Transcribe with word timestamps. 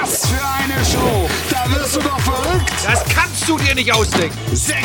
Was 0.00 0.26
für 0.26 0.40
eine 0.42 0.84
Show! 0.84 1.28
Da 1.50 1.70
wirst 1.74 1.96
du 1.96 2.00
doch 2.00 2.18
verrückt! 2.20 2.72
Das 2.84 3.04
kannst 3.14 3.46
du 3.48 3.58
dir 3.58 3.74
nicht 3.74 3.92
ausdenken. 3.92 4.38
60 4.50 4.78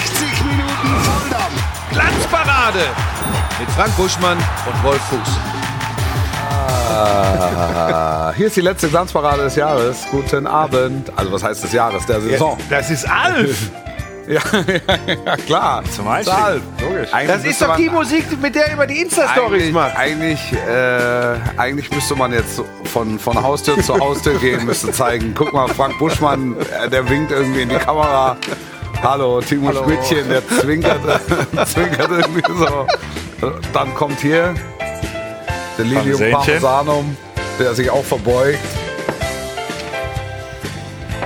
Minuten 0.44 1.04
Volldampf! 1.04 1.64
Glanzparade 1.92 2.86
mit 3.60 3.70
Frank 3.72 3.96
Buschmann 3.96 4.38
und 4.38 4.84
Wolf 4.84 5.02
Fuß. 5.04 5.30
Ah, 6.90 8.34
hier 8.36 8.48
ist 8.48 8.56
die 8.58 8.62
letzte 8.62 8.90
Glanzparade 8.90 9.44
des 9.44 9.56
Jahres. 9.56 10.00
Guten 10.12 10.48
Abend. 10.48 11.12
Also 11.16 11.32
was 11.32 11.44
heißt 11.44 11.64
des 11.64 11.72
Jahres? 11.72 12.06
Der 12.06 12.20
Saison. 12.20 12.58
Das 12.70 12.90
ist 12.90 13.08
Alf. 13.10 13.72
Ja, 14.28 14.42
ja, 15.26 15.38
klar. 15.38 15.84
Zum 15.96 16.08
Einstieg. 16.08 16.36
Zahl. 16.36 16.62
Logisch. 16.82 17.14
Eigentlich 17.14 17.28
Das 17.36 17.46
ist 17.46 17.62
doch 17.62 17.76
die 17.76 17.90
Musik, 17.90 18.42
mit 18.42 18.56
der 18.56 18.68
er 18.68 18.74
über 18.74 18.88
die 18.88 19.02
Insta-Stories 19.02 19.62
eigentlich, 19.62 19.74
macht. 19.74 19.96
eigentlich, 19.96 20.40
äh, 20.68 21.36
eigentlich 21.58 21.92
müsste 21.92 22.16
man 22.16 22.34
jetzt 22.34 22.62
von, 22.86 23.20
von 23.20 23.42
Haustür 23.42 23.80
zu 23.82 24.00
Haustür 24.00 24.40
gehen, 24.40 24.66
müsste 24.66 24.92
zeigen, 24.92 25.34
guck 25.38 25.54
mal, 25.54 25.68
Frank 25.68 26.00
Buschmann, 26.00 26.56
äh, 26.60 26.90
der 26.90 27.08
winkt 27.08 27.32
irgendwie 27.32 27.62
in 27.62 27.70
die 27.70 27.76
Kamera. 27.76 28.38
Hallo, 29.04 29.42
Timo 29.42 29.72
Schmidtchen, 29.72 30.28
der 30.30 30.48
zwinkert, 30.48 31.02
zwinkert 31.68 32.10
irgendwie 32.10 32.42
so. 32.58 32.88
Dann 33.74 33.94
kommt 33.94 34.20
hier 34.22 34.56
der 35.78 35.86
Lilium. 35.86 36.32
Parmesanum, 36.32 37.18
der 37.60 37.76
sich 37.76 37.90
auch 37.90 38.04
verbeugt. 38.04 38.60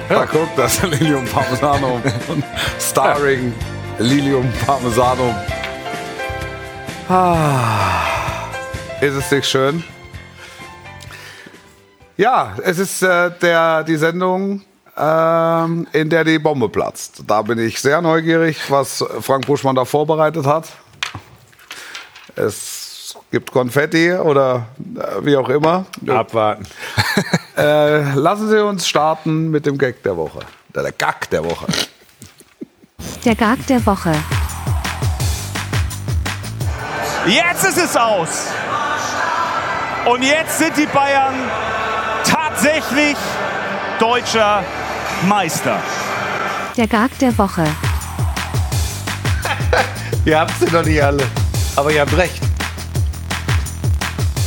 Ja, 0.10 0.26
guck, 0.26 0.56
das 0.56 0.74
ist 0.74 0.84
Lilium 0.84 1.24
Parmesanum. 1.26 2.02
Starring 2.80 3.54
Lilium 4.00 4.52
Parmesanum. 4.66 5.36
Ist 9.02 9.14
es 9.14 9.32
nicht 9.32 9.48
schön? 9.48 9.84
Ja, 12.18 12.56
es 12.64 12.80
ist 12.80 13.04
äh, 13.04 13.30
der, 13.40 13.84
die 13.84 13.98
Sendung, 13.98 14.64
ähm, 14.98 15.88
in 15.94 16.10
der 16.10 16.24
die 16.24 16.40
Bombe 16.40 16.70
platzt. 16.70 17.24
Da 17.28 17.44
bin 17.44 17.60
ich 17.60 17.80
sehr 17.80 18.02
neugierig, 18.02 18.58
was 18.70 19.06
Frank 19.22 19.46
Buschmann 19.46 19.76
da 19.76 19.86
vorbereitet 19.86 20.46
hat. 20.46 20.70
Es 22.36 22.79
gibt 23.32 23.52
Konfetti 23.52 24.14
oder 24.14 24.68
äh, 24.96 25.26
wie 25.26 25.36
auch 25.38 25.50
immer. 25.50 25.86
Abwarten. 26.08 26.66
Äh, 27.58 28.14
lassen 28.14 28.48
Sie 28.48 28.64
uns 28.64 28.88
starten 28.88 29.52
mit 29.52 29.66
dem 29.66 29.78
Gag 29.78 30.02
der 30.04 30.16
Woche. 30.16 30.40
Der, 30.74 30.82
der 30.82 30.94
Gag 30.94 31.30
der 31.30 31.44
Woche. 31.44 31.66
Der 33.26 33.36
Gag 33.36 33.68
der 33.68 33.86
Woche. 33.86 34.14
Jetzt 37.28 37.66
ist 37.66 37.78
es 37.78 37.98
aus. 37.98 38.48
Und 40.06 40.24
jetzt 40.24 40.58
sind 40.58 40.78
die 40.78 40.86
Bayern 40.86 41.34
tatsächlich 42.24 43.18
deutscher 44.00 44.64
Meister. 45.28 45.82
Der 46.78 46.88
Gag 46.88 47.20
der 47.20 47.38
Woche. 47.38 47.66
Ihr 50.24 50.40
habt 50.40 50.54
sie 50.60 50.74
noch 50.74 50.86
nicht 50.86 51.04
alle. 51.04 51.24
Aber 51.76 51.92
ihr 51.92 52.00
habt 52.02 52.16
recht. 52.16 52.49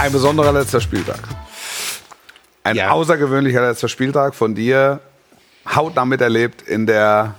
Ein 0.02 0.10
besonderer 0.10 0.50
letzter 0.50 0.80
Spieltag. 0.80 1.20
Ein 2.64 2.74
Ja. 2.74 2.90
außergewöhnlicher 2.90 3.64
letzter 3.64 3.86
Spieltag 3.86 4.34
von 4.34 4.52
dir. 4.52 4.98
Hautnah 5.64 6.04
miterlebt 6.04 6.60
in 6.62 6.86
der 6.86 7.36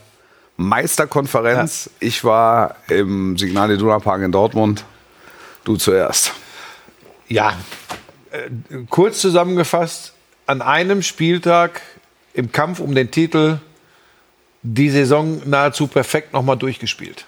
Meisterkonferenz. 0.56 1.90
Ich 2.00 2.24
war 2.24 2.78
im 2.88 3.38
Signal 3.38 3.70
Iduna 3.70 4.00
Park 4.00 4.22
in 4.22 4.32
Dortmund. 4.32 4.86
Du 5.66 5.76
zuerst. 5.76 6.32
Ja, 7.28 7.52
äh, 8.32 8.50
kurz 8.90 9.20
zusammengefasst, 9.20 10.14
an 10.46 10.62
einem 10.62 11.02
Spieltag 11.02 11.82
im 12.34 12.54
Kampf 12.54 12.80
um 12.80 12.96
den 12.96 13.12
Titel 13.12 13.58
die 14.62 14.90
Saison 14.90 15.42
nahezu 15.44 15.88
perfekt 15.88 16.32
nochmal 16.32 16.56
durchgespielt. 16.56 17.26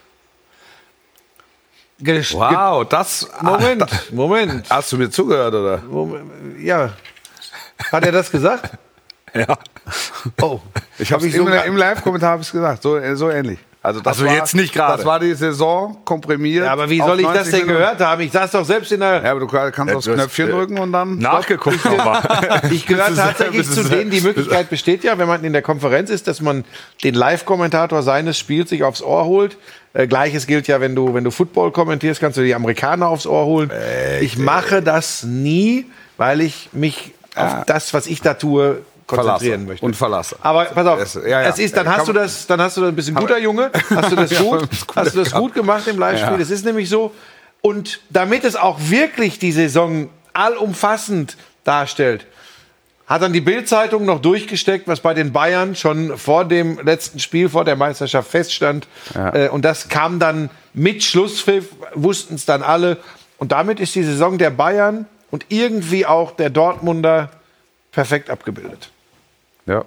Wow, 1.99 2.85
das. 2.87 3.27
Moment, 3.41 3.83
Ah, 3.83 3.87
Moment, 4.11 4.69
da- 4.69 4.75
hast 4.77 4.91
du 4.91 4.97
mir 4.97 5.09
zugehört, 5.09 5.53
oder? 5.53 5.77
Moment. 5.79 6.59
Ja. 6.59 6.91
Hat 7.91 8.05
er 8.05 8.11
das 8.11 8.29
gesagt? 8.31 8.71
Ja. 9.33 9.57
Oh. 10.41 10.59
Ich 10.97 11.11
habe 11.11 11.21
Hab 11.21 11.27
ich 11.29 11.35
im, 11.35 11.45
sogar- 11.45 11.65
im 11.65 11.77
Live-Kommentar 11.77 12.31
habe 12.31 12.41
ich 12.41 12.51
gesagt, 12.51 12.81
so, 12.83 12.99
so 13.15 13.29
ähnlich. 13.29 13.59
Also, 13.85 13.99
das 14.01 14.17
Also 14.17 14.25
war, 14.25 14.33
jetzt 14.33 14.55
nicht 14.55 14.73
gerade. 14.73 14.97
Das 14.97 15.05
war 15.05 15.19
die 15.19 15.35
Saison 15.35 15.97
komprimiert. 16.05 16.65
Ja, 16.65 16.73
aber 16.73 16.89
wie 16.89 16.97
soll 16.99 17.19
ich 17.19 17.25
das 17.27 17.35
90 17.35 17.51
denn 17.51 17.67
Minuten. 17.67 17.83
gehört 17.83 17.99
haben? 18.01 18.21
Ich 18.21 18.31
saß 18.31 18.49
doch 18.49 18.65
selbst 18.65 18.91
in 18.91 18.99
der. 18.99 19.23
Ja, 19.23 19.29
aber 19.29 19.41
du 19.41 19.47
kannst 19.47 19.93
aufs 19.93 20.07
Knöpfchen 20.07 20.49
äh, 20.49 20.51
drücken 20.51 20.79
und 20.79 20.91
dann. 20.91 21.19
Nachgeguckt 21.19 21.85
nochmal. 21.85 22.23
Ich 22.71 22.87
gehöre 22.87 23.13
tatsächlich 23.13 23.69
zu 23.69 23.83
denen, 23.83 24.09
die 24.09 24.21
Möglichkeit 24.21 24.69
besteht 24.69 25.03
ja, 25.03 25.17
wenn 25.19 25.27
man 25.27 25.43
in 25.43 25.53
der 25.53 25.61
Konferenz 25.61 26.09
ist, 26.09 26.27
dass 26.27 26.41
man 26.41 26.65
den 27.03 27.13
Live-Kommentator 27.13 28.01
seines 28.01 28.39
Spiels 28.39 28.71
sich 28.71 28.83
aufs 28.83 29.03
Ohr 29.03 29.25
holt. 29.25 29.57
Äh, 29.93 30.07
Gleiches 30.07 30.47
gilt 30.47 30.67
ja, 30.67 30.81
wenn 30.81 30.95
du, 30.95 31.13
wenn 31.13 31.23
du 31.23 31.29
Football 31.29 31.71
kommentierst, 31.71 32.19
kannst 32.19 32.37
du 32.37 32.43
die 32.43 32.55
Amerikaner 32.55 33.07
aufs 33.07 33.27
Ohr 33.27 33.45
holen. 33.45 33.71
ich 34.19 34.37
mache 34.37 34.81
das 34.81 35.23
nie, 35.23 35.85
weil 36.17 36.41
ich 36.41 36.69
mich 36.73 37.13
auf 37.35 37.65
das, 37.65 37.93
was 37.93 38.07
ich 38.07 38.21
da 38.21 38.33
tue, 38.33 38.81
konzentrieren 39.07 39.65
möchte. 39.65 39.85
Und 39.85 39.95
verlasse. 39.95 40.35
Aber 40.41 40.65
pass 40.65 40.87
auf, 40.87 40.99
Es- 40.99 41.13
ja, 41.15 41.41
ja. 41.41 41.41
es 41.43 41.59
ist, 41.59 41.75
dann 41.77 41.85
Kann 41.85 41.97
hast 41.97 42.07
du 42.07 42.13
das, 42.13 42.47
dann 42.47 42.61
hast 42.61 42.77
du 42.77 42.81
das 42.81 42.89
ein 42.89 42.95
bisschen 42.95 43.15
guter 43.15 43.37
Junge, 43.37 43.71
hast 43.95 44.11
du 44.11 44.15
das 44.15 44.31
Ja, 44.31 44.41
gut, 44.41 44.67
hast 44.95 45.13
du 45.15 45.19
das 45.19 45.31
gut 45.31 45.53
gemacht 45.53 45.87
im 45.87 45.97
Live-Spiel. 45.99 46.31
Ja. 46.33 46.37
Das 46.37 46.49
ist 46.49 46.65
nämlich 46.65 46.89
so. 46.89 47.13
Und 47.61 47.99
damit 48.09 48.43
es 48.45 48.55
auch 48.55 48.77
wirklich 48.79 49.39
die 49.39 49.51
Saison 49.51 50.09
allumfassend 50.33 51.37
darstellt, 51.63 52.25
hat 53.07 53.21
dann 53.21 53.33
die 53.33 53.41
Bild-Zeitung 53.41 54.05
noch 54.05 54.19
durchgesteckt, 54.19 54.87
was 54.87 54.99
bei 54.99 55.13
den 55.13 55.31
Bayern 55.31 55.75
schon 55.75 56.17
vor 56.17 56.43
dem 56.45 56.79
letzten 56.83 57.19
Spiel, 57.19 57.49
vor 57.49 57.63
der 57.63 57.75
Meisterschaft 57.75 58.29
feststand. 58.31 58.87
Äh, 59.13 59.49
und 59.49 59.63
das 59.63 59.89
kam 59.89 60.17
dann 60.17 60.49
mit 60.73 61.03
Schlusspfiff, 61.03 61.67
wussten 61.93 62.35
es 62.35 62.45
dann 62.45 62.63
alle. 62.63 62.97
Und 63.37 63.51
damit 63.51 63.79
ist 63.79 63.93
die 63.93 64.03
Saison 64.03 64.39
der 64.39 64.49
Bayern 64.49 65.05
und 65.29 65.45
irgendwie 65.49 66.05
auch 66.07 66.31
der 66.31 66.49
Dortmunder 66.49 67.29
perfekt 67.91 68.29
abgebildet. 68.31 68.89
Ja. 69.65 69.83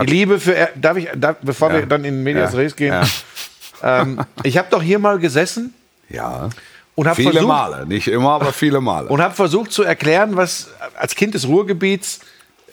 Die 0.00 0.06
Liebe 0.06 0.38
für, 0.38 0.54
er 0.54 0.70
darf 0.76 0.96
ich, 0.96 1.08
darf, 1.16 1.36
bevor 1.42 1.72
wir 1.72 1.86
dann 1.86 2.04
in 2.04 2.22
Medias 2.22 2.52
Ja. 2.52 2.58
Res 2.58 2.76
gehen, 2.76 2.92
Ja. 3.82 4.02
ähm, 4.02 4.20
ich 4.44 4.56
habe 4.56 4.68
doch 4.70 4.82
hier 4.82 4.98
mal 4.98 5.18
gesessen 5.18 5.74
ja. 6.08 6.48
und 6.94 7.06
habe 7.06 7.16
Viele 7.16 7.32
versucht, 7.32 7.48
Male. 7.48 7.86
Nicht 7.86 8.06
immer, 8.08 8.30
aber 8.32 8.52
viele 8.52 8.80
Male. 8.80 9.08
und 9.08 9.20
habe 9.20 9.34
versucht 9.34 9.72
zu 9.72 9.82
erklären, 9.82 10.36
was 10.36 10.68
als 10.96 11.14
Kind 11.14 11.34
des 11.34 11.48
Ruhrgebiets 11.48 12.20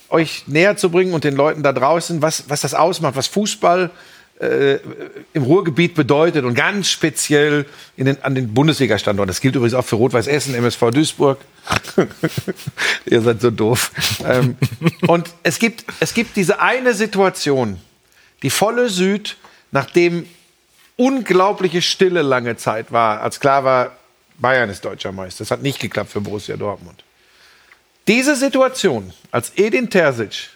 euch 0.09 0.43
näher 0.47 0.77
zu 0.77 0.91
bringen 0.91 1.13
und 1.13 1.23
den 1.23 1.35
Leuten 1.35 1.63
da 1.63 1.73
draußen, 1.73 2.21
was, 2.21 2.47
was 2.47 2.61
das 2.61 2.75
ausmacht, 2.75 3.15
was 3.15 3.27
Fußball 3.27 3.85
äh, 3.85 3.89
im 4.37 5.43
Ruhrgebiet 5.43 5.95
bedeutet 5.95 6.43
und 6.43 6.55
ganz 6.55 6.89
speziell 6.89 7.65
den, 7.95 8.21
an 8.21 8.35
den 8.35 8.53
Bundesliga-Standorten. 8.53 9.29
Das 9.29 9.39
gilt 9.39 9.55
übrigens 9.55 9.73
auch 9.73 9.85
für 9.85 9.95
Rot-Weiß 9.95 10.27
Essen, 10.27 10.55
MSV 10.55 10.91
Duisburg. 10.91 11.39
Ihr 13.05 13.21
seid 13.21 13.39
so 13.39 13.49
doof. 13.49 13.91
ähm, 14.25 14.57
und 15.07 15.29
es 15.43 15.57
gibt, 15.57 15.85
es 16.01 16.13
gibt 16.13 16.35
diese 16.35 16.59
eine 16.59 16.93
Situation, 16.93 17.79
die 18.43 18.49
volle 18.49 18.89
Süd, 18.89 19.37
nachdem 19.71 20.27
unglaubliche 20.97 21.81
Stille 21.81 22.21
lange 22.21 22.57
Zeit 22.57 22.91
war, 22.91 23.21
als 23.21 23.39
klar 23.39 23.63
war, 23.63 23.95
Bayern 24.37 24.69
ist 24.69 24.83
deutscher 24.83 25.13
Meister. 25.13 25.45
Das 25.45 25.51
hat 25.51 25.61
nicht 25.61 25.79
geklappt 25.79 26.11
für 26.11 26.19
Borussia 26.19 26.57
Dortmund. 26.57 27.05
Diese 28.07 28.35
Situation, 28.35 29.13
als 29.31 29.53
Edin 29.55 29.89
Terzic 29.89 30.49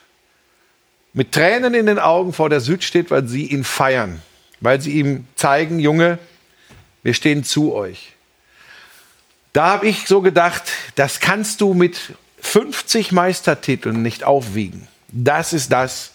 mit 1.13 1.31
Tränen 1.31 1.73
in 1.73 1.85
den 1.85 1.99
Augen 1.99 2.33
vor 2.33 2.49
der 2.49 2.59
Süd 2.61 2.83
steht, 2.83 3.11
weil 3.11 3.27
sie 3.27 3.47
ihn 3.47 3.63
feiern, 3.63 4.21
weil 4.61 4.79
sie 4.81 4.91
ihm 4.99 5.25
zeigen, 5.35 5.79
Junge, 5.79 6.19
wir 7.03 7.13
stehen 7.13 7.43
zu 7.43 7.73
euch. 7.73 8.13
Da 9.53 9.67
habe 9.71 9.87
ich 9.87 10.05
so 10.07 10.21
gedacht, 10.21 10.63
das 10.95 11.19
kannst 11.19 11.61
du 11.61 11.73
mit 11.73 11.97
50 12.41 13.11
Meistertiteln 13.11 14.01
nicht 14.01 14.23
aufwiegen. 14.23 14.87
Das 15.11 15.53
ist 15.53 15.71
das, 15.71 16.11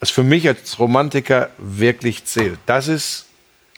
was 0.00 0.10
für 0.10 0.22
mich 0.22 0.46
als 0.46 0.78
Romantiker 0.78 1.50
wirklich 1.58 2.24
zählt. 2.24 2.58
Das 2.66 2.86
ist 2.86 3.26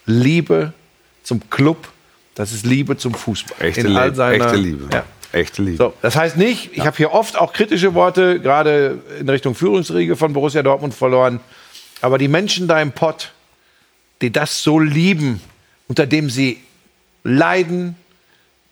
Liebe 0.05 0.75
zum 1.23 1.49
Club, 1.49 1.89
das 2.35 2.53
ist 2.53 2.67
Liebe 2.67 2.99
zum 2.99 3.15
Fußball. 3.15 3.67
Echte, 3.69 3.81
In 3.83 3.97
all 3.97 4.05
Liebe. 4.07 4.17
seiner- 4.17 4.45
Echte 4.47 4.57
Liebe. 4.57 4.89
Ja. 4.93 5.05
Echte 5.33 5.63
Liebe. 5.63 5.77
So, 5.77 5.95
das 6.03 6.17
heißt 6.17 6.37
nicht, 6.37 6.71
ich 6.73 6.85
habe 6.85 6.97
hier 6.97 7.13
oft 7.13 7.39
auch 7.39 7.53
kritische 7.53 7.95
Worte, 7.95 8.41
gerade 8.41 8.99
in 9.21 9.29
Richtung 9.29 9.55
Führungsriege 9.55 10.17
von 10.17 10.33
Borussia 10.33 10.63
Dortmund 10.63 10.95
verloren. 10.95 11.41
Aber 12.01 12.19
die 12.19 12.29
Menschen 12.29 12.67
da 12.67 12.81
im 12.81 12.93
Pott, 12.93 13.33
die 14.23 14.33
das 14.33 14.63
so 14.63 14.79
lieben, 14.79 15.41
unter 15.89 16.07
dem 16.07 16.31
sie 16.31 16.61
leiden, 17.23 17.97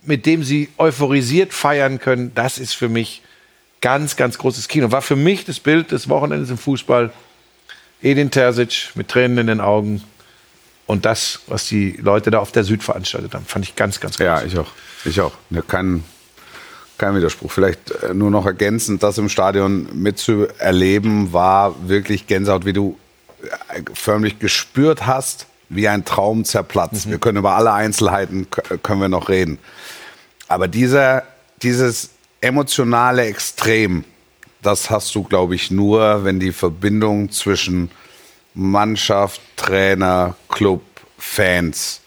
mit 0.03 0.27
dem 0.27 0.43
sie 0.43 0.69
euphorisiert 0.79 1.53
feiern 1.53 2.01
können, 2.01 2.33
das 2.35 2.59
ist 2.59 2.75
für 2.75 2.89
mich 2.89 3.23
ganz, 3.81 4.17
ganz 4.17 4.39
großes 4.39 4.69
Kino. 4.69 4.91
War 4.91 5.03
für 5.03 5.17
mich 5.17 5.45
das 5.45 5.61
Bild 5.61 5.93
des 5.93 6.09
Wochenendes 6.09 6.51
im 6.51 6.59
Fußball. 6.59 7.13
Edin 8.03 8.31
Terzic 8.31 8.91
mit 8.95 9.09
Tränen 9.09 9.39
in 9.39 9.47
den 9.49 9.61
Augen. 9.61 10.03
Und 10.87 11.05
das, 11.05 11.41
was 11.49 11.67
die 11.69 11.99
Leute 12.01 12.31
da 12.31 12.39
auf 12.39 12.53
der 12.53 12.65
Süd 12.65 12.83
veranstaltet 12.83 13.35
haben, 13.35 13.45
fand 13.45 13.65
ich 13.65 13.77
ganz, 13.77 14.01
ganz 14.01 14.17
groß. 14.17 14.25
Ja, 14.25 14.43
ich 14.43 14.59
auch. 14.59 14.71
Ich 15.05 15.21
auch. 15.21 15.33
Ja, 15.51 15.61
kein, 16.99 17.15
Widerspruch. 17.15 17.51
Vielleicht 17.51 17.91
äh, 18.03 18.15
nur 18.15 18.31
noch 18.31 18.47
ergänzend, 18.47 19.03
das 19.03 19.19
im 19.19 19.29
Stadion 19.29 19.89
mitzuerleben, 19.93 21.33
war 21.33 21.75
wirklich 21.89 22.27
Gänsehaut, 22.27 22.65
wie 22.65 22.73
du 22.73 22.99
äh, 23.43 23.83
förmlich 23.95 24.39
gespürt 24.39 25.07
hast, 25.07 25.47
wie 25.69 25.89
ein 25.89 26.05
Traum 26.05 26.45
zerplatzt. 26.45 27.09
Wir 27.11 27.19
können 27.19 27.39
über 27.39 27.53
alle 27.53 27.73
Einzelheiten 27.73 28.51
k- 28.51 28.79
können 28.79 29.01
wir 29.01 29.09
noch 29.09 29.29
reden. 29.29 29.59
Aber 30.49 30.67
dieser, 30.69 31.25
dieses 31.63 32.11
emotionale 32.41 33.25
Extrem, 33.27 34.05
das 34.63 34.91
hast 34.91 35.15
du, 35.15 35.23
glaube 35.23 35.55
ich, 35.55 35.71
nur, 35.71 36.25
wenn 36.25 36.41
die 36.41 36.53
Verbindung 36.53 37.31
zwischen 37.31 37.91
Mannschaft, 38.55 39.41
Trainer, 39.57 40.35
Club, 40.49 40.83
Fans 41.19 42.01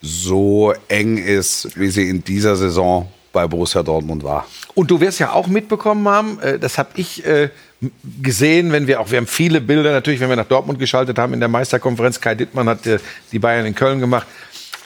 so 0.00 0.72
eng 0.88 1.18
ist, 1.18 1.76
wie 1.78 1.88
sie 1.88 2.08
in 2.08 2.22
dieser 2.22 2.54
Saison 2.54 3.10
bei 3.36 3.46
Borussia 3.46 3.82
Dortmund 3.82 4.24
war. 4.24 4.46
Und 4.74 4.90
du 4.90 4.98
wirst 4.98 5.18
ja 5.18 5.32
auch 5.32 5.46
mitbekommen 5.46 6.08
haben, 6.08 6.40
äh, 6.40 6.58
das 6.58 6.78
habe 6.78 6.88
ich 6.96 7.22
äh, 7.26 7.50
gesehen, 8.22 8.72
wenn 8.72 8.86
wir 8.86 8.98
auch, 8.98 9.10
wir 9.10 9.18
haben 9.18 9.26
viele 9.26 9.60
Bilder 9.60 9.92
natürlich, 9.92 10.20
wenn 10.20 10.30
wir 10.30 10.36
nach 10.36 10.46
Dortmund 10.46 10.78
geschaltet 10.78 11.18
haben 11.18 11.34
in 11.34 11.40
der 11.40 11.50
Meisterkonferenz. 11.50 12.18
Kai 12.18 12.34
Dittmann 12.34 12.66
hat 12.66 12.86
äh, 12.86 12.98
die 13.32 13.38
Bayern 13.38 13.66
in 13.66 13.74
Köln 13.74 14.00
gemacht. 14.00 14.26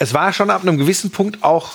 Es 0.01 0.13
war 0.15 0.33
schon 0.33 0.51
ab 0.51 0.63
einem 0.63 0.79
gewissen 0.79 1.13
Punkt 1.13 1.45
auch, 1.45 1.75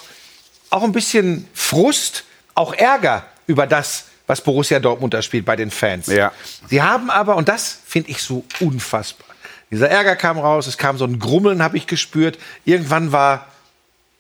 auch 0.70 0.84
ein 0.84 0.92
bisschen 0.92 1.48
Frust, 1.54 2.26
auch 2.56 2.74
Ärger 2.74 3.24
über 3.48 3.68
das, 3.68 4.08
was 4.28 4.42
Borussia 4.42 4.82
Dortmund 4.82 5.14
da 5.14 5.22
spielt 5.22 5.46
bei 5.46 5.56
den 5.56 5.72
Fans. 5.72 6.08
Ja. 6.08 6.34
Sie 6.68 6.82
haben 6.82 7.10
aber, 7.10 7.38
und 7.38 7.48
das 7.48 7.80
finde 7.86 8.10
ich 8.10 8.22
so 8.22 8.44
unfassbar, 8.60 9.28
dieser 9.72 9.90
Ärger 9.90 10.18
kam 10.18 10.38
raus, 10.38 10.68
es 10.68 10.78
kam 10.78 10.98
so 10.98 11.06
ein 11.06 11.20
Grummeln, 11.20 11.64
habe 11.64 11.78
ich 11.78 11.88
gespürt. 11.88 12.38
Irgendwann 12.66 13.14
war 13.14 13.48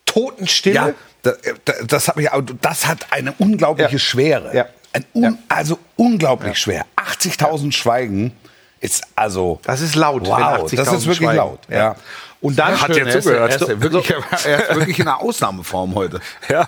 Totenstille. 0.05 0.75
Ja, 0.75 0.93
das, 1.25 1.37
das, 1.87 2.07
hat, 2.07 2.15
mich, 2.17 2.31
auch- 2.31 2.41
das 2.61 2.85
hat 2.87 3.07
eine 3.11 3.33
unglaubliche 3.39 3.93
Ja. 3.93 3.99
Schwere. 3.99 4.55
Ja. 4.55 4.65
Ein 4.93 5.05
un, 5.13 5.23
Ja. 5.23 5.31
Also 5.49 5.79
unglaublich 5.97 6.57
schwer. 6.57 6.85
80.000 6.95 7.71
Schweigen 7.73 8.31
ist 8.79 9.03
also. 9.15 9.59
Das 9.63 9.81
ist 9.81 9.95
laut. 9.95 10.25
Wow, 10.27 10.69
das 10.71 10.87
80.000 10.87 10.97
ist 10.97 11.05
wirklich 11.05 11.17
schweigen. 11.17 11.37
laut. 11.37 11.59
Ja. 11.69 11.95
Und 12.41 12.57
dann 12.59 12.79
Hat 12.79 12.89
er 12.91 13.07
ist- 13.07 13.23
zugehört. 13.23 13.51
er 13.51 13.55
ist- 13.55 13.61
Er 13.69 13.75
ist, 13.75 13.81
wirklich, 13.81 14.09
er 14.45 14.69
ist 14.69 14.75
wirklich 14.75 14.99
in 14.99 15.07
einer 15.07 15.19
Ausnahmeform 15.21 15.95
heute. 15.95 16.19
Ja. 16.49 16.67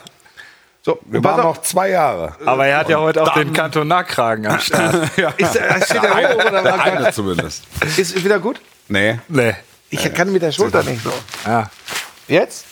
So, 0.83 0.98
Wir 1.06 1.21
waren 1.24 1.42
noch 1.44 1.62
zwei 1.63 1.89
Jahre. 1.89 2.33
Aber 2.45 2.65
er 2.65 2.77
hat 2.77 2.88
ja 2.89 2.98
heute 2.98 3.21
auch 3.21 3.33
den 3.33 3.51
Kantonarkragen 3.51 4.48
am 4.48 4.57
Start. 4.60 4.95
Ist, 5.38 5.56
äh, 5.57 5.81
steht 5.83 6.01
der 6.01 6.15
hoch 6.31 6.36
oder 6.45 6.62
Der 6.63 6.81
eine 6.81 7.06
was? 7.07 7.15
zumindest. 7.15 7.63
Ist 7.98 8.24
wieder 8.24 8.39
gut? 8.39 8.62
Nee. 8.88 9.19
nee. 9.27 9.53
Ich 9.89 10.13
kann 10.13 10.31
mit 10.31 10.42
der 10.42 10.53
Schulter 10.53 10.83
nicht 10.83 11.03
so. 11.03 11.12
Ja. 11.45 11.69
Jetzt? 12.30 12.67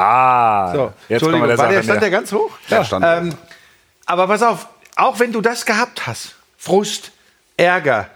Ah, 0.00 0.72
So, 0.74 0.92
jetzt 1.08 1.22
Entschuldigung, 1.22 1.48
der 1.48 1.58
war 1.58 1.68
der, 1.68 1.82
stand 1.82 2.02
der 2.02 2.10
ganz 2.10 2.32
hoch? 2.32 2.50
Ja, 2.68 2.84
stand. 2.84 3.04
Ähm, 3.06 3.34
aber 4.06 4.26
pass 4.26 4.42
auf, 4.42 4.66
auch 4.96 5.18
wenn 5.20 5.32
du 5.32 5.40
das 5.40 5.64
gehabt 5.66 6.06
hast, 6.06 6.34
Frust, 6.58 7.12
Ärger, 7.56 8.08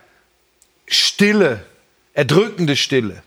Stille, 0.86 1.64
erdrückende 2.12 2.76
Stille, 2.76 3.22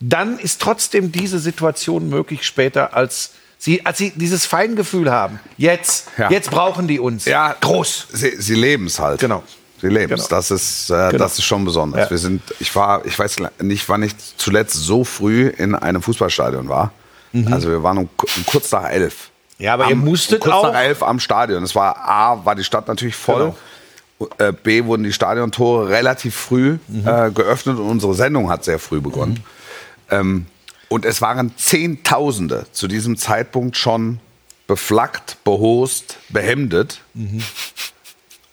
dann 0.00 0.38
ist 0.38 0.60
trotzdem 0.60 1.12
diese 1.12 1.38
Situation 1.38 2.08
möglich 2.08 2.44
später, 2.46 2.94
als 2.94 3.32
sie, 3.58 3.84
als 3.84 3.98
sie 3.98 4.10
dieses 4.14 4.46
Feingefühl 4.46 5.10
haben. 5.10 5.40
Jetzt, 5.56 6.08
Ja. 6.16 6.30
jetzt 6.30 6.50
brauchen 6.50 6.88
die 6.88 6.98
uns. 6.98 7.26
Ja, 7.26 7.54
groß. 7.60 8.08
Sie, 8.12 8.36
sie 8.40 8.54
leben 8.54 8.86
es 8.86 8.98
halt. 8.98 9.20
Genau. 9.20 9.42
Sie 9.80 9.88
leben 9.88 10.12
es. 10.14 10.28
Genau. 10.28 10.36
Das 10.38 10.50
ist, 10.50 10.90
äh, 10.90 11.16
das 11.16 11.38
ist 11.38 11.44
schon 11.44 11.64
besonders. 11.64 12.02
Ja. 12.04 12.10
Wir 12.10 12.18
sind, 12.18 12.42
ich 12.60 12.74
war, 12.74 13.04
ich 13.04 13.18
weiß 13.18 13.36
nicht, 13.60 13.88
wann 13.88 14.02
ich 14.02 14.14
zuletzt 14.36 14.74
so 14.74 15.04
früh 15.04 15.48
in 15.48 15.74
einem 15.74 16.02
Fußballstadion 16.02 16.68
war. 16.68 16.92
Also 17.50 17.68
wir 17.68 17.82
waren 17.82 17.98
um, 17.98 18.08
um 18.36 18.46
kurz 18.46 18.70
nach 18.72 18.88
elf. 18.90 19.30
Ja, 19.58 19.74
aber 19.74 19.88
ihr 19.88 19.96
musstet 19.96 20.42
um 20.42 20.50
kurz 20.50 20.64
auch- 20.64 20.72
nach 20.72 20.80
elf 20.82 21.02
am 21.02 21.20
Stadion. 21.20 21.62
Es 21.62 21.74
war 21.74 21.96
A, 21.98 22.44
war 22.44 22.54
die 22.54 22.64
Stadt 22.64 22.88
natürlich 22.88 23.14
voll. 23.16 23.54
Äh, 24.38 24.52
B, 24.52 24.84
wurden 24.84 25.02
die 25.04 25.12
Stadiontore 25.12 25.88
relativ 25.88 26.34
früh 26.34 26.78
äh, 27.06 27.30
geöffnet 27.30 27.78
und 27.78 27.88
unsere 27.88 28.14
Sendung 28.14 28.50
hat 28.50 28.64
sehr 28.64 28.78
früh 28.78 29.00
begonnen. 29.00 29.42
Ähm, 30.10 30.46
und 30.88 31.04
es 31.04 31.22
waren 31.22 31.56
Zehntausende 31.56 32.66
zu 32.72 32.88
diesem 32.88 33.16
Zeitpunkt 33.16 33.76
schon 33.76 34.18
beflaggt, 34.66 35.36
behost, 35.44 36.16
behemdet 36.30 37.00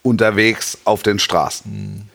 unterwegs 0.04 0.78
auf 0.86 1.04
den 1.04 1.20
Straßen. 1.20 2.10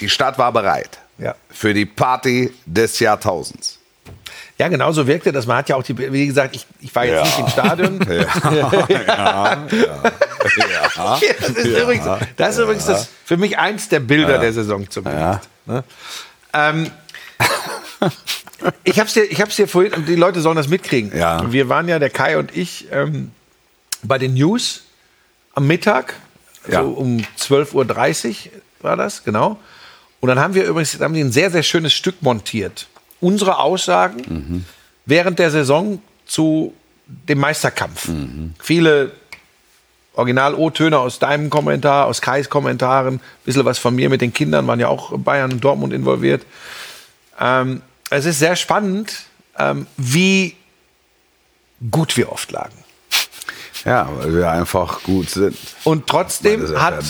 Die 0.00 0.08
Stadt 0.08 0.38
war 0.38 0.52
bereit 0.52 0.98
Ja. 1.18 1.34
für 1.50 1.74
die 1.74 1.86
Party 1.86 2.52
des 2.64 2.98
Jahrtausends. 2.98 3.78
Ja, 4.58 4.68
genau 4.68 4.92
so 4.92 5.06
wirkte 5.06 5.32
das. 5.32 5.46
Man 5.46 5.56
hat 5.56 5.68
ja 5.68 5.76
auch 5.76 5.82
die, 5.82 5.96
wie 6.12 6.26
gesagt, 6.26 6.54
ich, 6.54 6.66
ich 6.80 6.94
war 6.94 7.04
jetzt 7.04 7.16
Ja. 7.16 7.24
nicht 7.24 7.38
im 7.38 7.48
Stadion. 7.48 7.98
Ja, 10.56 11.18
das 11.40 11.50
ist 11.50 11.66
übrigens, 11.78 12.04
das, 12.36 12.54
ist 12.56 12.58
übrigens 12.60 12.86
das 12.86 13.08
für 13.24 13.36
mich 13.36 13.58
eins 13.58 13.88
der 13.88 14.00
Bilder 14.00 14.38
der 14.38 14.52
Saison 14.52 14.88
zumindest. 14.90 15.48
Ne? 15.66 15.84
Ähm, 16.52 16.90
ich 18.84 18.98
habe 18.98 19.06
es 19.08 19.14
dir, 19.14 19.24
ich 19.24 19.40
hab's 19.40 19.56
dir 19.56 19.68
vorhin, 19.68 19.92
und 19.94 20.08
die 20.08 20.16
Leute 20.16 20.40
sollen 20.40 20.56
das 20.56 20.68
mitkriegen. 20.68 21.16
Ja. 21.16 21.50
Wir 21.50 21.68
waren 21.68 21.88
ja, 21.88 21.98
der 21.98 22.10
Kai 22.10 22.36
und 22.38 22.56
ich, 22.56 22.88
ähm, 22.92 23.30
bei 24.02 24.18
den 24.18 24.34
News 24.34 24.82
am 25.54 25.66
Mittag, 25.66 26.14
Ja. 26.68 26.82
so 26.82 26.90
um 26.90 27.24
12.30 27.38 28.46
Uhr 28.46 28.52
war 28.80 28.96
das, 28.96 29.24
genau. 29.24 29.58
Und 30.20 30.28
dann 30.28 30.38
haben 30.38 30.54
wir 30.54 30.64
übrigens 30.64 30.98
haben 31.00 31.14
die 31.14 31.20
ein 31.20 31.32
sehr, 31.32 31.50
sehr 31.50 31.62
schönes 31.62 31.92
Stück 31.92 32.20
montiert. 32.22 32.86
Unsere 33.22 33.58
Aussagen 33.58 34.66
während 35.06 35.38
der 35.38 35.50
Saison 35.50 36.02
zu 36.26 36.74
dem 37.06 37.38
Meisterkampf. 37.38 38.08
Viele 38.60 39.12
Original-O-Töne 40.14 40.98
aus 40.98 41.18
deinem 41.18 41.48
Kommentar, 41.48 42.06
aus 42.06 42.20
Kais 42.20 42.50
Kommentaren, 42.50 43.14
ein 43.14 43.20
bisschen 43.44 43.64
was 43.64 43.78
von 43.78 43.94
mir 43.94 44.10
mit 44.10 44.20
den 44.20 44.32
Kindern, 44.32 44.66
waren 44.66 44.80
ja 44.80 44.88
auch 44.88 45.16
Bayern 45.16 45.52
und 45.52 45.64
Dortmund 45.64 45.92
involviert. 45.92 46.44
Ähm, 47.40 47.80
es 48.10 48.26
ist 48.26 48.38
sehr 48.38 48.56
spannend, 48.56 49.24
ähm, 49.58 49.86
wie 49.96 50.54
gut 51.90 52.16
wir 52.16 52.30
oft 52.30 52.50
lagen. 52.52 52.74
Ja, 53.84 54.08
weil 54.18 54.34
wir 54.34 54.50
einfach 54.50 55.02
gut 55.02 55.30
sind. 55.30 55.56
Und 55.84 56.06
trotzdem 56.06 56.78
hat, 56.78 57.02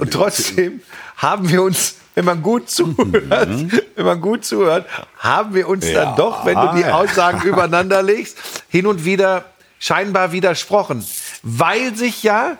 und 0.00 0.12
trotzdem 0.12 0.80
haben 1.16 1.48
wir 1.48 1.62
uns, 1.62 1.95
wenn 2.16 2.24
man 2.24 2.42
gut 2.42 2.68
zuhört, 2.70 3.12
wenn 3.94 4.04
man 4.04 4.20
gut 4.20 4.44
zuhört, 4.44 4.86
haben 5.18 5.54
wir 5.54 5.68
uns 5.68 5.88
Ja. 5.88 6.06
dann 6.06 6.16
doch, 6.16 6.44
wenn 6.44 6.56
du 6.58 6.74
die 6.76 6.84
Aussagen 6.86 7.42
übereinander 7.46 8.02
legst, 8.02 8.38
hin 8.68 8.86
und 8.86 9.04
wieder 9.04 9.44
scheinbar 9.78 10.32
widersprochen, 10.32 11.06
weil 11.42 11.94
sich 11.94 12.22
ja 12.22 12.56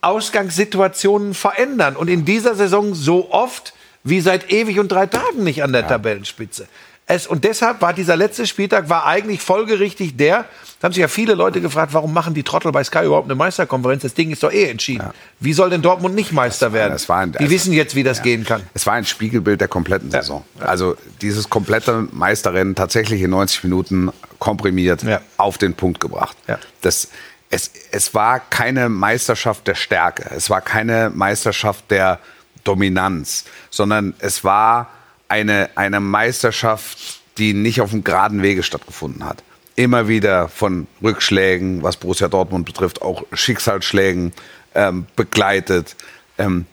Ausgangssituationen 0.00 1.34
verändern 1.34 1.94
und 1.94 2.08
in 2.08 2.24
dieser 2.24 2.54
Saison 2.54 2.94
so 2.94 3.30
oft 3.30 3.74
wie 4.02 4.20
seit 4.20 4.50
ewig 4.50 4.78
und 4.78 4.88
drei 4.90 5.06
Tagen 5.06 5.44
nicht 5.44 5.62
an 5.62 5.72
der 5.72 5.86
Tabellenspitze. 5.86 6.66
Es, 7.08 7.28
und 7.28 7.44
deshalb 7.44 7.80
war 7.82 7.92
dieser 7.92 8.16
letzte 8.16 8.48
Spieltag 8.48 8.88
war 8.88 9.06
eigentlich 9.06 9.40
folgerichtig 9.40 10.16
der, 10.16 10.44
da 10.80 10.86
haben 10.86 10.92
sich 10.92 11.00
ja 11.00 11.06
viele 11.08 11.34
Leute 11.34 11.60
gefragt, 11.60 11.94
warum 11.94 12.12
machen 12.12 12.34
die 12.34 12.42
Trottel 12.42 12.72
bei 12.72 12.82
Sky 12.82 13.04
überhaupt 13.06 13.26
eine 13.28 13.36
Meisterkonferenz? 13.36 14.02
Das 14.02 14.14
Ding 14.14 14.30
ist 14.32 14.42
doch 14.42 14.50
eh 14.52 14.64
entschieden. 14.68 15.06
Wie 15.38 15.52
soll 15.52 15.70
denn 15.70 15.82
Dortmund 15.82 16.16
nicht 16.16 16.32
Meister 16.32 16.72
werden? 16.72 16.92
das 16.92 17.08
war 17.08 17.18
ein- 17.18 17.30
die 17.32 17.48
wissen 17.48 17.72
jetzt, 17.72 17.94
wie 17.94 18.02
das 18.02 18.22
gehen 18.22 18.44
kann. 18.44 18.62
Es 18.74 18.86
war 18.86 18.94
ein 18.94 19.04
Spiegelbild 19.06 19.60
der 19.60 19.68
kompletten 19.68 20.10
Saison. 20.10 20.44
Also 20.58 20.96
dieses 21.22 21.48
komplette 21.48 22.08
Meisterrennen 22.10 22.74
tatsächlich 22.74 23.22
in 23.22 23.30
90 23.30 23.62
Minuten 23.62 24.10
komprimiert 24.40 25.04
Ja. 25.04 25.20
auf 25.36 25.58
den 25.58 25.74
Punkt 25.74 26.00
gebracht. 26.00 26.36
Ja. 26.48 26.58
Das, 26.80 27.08
es, 27.50 27.70
es 27.92 28.14
war 28.14 28.40
keine 28.40 28.88
Meisterschaft 28.88 29.68
der 29.68 29.76
Stärke, 29.76 30.28
es 30.34 30.50
war 30.50 30.60
keine 30.60 31.10
Meisterschaft 31.14 31.88
der 31.92 32.18
Dominanz, 32.64 33.44
sondern 33.70 34.14
es 34.18 34.42
war 34.42 34.88
eine, 35.28 35.70
eine 35.74 36.00
Meisterschaft, 36.00 37.20
die 37.38 37.52
nicht 37.52 37.80
auf 37.80 37.90
dem 37.90 38.04
geraden 38.04 38.42
Wege 38.42 38.62
stattgefunden 38.62 39.24
hat. 39.24 39.42
Immer 39.74 40.08
wieder 40.08 40.48
von 40.48 40.86
Rückschlägen, 41.02 41.82
was 41.82 41.96
Borussia 41.96 42.28
Dortmund 42.28 42.64
betrifft, 42.64 43.02
auch 43.02 43.24
Schicksalsschlägen 43.32 44.32
ähm, 44.74 45.06
begleitet. 45.16 45.96
Ähm, 46.38 46.66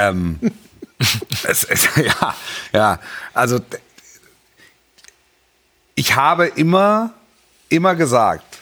Ähm, 0.00 0.38
es, 1.44 1.64
es, 1.64 1.88
ja, 1.96 2.34
ja, 2.72 3.00
also 3.34 3.60
ich 5.94 6.14
habe 6.14 6.46
immer, 6.46 7.12
immer 7.68 7.94
gesagt, 7.94 8.58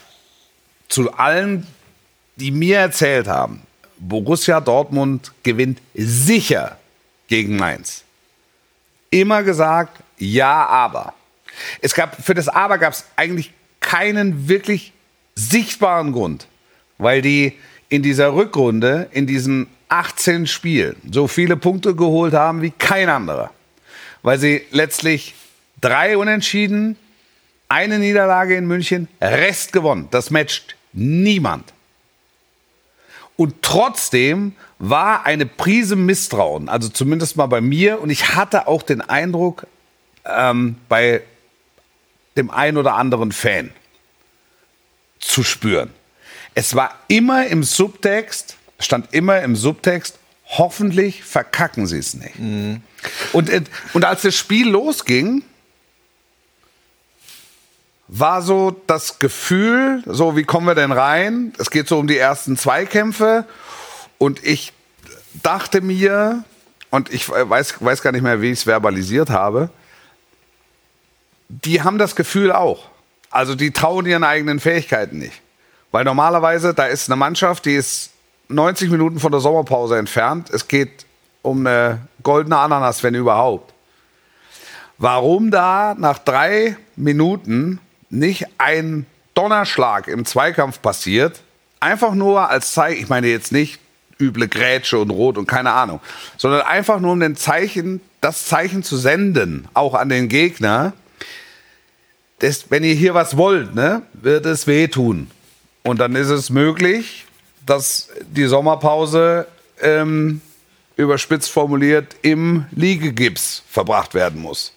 zu 0.88 1.12
allen, 1.12 1.66
die 2.36 2.50
mir 2.50 2.78
erzählt 2.78 3.28
haben, 3.28 3.62
Borussia 3.98 4.60
Dortmund 4.60 5.32
gewinnt 5.42 5.80
sicher 5.94 6.78
gegen 7.28 7.56
Mainz. 7.56 8.04
Immer 9.10 9.42
gesagt, 9.42 10.02
ja, 10.18 10.66
aber. 10.66 11.14
Es 11.80 11.94
gab, 11.94 12.22
für 12.22 12.34
das 12.34 12.48
Aber 12.48 12.78
gab 12.78 12.92
es 12.92 13.04
eigentlich 13.16 13.52
keinen 13.80 14.48
wirklich 14.48 14.92
sichtbaren 15.34 16.12
Grund, 16.12 16.46
weil 16.98 17.22
die 17.22 17.54
in 17.88 18.02
dieser 18.02 18.34
Rückrunde, 18.34 19.08
in 19.12 19.26
diesen 19.26 19.68
18 19.88 20.46
Spielen, 20.46 20.96
so 21.10 21.26
viele 21.26 21.56
Punkte 21.56 21.94
geholt 21.94 22.34
haben 22.34 22.60
wie 22.62 22.70
kein 22.70 23.08
anderer. 23.08 23.50
Weil 24.22 24.38
sie 24.38 24.62
letztlich 24.70 25.34
drei 25.80 26.16
Unentschieden, 26.16 26.96
Eine 27.70 27.98
Niederlage 27.98 28.56
in 28.56 28.66
München, 28.66 29.08
Rest 29.20 29.72
gewonnen. 29.74 30.08
Das 30.10 30.30
matcht 30.30 30.74
niemand. 30.94 31.74
Und 33.38 33.62
trotzdem 33.62 34.56
war 34.80 35.24
eine 35.24 35.46
Prise 35.46 35.94
Misstrauen, 35.94 36.68
also 36.68 36.88
zumindest 36.88 37.36
mal 37.36 37.46
bei 37.46 37.60
mir. 37.60 38.00
Und 38.00 38.10
ich 38.10 38.34
hatte 38.34 38.66
auch 38.66 38.82
den 38.82 39.00
Eindruck, 39.00 39.68
ähm, 40.24 40.74
bei 40.88 41.22
dem 42.36 42.50
ein 42.50 42.76
oder 42.76 42.96
anderen 42.96 43.30
Fan 43.30 43.70
zu 45.20 45.44
spüren. 45.44 45.90
Es 46.56 46.74
war 46.74 46.98
immer 47.06 47.46
im 47.46 47.62
Subtext, 47.62 48.56
stand 48.80 49.14
immer 49.14 49.40
im 49.42 49.54
Subtext, 49.54 50.18
hoffentlich 50.46 51.22
verkacken 51.22 51.86
sie 51.86 51.98
es 51.98 52.14
nicht. 52.14 52.34
Und, 53.32 53.50
äh, 53.50 53.62
und 53.92 54.04
als 54.04 54.22
das 54.22 54.34
Spiel 54.34 54.68
losging, 54.68 55.44
war 58.08 58.42
so 58.42 58.74
das 58.86 59.18
Gefühl, 59.18 60.02
so 60.06 60.36
wie 60.36 60.44
kommen 60.44 60.66
wir 60.66 60.74
denn 60.74 60.92
rein? 60.92 61.52
Es 61.58 61.70
geht 61.70 61.88
so 61.88 61.98
um 61.98 62.06
die 62.06 62.16
ersten 62.16 62.56
Zweikämpfe 62.56 63.44
und 64.16 64.44
ich 64.44 64.72
dachte 65.42 65.82
mir, 65.82 66.42
und 66.90 67.12
ich 67.12 67.28
weiß, 67.28 67.84
weiß 67.84 68.02
gar 68.02 68.12
nicht 68.12 68.22
mehr, 68.22 68.40
wie 68.40 68.50
ich 68.50 68.60
es 68.60 68.62
verbalisiert 68.64 69.30
habe, 69.30 69.70
die 71.48 71.82
haben 71.82 71.98
das 71.98 72.16
Gefühl 72.16 72.50
auch. 72.50 72.86
Also 73.30 73.54
die 73.54 73.72
trauen 73.72 74.06
ihren 74.06 74.24
eigenen 74.24 74.58
Fähigkeiten 74.58 75.18
nicht. 75.18 75.40
Weil 75.90 76.04
normalerweise, 76.04 76.74
da 76.74 76.86
ist 76.86 77.08
eine 77.08 77.16
Mannschaft, 77.16 77.66
die 77.66 77.74
ist 77.74 78.10
90 78.48 78.90
Minuten 78.90 79.20
von 79.20 79.32
der 79.32 79.40
Sommerpause 79.40 79.98
entfernt. 79.98 80.50
Es 80.50 80.68
geht 80.68 81.06
um 81.42 81.66
eine 81.66 82.00
goldene 82.22 82.58
Ananas, 82.58 83.02
wenn 83.02 83.14
überhaupt. 83.14 83.74
Warum 84.96 85.50
da 85.50 85.94
nach 85.96 86.18
drei 86.18 86.76
Minuten 86.96 87.80
nicht 88.10 88.46
ein 88.58 89.06
Donnerschlag 89.34 90.08
im 90.08 90.24
Zweikampf 90.24 90.82
passiert, 90.82 91.40
einfach 91.80 92.14
nur 92.14 92.50
als 92.50 92.72
Zeichen, 92.72 93.02
ich 93.02 93.08
meine 93.08 93.28
jetzt 93.28 93.52
nicht 93.52 93.78
üble 94.20 94.48
Grätsche 94.48 94.98
und 94.98 95.10
Rot 95.10 95.38
und 95.38 95.46
keine 95.46 95.72
Ahnung, 95.72 96.00
sondern 96.36 96.62
einfach 96.62 96.98
nur 97.00 97.12
um 97.12 97.20
den 97.20 97.36
Zeichen, 97.36 98.00
das 98.20 98.46
Zeichen 98.46 98.82
zu 98.82 98.96
senden, 98.96 99.68
auch 99.74 99.94
an 99.94 100.08
den 100.08 100.28
Gegner, 100.28 100.92
das, 102.40 102.70
wenn 102.70 102.84
ihr 102.84 102.94
hier 102.94 103.14
was 103.14 103.36
wollt, 103.36 103.74
ne, 103.74 104.02
wird 104.12 104.46
es 104.46 104.66
wehtun. 104.66 105.30
Und 105.82 105.98
dann 105.98 106.14
ist 106.16 106.28
es 106.28 106.50
möglich, 106.50 107.26
dass 107.64 108.08
die 108.28 108.46
Sommerpause 108.46 109.46
ähm, 109.80 110.40
überspitzt 110.96 111.50
formuliert 111.50 112.16
im 112.22 112.66
Liegegips 112.72 113.62
verbracht 113.68 114.14
werden 114.14 114.40
muss. 114.40 114.72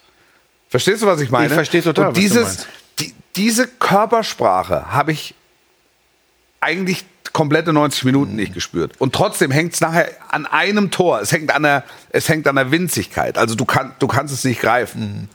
Verstehst 0.70 1.02
du, 1.02 1.08
was 1.08 1.20
ich 1.20 1.32
meine? 1.32 1.48
Ich 1.48 1.54
verstehe 1.54 1.82
total, 1.82 2.10
Und 2.10 2.18
dieses, 2.18 2.68
diese 3.36 3.68
Körpersprache 3.68 4.92
habe 4.92 5.12
ich 5.12 5.36
eigentlich 6.60 7.06
komplette 7.34 7.72
90 7.74 8.04
Minuten 8.04 8.36
nicht 8.36 8.54
gespürt. 8.54 9.00
Und 9.00 9.16
trotzdem 9.16 9.52
hängt 9.52 9.74
es 9.74 9.82
nachher 9.82 10.10
an 10.30 10.46
einem 10.46 10.92
Tor. 10.92 11.22
Es 11.22 11.32
hängt 11.32 11.54
an 11.54 11.64
der, 11.64 11.84
es 12.10 12.28
hängt 12.28 12.48
an 12.48 12.56
der 12.56 12.72
Winzigkeit. 12.72 13.38
Also 13.38 13.56
du, 13.56 13.66
kann, 13.66 13.94
du 14.00 14.08
kannst 14.08 14.34
es 14.34 14.44
nicht 14.44 14.60
greifen. 14.62 15.30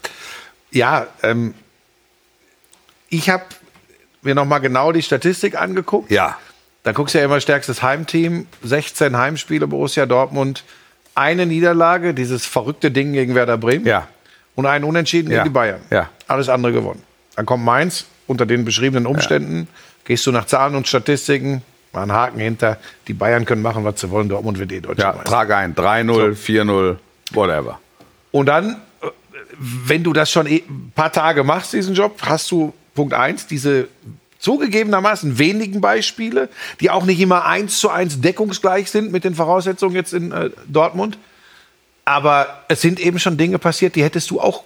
Ja, 0.70 1.06
ähm, 1.22 1.54
ich 3.08 3.30
habe 3.30 3.44
mir 4.22 4.34
noch 4.34 4.44
mal 4.44 4.58
genau 4.58 4.92
die 4.92 5.02
Statistik 5.02 5.58
angeguckt. 5.58 6.10
Ja. 6.10 6.36
Da 6.82 6.92
guckst 6.92 7.14
du 7.14 7.18
ja 7.18 7.24
immer 7.24 7.40
stärkstes 7.40 7.82
Heimteam, 7.82 8.46
16 8.62 9.16
Heimspiele 9.16 9.66
Borussia 9.66 10.06
Dortmund, 10.06 10.64
eine 11.14 11.46
Niederlage, 11.46 12.12
dieses 12.14 12.44
verrückte 12.44 12.90
Ding 12.90 13.12
gegen 13.14 13.34
Werder 13.34 13.56
Bremen 13.56 13.86
Ja. 13.86 14.06
und 14.54 14.66
einen 14.66 14.84
Unentschieden 14.84 15.30
Ja. 15.30 15.38
gegen 15.38 15.50
die 15.52 15.54
Bayern. 15.54 15.80
Ja. 15.90 16.10
Alles 16.28 16.48
andere 16.48 16.72
gewonnen. 16.72 17.02
Dann 17.36 17.46
kommt 17.46 17.64
Mainz 17.64 18.06
unter 18.26 18.46
den 18.46 18.64
beschriebenen 18.64 19.06
Umständen, 19.06 19.68
gehst 20.04 20.26
du 20.26 20.32
nach 20.32 20.46
Zahlen 20.46 20.74
und 20.74 20.88
Statistiken, 20.88 21.62
mal 21.92 22.02
einen 22.02 22.12
Haken 22.12 22.40
hinter, 22.40 22.78
die 23.06 23.12
Bayern 23.14 23.44
können 23.44 23.62
machen, 23.62 23.84
was 23.84 24.00
sie 24.00 24.10
wollen, 24.10 24.28
Dortmund 24.28 24.58
wird 24.58 24.72
eh 24.72 24.80
deutscher 24.80 25.02
Ja, 25.02 25.12
Meister. 25.12 25.24
trag 25.24 25.50
ein. 25.52 25.74
3-0, 25.74 26.34
4-0, 26.34 26.96
whatever. 27.32 27.78
Und 28.32 28.46
dann, 28.46 28.76
wenn 29.58 30.02
du 30.02 30.12
das 30.12 30.30
schon 30.30 30.46
eh 30.46 30.62
ein 30.68 30.92
paar 30.94 31.12
Tage 31.12 31.44
machst, 31.44 31.72
diesen 31.72 31.94
Job, 31.94 32.18
hast 32.22 32.50
du 32.50 32.72
Punkt 32.94 33.14
eins 33.14 33.46
diese 33.46 33.88
zugegebenermaßen 34.38 35.38
wenigen 35.38 35.80
Beispiele, 35.80 36.48
die 36.80 36.90
auch 36.90 37.04
nicht 37.04 37.20
immer 37.20 37.44
eins 37.46 37.78
zu 37.78 37.90
eins 37.90 38.20
deckungsgleich 38.20 38.90
sind 38.90 39.12
mit 39.12 39.24
den 39.24 39.34
Voraussetzungen 39.34 39.94
jetzt 39.94 40.12
in 40.12 40.32
äh, 40.32 40.50
Dortmund. 40.68 41.18
Aber 42.04 42.64
es 42.68 42.80
sind 42.80 43.00
eben 43.00 43.18
schon 43.18 43.36
Dinge 43.36 43.58
passiert, 43.58 43.96
die 43.96 44.04
hättest 44.04 44.30
du 44.30 44.40
auch 44.40 44.62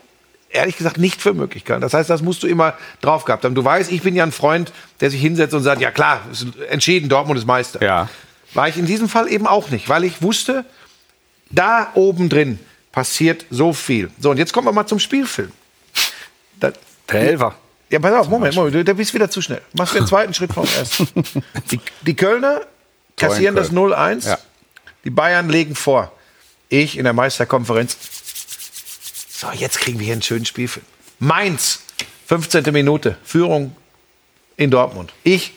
ehrlich 0.50 0.76
gesagt 0.76 0.98
nicht 0.98 1.20
für 1.22 1.32
möglich 1.34 1.64
gehalten. 1.64 1.82
Das 1.82 1.94
heißt, 1.94 2.10
das 2.10 2.22
musst 2.22 2.42
du 2.42 2.46
immer 2.46 2.74
drauf 3.00 3.24
gehabt 3.24 3.44
haben. 3.44 3.54
Du 3.54 3.64
weißt, 3.64 3.90
ich 3.90 4.02
bin 4.02 4.14
ja 4.16 4.24
ein 4.24 4.32
Freund, 4.32 4.72
der 5.00 5.10
sich 5.10 5.20
hinsetzt 5.20 5.54
und 5.54 5.62
sagt, 5.62 5.80
ja 5.80 5.90
klar, 5.90 6.22
ist 6.30 6.46
entschieden, 6.68 7.08
Dortmund 7.08 7.38
ist 7.38 7.46
Meister. 7.46 7.82
Ja. 7.82 8.08
War 8.54 8.68
ich 8.68 8.76
in 8.76 8.86
diesem 8.86 9.08
Fall 9.08 9.28
eben 9.30 9.46
auch 9.46 9.70
nicht, 9.70 9.88
weil 9.88 10.04
ich 10.04 10.22
wusste, 10.22 10.64
da 11.50 11.90
oben 11.94 12.28
drin 12.28 12.58
passiert 12.92 13.46
so 13.50 13.72
viel. 13.72 14.10
So, 14.18 14.30
und 14.30 14.38
jetzt 14.38 14.52
kommen 14.52 14.66
wir 14.66 14.72
mal 14.72 14.86
zum 14.86 14.98
Spielfilm. 14.98 15.52
Da, 16.58 16.72
Der 17.10 17.20
Elfer. 17.20 17.54
ja, 17.88 17.98
pass 18.00 18.12
auf, 18.12 18.28
Moment, 18.28 18.54
Moment, 18.54 18.74
du, 18.74 18.84
du 18.84 18.94
bist 18.94 19.14
wieder 19.14 19.30
zu 19.30 19.40
schnell. 19.40 19.62
Machst 19.72 19.94
den 19.94 20.06
zweiten 20.06 20.34
Schritt 20.34 20.52
vom 20.52 20.64
ersten. 20.64 21.06
Die, 21.70 21.80
die 22.02 22.14
Kölner 22.16 22.62
kassieren 23.16 23.54
das 23.54 23.68
Köln. 23.68 23.92
0-1. 23.92 24.28
Ja. 24.28 24.38
Die 25.04 25.10
Bayern 25.10 25.48
legen 25.48 25.74
vor. 25.74 26.12
Ich 26.68 26.98
in 26.98 27.04
der 27.04 27.12
Meisterkonferenz. 27.12 27.96
So, 29.40 29.50
jetzt 29.52 29.78
kriegen 29.78 29.98
wir 29.98 30.04
hier 30.04 30.12
einen 30.12 30.20
schönen 30.20 30.44
Spielfilm. 30.44 30.84
Mainz, 31.18 31.80
15. 32.26 32.62
Minute, 32.74 33.16
Führung 33.24 33.74
in 34.58 34.70
Dortmund. 34.70 35.14
Ich, 35.22 35.54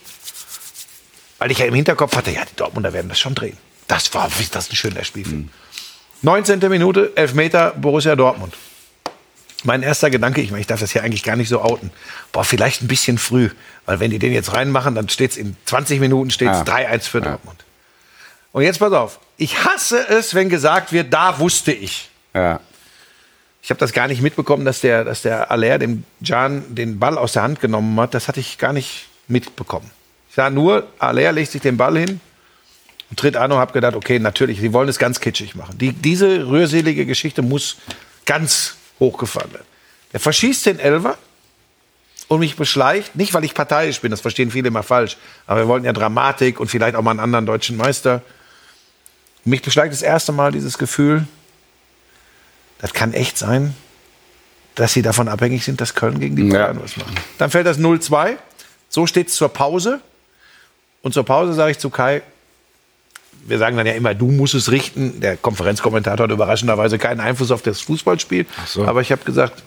weil 1.38 1.52
ich 1.52 1.58
ja 1.58 1.66
im 1.66 1.74
Hinterkopf 1.74 2.16
hatte, 2.16 2.32
ja, 2.32 2.46
die 2.46 2.56
Dortmunder 2.56 2.94
werden 2.94 3.10
das 3.10 3.20
schon 3.20 3.36
drehen. 3.36 3.58
Das 3.90 4.14
war, 4.14 4.32
wie 4.40 4.44
ist 4.44 4.56
das 4.56 4.72
ein 4.72 4.78
schöner 4.78 5.04
Spielfilm. 5.04 5.50
19. 6.22 6.60
Minute, 6.70 7.12
Elfmeter, 7.16 7.72
Borussia 7.72 8.16
Dortmund. 8.16 8.54
Mein 9.66 9.84
erster 9.84 10.10
Gedanke, 10.10 10.40
ich 10.40 10.52
meine, 10.52 10.62
ich 10.62 10.68
darf 10.68 10.80
das 10.80 10.94
hier 10.94 11.04
eigentlich 11.04 11.24
gar 11.24 11.36
nicht 11.36 11.50
so 11.50 11.62
outen. 11.62 11.92
Boah, 12.32 12.46
vielleicht 12.46 12.84
ein 12.84 12.88
bisschen 12.88 13.18
früh, 13.18 13.50
weil 13.86 14.00
wenn 14.00 14.12
die 14.12 14.20
den 14.20 14.32
jetzt 14.32 14.54
reinmachen, 14.54 14.96
dann 14.96 15.10
steht 15.10 15.32
es 15.32 15.38
in 15.38 15.58
20 15.66 16.00
Minuten 16.00 16.32
steht's 16.32 16.60
Ja. 16.60 16.64
3-1 16.64 17.02
für 17.10 17.20
Dortmund. 17.20 17.66
Und 18.54 18.64
jetzt 18.64 18.80
pass 18.80 18.94
auf, 18.94 19.20
ich 19.36 19.66
hasse 19.66 20.08
es, 20.08 20.34
wenn 20.34 20.48
gesagt 20.48 20.94
wird, 20.94 21.14
da 21.14 21.38
wusste 21.40 21.74
ich. 21.74 22.10
Ja. 22.34 22.62
Ich 23.64 23.70
habe 23.70 23.80
das 23.80 23.94
gar 23.94 24.10
nicht 24.10 24.22
mitbekommen, 24.22 24.66
dass 24.66 24.82
der, 24.82 25.06
dass 25.06 25.22
der 25.22 25.50
Aller 25.50 25.80
dem 25.80 26.04
Can 26.24 26.76
den 26.76 27.00
Ball 27.00 27.18
aus 27.18 27.32
der 27.32 27.44
Hand 27.44 27.62
genommen 27.62 27.98
hat. 27.98 28.14
Das 28.14 28.28
hatte 28.28 28.42
ich 28.42 28.58
gar 28.58 28.74
nicht 28.74 29.08
mitbekommen. 29.30 29.90
Ich 30.28 30.36
sah 30.36 30.50
nur, 30.50 30.86
Aller 31.00 31.32
legt 31.32 31.52
sich 31.52 31.62
den 31.62 31.78
Ball 31.78 31.98
hin 31.98 32.20
und 33.10 33.18
tritt 33.18 33.38
an 33.38 33.54
und 33.54 33.60
habe 33.60 33.72
gedacht, 33.72 33.96
okay, 33.96 34.20
natürlich, 34.20 34.60
die 34.60 34.74
wollen 34.74 34.90
es 34.90 35.00
ganz 35.00 35.22
kitschig 35.22 35.56
machen. 35.56 35.78
Die, 35.78 35.94
diese 35.94 36.46
rührselige 36.46 37.06
Geschichte 37.06 37.42
muss 37.42 37.78
ganz 38.26 38.76
hochgefahren 39.00 39.54
werden. 39.54 39.66
Der 40.12 40.20
verschießt 40.20 40.66
den 40.66 40.80
Elfer 40.80 41.18
und 42.28 42.40
mich 42.40 42.58
beschleicht, 42.58 43.16
nicht 43.16 43.34
weil 43.34 43.46
ich 43.46 43.54
parteiisch 43.54 44.02
bin, 44.02 44.12
das 44.12 44.20
verstehen 44.20 44.52
viele 44.52 44.68
immer 44.68 44.84
falsch, 44.84 45.16
aber 45.48 45.62
wir 45.62 45.68
wollten 45.70 45.86
ja 45.86 45.94
Dramatik 45.94 46.60
und 46.60 46.68
vielleicht 46.68 46.98
auch 46.98 47.02
mal 47.02 47.12
einen 47.12 47.22
anderen 47.22 47.46
deutschen 47.46 47.78
Meister. 47.78 48.24
Mich 49.46 49.62
beschleicht 49.62 49.94
das 49.94 50.02
erste 50.02 50.34
Mal 50.34 50.52
dieses 50.52 50.78
Gefühl, 50.78 51.28
das 52.84 52.94
kann 52.94 53.14
echt 53.14 53.38
sein, 53.38 53.74
dass 54.76 54.92
sie 54.92 55.02
davon 55.02 55.30
abhängig 55.30 55.64
sind, 55.64 55.80
dass 55.80 55.96
Köln 55.96 56.20
gegen 56.20 56.36
die 56.36 56.44
Ja. 56.48 56.66
Bayern 56.66 56.82
was 56.84 56.98
macht. 56.98 57.14
Dann 57.38 57.50
fällt 57.50 57.66
das 57.66 57.80
0-2. 57.80 58.36
So 58.90 59.08
steht 59.08 59.30
es 59.30 59.36
zur 59.36 59.48
Pause. 59.48 60.02
Und 61.02 61.14
zur 61.14 61.24
Pause 61.24 61.54
sage 61.54 61.72
ich 61.72 61.80
zu 61.80 61.90
Kai, 61.90 62.22
wir 63.46 63.58
sagen 63.58 63.78
dann 63.78 63.88
ja 63.88 63.94
immer, 63.94 64.14
du 64.14 64.28
musst 64.32 64.54
es 64.54 64.70
richten. 64.70 65.22
Der 65.22 65.38
Konferenzkommentator 65.38 66.26
hat 66.26 66.32
überraschenderweise 66.32 66.98
keinen 66.98 67.22
Einfluss 67.22 67.52
auf 67.52 67.62
das 67.62 67.80
Fußballspiel. 67.80 68.46
so. 68.66 68.86
Aber 68.86 69.00
ich 69.00 69.14
habe 69.14 69.24
gesagt, 69.24 69.64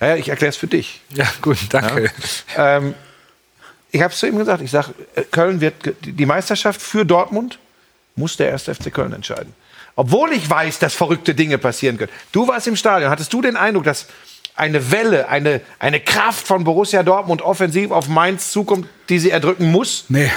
naja, 0.00 0.16
ich 0.16 0.30
erkläre 0.30 0.48
es 0.48 0.56
für 0.56 0.66
dich. 0.66 1.02
Ja, 1.10 1.26
gut, 1.42 1.58
danke. 1.68 2.10
Ähm, 2.56 2.94
ich 3.90 4.00
habe 4.00 4.14
es 4.14 4.18
zu 4.18 4.26
ihm 4.26 4.38
gesagt, 4.38 4.62
ich 4.62 4.70
sage, 4.70 4.94
Köln 5.30 5.60
wird 5.60 5.74
die 6.06 6.24
Meisterschaft 6.24 6.80
für 6.80 7.04
Dortmund 7.04 7.58
muss 8.16 8.38
der 8.38 8.48
erste 8.48 8.74
FC 8.74 8.90
Köln 8.92 9.12
entscheiden. 9.12 9.52
Obwohl 10.00 10.32
ich 10.32 10.48
weiß, 10.48 10.78
dass 10.78 10.94
verrückte 10.94 11.34
Dinge 11.34 11.58
passieren 11.58 11.98
können. 11.98 12.10
Du 12.32 12.48
warst 12.48 12.66
im 12.66 12.74
Stadion, 12.74 13.10
hattest 13.10 13.30
du 13.34 13.42
den 13.42 13.54
Eindruck, 13.54 13.84
dass 13.84 14.06
eine 14.56 14.90
Welle, 14.90 15.28
eine, 15.28 15.60
eine 15.78 16.00
Kraft 16.00 16.46
von 16.46 16.64
Borussia 16.64 17.02
Dortmund 17.02 17.42
offensiv 17.42 17.90
auf 17.90 18.08
Mainz 18.08 18.50
zukommt, 18.50 18.88
die 19.10 19.18
sie 19.18 19.28
erdrücken 19.28 19.70
muss? 19.70 20.06
Nee, 20.08 20.30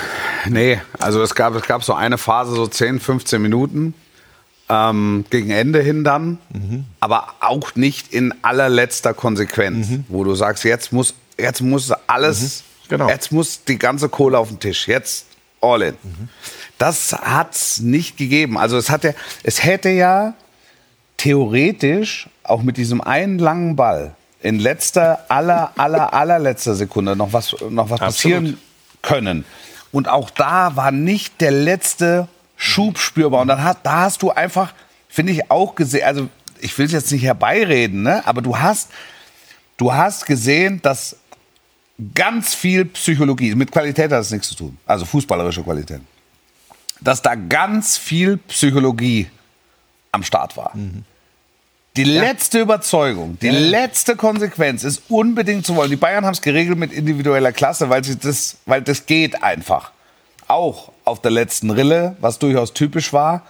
nee. 0.50 0.82
Also 1.00 1.22
es 1.22 1.34
gab, 1.34 1.55
es 1.55 1.63
gab 1.63 1.82
so 1.82 1.93
eine 1.93 2.17
Phase, 2.17 2.53
so 2.53 2.67
10, 2.67 3.00
15 3.00 3.41
Minuten 3.41 3.93
ähm, 4.67 5.24
gegen 5.29 5.50
Ende 5.50 5.79
hin 5.82 6.03
dann, 6.03 6.39
aber 7.00 7.27
auch 7.39 7.74
nicht 7.75 8.12
in 8.13 8.34
allerletzter 8.41 9.13
Konsequenz, 9.13 9.88
wo 10.10 10.25
du 10.25 10.36
sagst, 10.36 10.65
jetzt 10.65 10.91
muss, 10.91 11.13
jetzt 11.39 11.62
muss 11.62 11.89
alles, 12.08 12.63
Genau. 12.89 13.08
jetzt 13.08 13.32
muss 13.32 13.63
die 13.63 13.79
ganze 13.79 14.10
Kohle 14.10 14.38
auf 14.38 14.50
den 14.50 14.60
Tisch, 14.60 14.89
jetzt 14.89 15.27
all 15.62 15.82
in. 15.84 15.98
Das 16.84 17.13
hat's 17.13 17.80
nicht 17.80 18.18
gegeben. 18.18 18.58
Also 18.58 18.75
es 18.75 18.90
hat 18.90 19.06
ja, 19.06 19.13
es 19.44 19.63
hätte 19.63 19.88
ja 19.88 20.34
theoretisch 21.16 22.28
auch 22.44 22.62
mit 22.62 22.75
diesem 22.75 23.00
einen 23.00 23.40
langen 23.40 23.78
Ball 23.78 24.16
in 24.42 24.60
letzter, 24.60 25.24
aller, 25.30 25.72
aller, 25.78 26.13
allerletzter 26.13 26.75
Sekunde 26.75 27.16
noch 27.16 27.32
was, 27.32 27.56
noch 27.70 27.90
was 27.90 28.02
passieren 28.02 28.58
können. 29.02 29.46
Und 29.94 30.10
auch 30.10 30.30
da 30.30 30.75
war 30.75 30.92
nicht 30.92 31.40
der 31.40 31.52
letzte 31.52 32.28
Schub 32.58 33.00
spürbar. 33.00 33.40
Und 33.44 33.48
dann 33.48 33.63
hat, 33.63 33.78
da 33.84 34.02
hast 34.02 34.22
du 34.22 34.32
einfach, 34.32 34.74
finde 35.08 35.32
ich, 35.32 35.50
auch 35.50 35.75
gesehen, 35.75 36.04
also 36.04 36.28
ich 36.60 36.78
will 36.78 36.88
es 36.88 36.92
jetzt 36.92 37.13
nicht 37.13 37.24
herbeireden, 37.24 38.04
ne? 38.04 38.28
aber 38.28 38.42
du 38.42 38.60
hast, 38.60 38.90
du 39.78 39.94
hast 39.94 40.25
gesehen, 40.25 40.82
dass 40.82 41.16
ganz 42.13 42.54
viel 42.54 42.84
Psychologie, 42.84 43.56
mit 43.56 43.72
Qualität 43.72 44.12
hat 44.12 44.20
das 44.20 44.32
nichts 44.32 44.50
zu 44.50 44.56
tun, 44.56 44.78
also 44.86 45.06
fußballerische 45.06 45.63
Qualität, 45.63 46.02
dass 47.03 47.22
da 47.22 47.36
ganz 47.36 47.98
viel 47.98 48.38
Psychologie 48.38 49.29
am 50.12 50.24
Start 50.24 50.57
war. 50.57 50.74
Die 51.95 52.03
letzte 52.03 52.60
Überzeugung, 52.60 53.38
die 53.39 53.50
letzte 53.50 54.15
Konsequenz 54.15 54.83
ist 54.83 55.03
unbedingt 55.10 55.65
zu 55.65 55.75
wollen. 55.75 55.91
Die 55.91 55.95
Bayern 55.95 56.25
haben 56.25 56.33
es 56.33 56.41
geregelt 56.41 56.77
mit 56.77 56.91
individueller 56.91 57.51
Klasse, 57.51 57.89
weil, 57.89 58.03
sie 58.03 58.17
das, 58.17 58.57
weil 58.65 58.81
das 58.81 59.05
geht 59.05 59.43
einfach. 59.43 59.91
Auch 60.48 60.91
auf 61.05 61.22
der 61.22 61.31
letzten 61.31 61.69
Rille, 61.69 62.15
was 62.19 62.39
durchaus 62.39 62.74
typisch 62.74 63.13
war. 63.13 63.43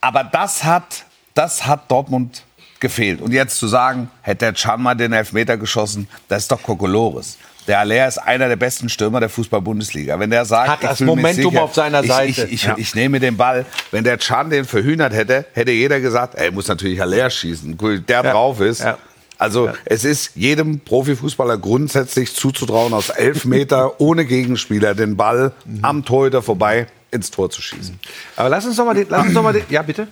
Aber 0.00 0.24
das 0.24 0.64
hat, 0.64 1.04
das 1.34 1.66
hat 1.66 1.90
Dortmund 1.90 2.44
gefehlt. 2.80 3.20
Und 3.20 3.32
jetzt 3.32 3.56
zu 3.56 3.68
sagen, 3.68 4.10
hätte 4.22 4.46
der 4.46 4.52
Can 4.52 4.82
mal 4.82 4.94
den 4.94 5.12
Elfmeter 5.12 5.56
geschossen, 5.56 6.08
das 6.28 6.42
ist 6.42 6.52
doch 6.52 6.62
Kokolores. 6.62 7.38
Der 7.68 7.78
Aller 7.80 8.08
ist 8.08 8.18
einer 8.18 8.48
der 8.48 8.56
besten 8.56 8.88
Stürmer 8.88 9.20
der 9.20 9.28
Fußball-Bundesliga. 9.28 10.18
Wenn 10.18 10.30
der 10.30 10.44
sagt, 10.46 10.70
Hat 10.70 10.82
ich 10.82 10.88
das 10.88 11.00
Momentum 11.00 11.50
sicher, 11.52 11.62
auf 11.62 11.74
seiner 11.74 12.02
ich, 12.02 12.08
Seite. 12.08 12.30
Ich, 12.46 12.52
ich, 12.52 12.62
Ja. 12.64 12.74
ich 12.78 12.94
nehme 12.94 13.20
den 13.20 13.36
Ball. 13.36 13.66
Wenn 13.90 14.04
der 14.04 14.16
Can 14.18 14.50
den 14.50 14.64
verhühnert 14.64 15.12
hätte, 15.12 15.44
hätte 15.52 15.70
jeder 15.72 16.00
gesagt, 16.00 16.34
ey, 16.36 16.50
muss 16.50 16.66
natürlich 16.66 17.00
Aller 17.00 17.28
schießen. 17.30 17.78
Cool, 17.80 18.00
Der 18.00 18.22
drauf 18.22 18.60
ist. 18.60 18.80
Ja. 18.80 18.98
Also 19.36 19.70
es 19.84 20.04
ist 20.04 20.32
jedem 20.34 20.80
Profifußballer 20.80 21.58
grundsätzlich 21.58 22.34
zuzutrauen, 22.34 22.92
aus 22.92 23.10
elf 23.10 23.44
Meter 23.44 24.00
ohne 24.00 24.24
Gegenspieler 24.24 24.94
den 24.96 25.16
Ball 25.16 25.52
Mhm. 25.64 25.78
am 25.84 26.04
Torhüter 26.04 26.42
vorbei 26.42 26.86
ins 27.12 27.30
Tor 27.30 27.48
zu 27.48 27.62
schießen. 27.62 28.00
Aber 28.36 28.48
lass 28.48 28.66
uns 28.66 28.76
doch 28.76 28.84
mal 28.84 28.94
den, 28.94 29.06
lass 29.08 29.24
uns 29.26 29.34
doch 29.34 29.42
mal 29.42 29.52
den, 29.52 29.62
ja 29.70 29.82
bitte. 29.82 30.08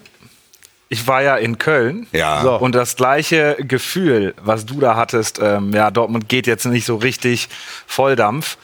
Ich 0.88 1.07
war 1.09 1.23
ja 1.23 1.37
in 1.37 1.59
Köln. 1.59 2.07
Ja. 2.12 2.43
So. 2.43 2.57
Und 2.57 2.75
das 2.75 2.97
gleiche 2.97 3.57
Gefühl, 3.59 4.35
was 4.43 4.66
du 4.66 4.81
da 4.81 4.95
hattest, 4.97 5.40
ähm, 5.43 5.73
ja, 5.73 5.90
Dortmund 5.90 6.28
geht 6.28 6.47
jetzt 6.47 6.64
nicht 6.66 6.87
so 6.87 6.97
richtig 6.97 7.49
Volldampf. 7.87 8.57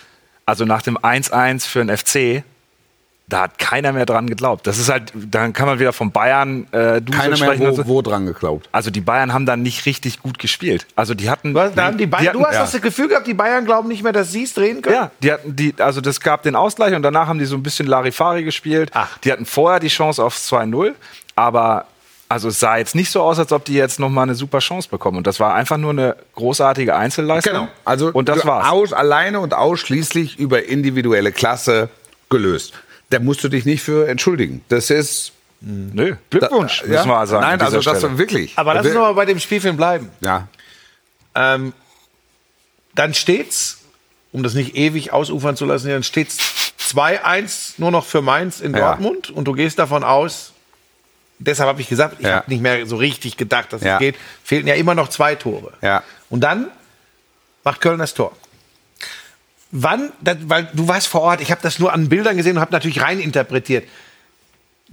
Also 0.47 0.64
nach 0.64 0.83
dem 0.83 0.97
1-1 0.99 1.67
für 1.67 1.85
den 1.85 1.97
FC, 1.97 2.45
da 3.29 3.43
hat 3.43 3.59
keiner 3.59 3.93
mehr 3.93 4.05
dran 4.05 4.26
geglaubt. 4.26 4.67
Das 4.67 4.79
ist 4.79 4.91
halt, 4.91 5.12
dann 5.14 5.52
kann 5.52 5.67
man 5.67 5.79
wieder 5.79 5.93
von 5.93 6.11
Bayern 6.12 6.67
äh, 6.73 7.00
du 7.00 7.12
Keiner 7.12 7.38
mehr 7.38 7.59
wo, 7.59 7.87
wo 7.87 8.02
dran 8.02 8.26
geglaubt. 8.26 8.69
Also 8.73 8.91
die 8.91 9.00
Bayern 9.00 9.33
haben 9.33 9.47
dann 9.47 9.62
nicht 9.62 9.87
richtig 9.87 10.21
gut 10.21 10.38
gespielt. 10.38 10.87
Also 10.97 11.14
die 11.14 11.31
hatten. 11.31 11.55
Du 11.55 11.61
hast, 11.61 11.75
da 11.76 11.85
haben 11.85 11.97
die 11.99 12.07
Bayern, 12.07 12.29
hatten- 12.29 12.38
du 12.38 12.45
hast 12.45 12.55
ja. 12.55 12.62
das 12.62 12.83
Gefühl 12.83 13.09
gehabt, 13.09 13.26
die 13.26 13.35
Bayern 13.35 13.64
glauben 13.64 13.88
nicht 13.88 14.02
mehr, 14.02 14.12
dass 14.12 14.33
sie 14.33 14.43
es 14.43 14.52
drehen 14.55 14.83
können. 14.83 14.97
Ja, 14.97 15.11
die 15.23 15.33
hatten 15.33 15.57
die, 15.57 15.75
also 15.79 16.00
das 16.00 16.21
gab 16.21 16.43
den 16.43 16.55
Ausgleich 16.57 16.95
und 16.95 17.02
danach 17.02 17.26
haben 17.26 17.38
die 17.38 17.47
so 17.47 17.57
ein 17.57 17.62
bisschen 17.62 17.87
Larifari 17.87 18.45
gespielt. 18.45 18.91
Ach. 18.93 19.17
Die 19.19 19.33
hatten 19.33 19.47
vorher 19.47 19.81
die 19.81 19.88
Chance 19.88 20.23
auf 20.23 20.37
2-0, 20.37 20.93
aber 21.35 21.87
also 22.33 22.49
es 22.49 22.59
sah 22.61 22.77
jetzt 22.79 22.95
nicht 22.95 23.11
so 23.11 23.23
aus, 23.23 23.39
als 23.39 23.53
ob 23.53 23.65
die 23.65 23.75
jetzt 23.75 24.01
noch 24.01 24.09
mal 24.09 24.23
eine 24.23 24.35
super 24.35 24.59
Chance 24.59 24.89
bekommen. 24.89 25.19
Und 25.19 25.27
das 25.27 25.39
war 25.41 25.55
einfach 25.55 25.77
nur 25.77 25.91
eine 25.91 26.17
großartige 26.35 26.97
Einzelleistung. 26.97 27.53
Genau. 27.53 27.69
Also 27.85 28.09
und 28.12 28.29
das 28.29 28.45
war's. 28.47 28.69
Aus, 28.69 28.93
alleine 28.93 29.41
und 29.41 29.55
ausschließlich 29.55 30.39
über 30.39 30.65
individuelle 30.65 31.31
Klasse 31.33 31.89
gelöst. 32.31 32.73
Da 33.11 33.19
musst 33.19 33.45
du 33.45 33.49
dich 33.49 33.65
nicht 33.65 33.83
für 33.83 34.09
entschuldigen. 34.09 34.65
Das 34.69 34.91
ist 34.91 35.33
Nö, 35.61 36.17
Glückwunsch, 36.31 36.81
Da- 36.81 36.87
müssen 36.89 37.05
wir 37.05 37.15
mal 37.15 37.27
sagen. 37.27 37.43
Nein, 37.45 37.61
also 37.61 37.81
das 37.81 37.85
Stelle. 37.99 38.03
war 38.12 38.19
wirklich. 38.19 38.53
Aber 38.57 38.75
lass 38.75 38.85
uns 38.85 38.95
noch 38.95 39.03
mal 39.03 39.12
bei 39.15 39.27
dem 39.27 39.39
Spielfilm 39.39 39.77
bleiben. 39.77 40.09
Ja. 40.21 40.49
Ähm, 41.37 41.73
dann 42.95 43.15
steht's, 43.15 43.79
um 44.33 44.43
das 44.43 44.55
nicht 44.55 44.75
ewig 44.77 45.12
ausufern 45.12 45.57
zu 45.57 45.65
lassen, 45.65 45.89
dann 45.89 46.03
steht's 46.03 46.39
2-1 46.81 47.75
nur 47.79 47.91
noch 47.91 48.05
für 48.05 48.23
Mainz 48.23 48.61
in 48.61 48.75
Ja. 48.75 48.81
Dortmund 48.89 49.31
und 49.31 49.45
du 49.45 49.53
gehst 49.53 49.79
davon 49.79 50.03
aus, 50.05 50.52
deshalb 51.47 51.69
habe 51.69 51.81
ich 51.81 51.89
gesagt, 51.89 52.17
ich 52.21 52.27
Ja. 52.27 52.37
habe 52.37 52.51
nicht 52.51 52.61
mehr 52.62 52.87
so 52.87 52.97
richtig 52.97 53.37
gedacht, 53.37 53.73
dass 53.73 53.83
Ja. 53.83 53.95
es 53.95 53.99
geht, 54.01 54.16
fehlten 54.45 54.69
ja 54.69 54.75
immer 54.75 54.95
noch 54.95 55.09
zwei 55.09 55.35
Tore. 55.35 55.73
Ja. 55.83 56.03
Und 56.31 56.40
dann 56.40 56.69
macht 57.64 57.81
Köln 57.81 57.99
das 57.99 58.14
Tor. 58.14 58.33
Wann, 59.71 60.12
das, 60.21 60.37
weil 60.43 60.69
du 60.75 60.87
warst 60.88 61.07
vor 61.09 61.23
Ort, 61.23 61.40
ich 61.40 61.51
habe 61.51 61.61
das 61.62 61.79
nur 61.79 61.93
an 61.93 62.09
Bildern 62.09 62.37
gesehen 62.37 62.57
und 62.57 62.61
habe 62.61 62.73
natürlich 62.73 63.01
rein 63.01 63.21
interpretiert. 63.21 63.88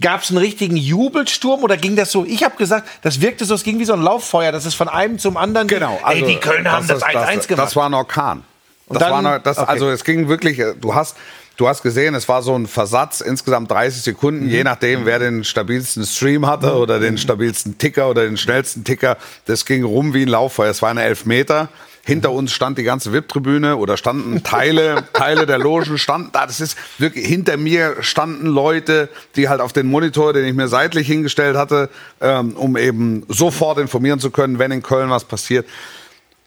Gab 0.00 0.22
es 0.22 0.30
einen 0.30 0.38
richtigen 0.38 0.76
Jubelsturm 0.78 1.62
oder 1.62 1.76
ging 1.76 1.94
das 1.96 2.10
so? 2.10 2.24
Ich 2.24 2.42
habe 2.42 2.56
gesagt, 2.56 2.88
das 3.02 3.20
wirkte 3.20 3.44
so, 3.44 3.54
es 3.54 3.62
ging 3.62 3.78
wie 3.78 3.84
so 3.84 3.92
ein 3.92 4.00
Lauffeuer, 4.00 4.50
dass 4.52 4.64
es 4.64 4.72
von 4.74 4.88
einem 4.88 5.18
zum 5.18 5.36
anderen 5.36 5.68
ging. 5.68 5.80
Genau. 5.80 6.00
Ey, 6.06 6.22
die 6.22 6.36
Kölner 6.36 6.72
haben 6.72 6.88
das 6.88 7.02
1-1 7.02 7.36
das, 7.36 7.48
gemacht. 7.48 7.66
Das 7.66 7.76
war 7.76 7.86
ein 7.90 7.94
Orkan. 7.94 8.42
Und 8.86 8.94
Das 8.94 9.02
dann- 9.02 9.10
war 9.24 9.32
eine, 9.32 9.40
das, 9.40 9.58
okay. 9.58 9.68
Also 9.68 9.90
es 9.90 10.02
ging 10.04 10.28
wirklich, 10.28 10.58
äh, 10.58 10.74
du 10.74 10.94
hast, 10.94 11.16
du 11.60 11.68
hast 11.68 11.82
gesehen, 11.82 12.14
es 12.14 12.28
war 12.28 12.42
so 12.42 12.54
ein 12.56 12.66
Versatz, 12.66 13.20
insgesamt 13.20 13.70
30 13.70 14.02
Sekunden, 14.02 14.44
Mhm. 14.46 14.50
je 14.50 14.64
nachdem, 14.64 15.04
wer 15.04 15.18
den 15.18 15.44
stabilsten 15.44 16.04
Stream 16.06 16.46
hatte 16.46 16.74
oder 16.76 16.98
den 16.98 17.18
stabilsten 17.18 17.76
Ticker 17.78 18.08
oder 18.08 18.22
den 18.24 18.36
schnellsten 18.36 18.84
Ticker. 18.84 19.16
Das 19.44 19.66
ging 19.66 19.84
rum 19.84 20.14
wie 20.14 20.22
ein 20.22 20.28
Lauffeuer. 20.28 20.70
Es 20.70 20.80
war 20.82 20.90
eine 20.90 21.02
Elfmeter. 21.02 21.68
Hinter 22.02 22.32
uns 22.32 22.52
stand 22.52 22.78
die 22.78 22.82
ganze 22.82 23.12
VIP-Tribüne 23.12 23.76
oder 23.76 23.98
standen 23.98 24.42
Teile, 24.42 25.04
Teile 25.12 25.44
der 25.44 25.58
Logen 25.58 25.98
standen 25.98 26.30
da. 26.32 26.46
Das 26.46 26.58
ist 26.60 26.78
wirklich, 26.98 27.26
hinter 27.26 27.58
mir 27.58 27.96
standen 28.00 28.46
Leute, 28.46 29.10
die 29.36 29.50
halt 29.50 29.60
auf 29.60 29.74
den 29.74 29.86
Monitor, 29.86 30.32
den 30.32 30.46
ich 30.46 30.54
mir 30.54 30.68
seitlich 30.68 31.06
hingestellt 31.06 31.56
hatte, 31.58 31.90
ähm, 32.22 32.56
um 32.56 32.78
eben 32.78 33.24
sofort 33.28 33.78
informieren 33.78 34.18
zu 34.18 34.30
können, 34.30 34.58
wenn 34.58 34.70
in 34.72 34.82
Köln 34.82 35.10
was 35.10 35.24
passiert. 35.24 35.66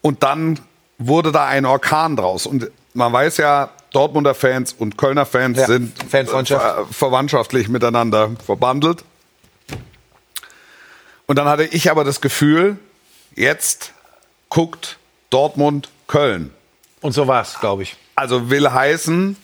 Und 0.02 0.24
dann 0.24 0.60
wurde 0.98 1.32
da 1.32 1.46
ein 1.46 1.66
Orkan 1.66 2.16
draus. 2.16 2.48
Und 2.48 2.72
man 2.96 3.14
weiß 3.14 3.38
ja, 3.38 3.70
Dortmunder 3.94 4.36
Fans 4.36 4.74
und 4.74 4.98
Kölner 4.98 5.26
Fans 5.26 5.58
Ja, 5.58 5.66
sind 5.68 5.94
Fanfreundschaft. 6.10 6.90
äh, 6.90 6.94
verwandtschaftlich 6.94 7.70
miteinander 7.70 8.32
verbandelt. 8.46 9.04
Und 11.26 11.38
dann 11.38 11.48
hatte 11.48 11.64
ich 11.64 11.90
aber 11.90 12.04
das 12.04 12.20
Gefühl, 12.20 12.78
jetzt 13.36 13.94
guckt 14.50 14.98
Dortmund 15.30 15.90
Köln. 16.08 16.52
Und 17.02 17.14
so 17.14 17.28
war's, 17.28 17.60
glaube 17.60 17.84
ich. 17.84 17.96
Also 18.16 18.50
will 18.50 18.70
heißen, 18.72 19.38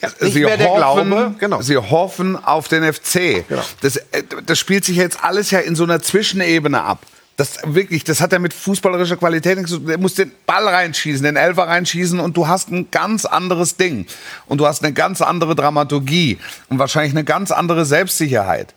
Nicht 0.00 0.32
sie, 0.32 0.44
hoffen, 0.44 1.08
Glaube, 1.08 1.34
genau. 1.38 1.62
sie 1.62 1.76
hoffen 1.76 2.36
auf 2.42 2.68
den 2.68 2.84
FC. 2.92 3.46
Genau. 3.48 3.62
Das, 3.80 3.96
äh, 3.96 4.22
das 4.44 4.58
spielt 4.58 4.84
sich 4.84 4.96
jetzt 4.96 5.24
alles 5.24 5.50
ja 5.50 5.60
in 5.60 5.74
so 5.76 5.84
einer 5.84 6.00
Zwischenebene 6.02 6.82
ab. 6.82 7.00
Das 7.36 7.58
wirklich, 7.64 8.04
das 8.04 8.20
hat 8.20 8.30
ja 8.30 8.38
mit 8.38 8.54
fußballerischer 8.54 9.16
Qualität 9.16 9.56
nichts 9.56 9.72
zu 9.72 9.78
tun. 9.78 9.88
Du 9.88 9.98
musst 9.98 10.18
den 10.18 10.30
Ball 10.46 10.68
reinschießen, 10.68 11.24
den 11.24 11.36
Elfer 11.36 11.66
reinschießen 11.66 12.20
und 12.20 12.36
du 12.36 12.46
hast 12.46 12.70
ein 12.70 12.90
ganz 12.92 13.24
anderes 13.24 13.76
Ding. 13.76 14.06
Und 14.46 14.58
du 14.58 14.66
hast 14.66 14.84
eine 14.84 14.92
ganz 14.92 15.20
andere 15.20 15.56
Dramaturgie 15.56 16.38
und 16.68 16.78
wahrscheinlich 16.78 17.12
eine 17.12 17.24
ganz 17.24 17.50
andere 17.50 17.84
Selbstsicherheit. 17.84 18.72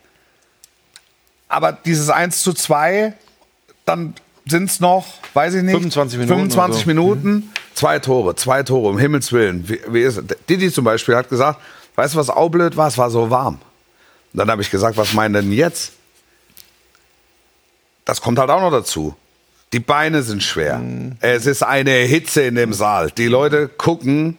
Aber 1.49 1.71
dieses 1.71 2.09
1 2.09 2.41
zu 2.41 2.53
2, 2.53 3.13
dann 3.85 4.15
sind 4.47 4.69
es 4.69 4.79
noch, 4.79 5.05
weiß 5.33 5.55
ich 5.55 5.63
nicht, 5.63 5.73
25 5.73 6.19
Minuten 6.19 6.49
25 6.49 6.75
oder 6.75 6.83
so. 6.83 6.87
Minuten, 6.87 7.53
zwei 7.73 7.99
Tore, 7.99 8.35
zwei 8.35 8.63
Tore, 8.63 8.89
um 8.89 8.97
Himmels 8.97 9.31
Willen. 9.31 9.67
Wie, 9.69 9.79
wie 9.89 10.01
ist? 10.01 10.21
Didi 10.49 10.71
zum 10.71 10.83
Beispiel 10.83 11.15
hat 11.15 11.29
gesagt, 11.29 11.59
weißt 11.95 12.15
du, 12.15 12.17
was 12.17 12.29
auch 12.29 12.49
blöd 12.49 12.75
war? 12.75 12.87
Es 12.87 12.97
war 12.97 13.09
so 13.09 13.29
warm. 13.29 13.59
Und 14.33 14.39
dann 14.39 14.49
habe 14.49 14.61
ich 14.61 14.71
gesagt, 14.71 14.97
was 14.97 15.13
meinen 15.13 15.33
denn 15.33 15.51
jetzt? 15.51 15.93
Das 18.07 18.21
kommt 18.21 18.39
halt 18.39 18.49
auch 18.49 18.61
noch 18.61 18.71
dazu. 18.71 19.15
Die 19.73 19.79
Beine 19.79 20.23
sind 20.23 20.41
schwer. 20.41 20.77
Mhm. 20.77 21.17
Es 21.19 21.45
ist 21.45 21.61
eine 21.61 21.91
Hitze 21.91 22.41
in 22.43 22.55
dem 22.55 22.73
Saal. 22.73 23.11
Die 23.11 23.27
Leute 23.27 23.67
gucken 23.67 24.37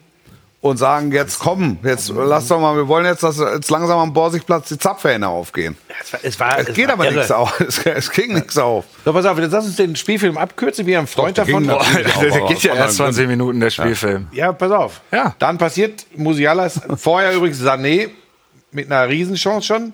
und 0.61 0.77
sagen, 0.77 1.11
jetzt 1.11 1.39
komm, 1.39 1.77
jetzt 1.83 2.11
lass 2.13 2.47
doch 2.47 2.59
mal, 2.59 2.75
wir 2.75 2.87
wollen 2.87 3.05
jetzt, 3.05 3.23
dass 3.23 3.37
jetzt 3.37 3.69
langsam 3.69 3.99
am 3.99 4.11
Borsigplatz 4.11 4.67
die 4.67 4.77
Zapfhähne 4.77 5.27
aufgehen. 5.29 5.77
Es 6.01 6.11
war, 6.11 6.19
es 6.23 6.39
war, 6.39 6.59
Es 6.59 6.73
geht 6.73 6.89
aber 6.89 7.09
nichts 7.09 7.31
auf. 7.31 7.59
Es, 7.65 7.85
es 7.85 8.11
ging 8.11 8.33
nichts 8.33 8.57
auf. 8.57 8.85
So, 9.05 9.13
pass 9.13 9.25
auf, 9.25 9.37
jetzt 9.37 9.51
lass 9.51 9.65
uns 9.65 9.75
den 9.77 9.95
Spielfilm 9.95 10.37
abkürzen. 10.37 10.85
Wir 10.85 10.97
haben 10.97 11.03
einen 11.03 11.07
Freund 11.07 11.37
Doch, 11.37 11.45
davon. 11.45 11.65
natürlich 11.65 12.13
Der 12.19 12.41
geht 12.47 12.63
ja 12.63 12.73
erst 12.73 12.99
anderen 12.99 13.13
20 13.13 13.27
Minuten, 13.27 13.59
der 13.59 13.69
Spielfilm. 13.69 14.27
Ja, 14.31 14.51
pass 14.51 14.71
auf. 14.71 15.01
Ja. 15.11 15.35
Dann 15.39 15.57
passiert 15.57 16.05
Musialas, 16.17 16.81
vorher 16.97 17.33
übrigens 17.33 17.61
Sané 17.61 18.09
mit 18.71 18.91
einer 18.91 19.07
Riesenchance 19.07 19.65
schon. 19.65 19.93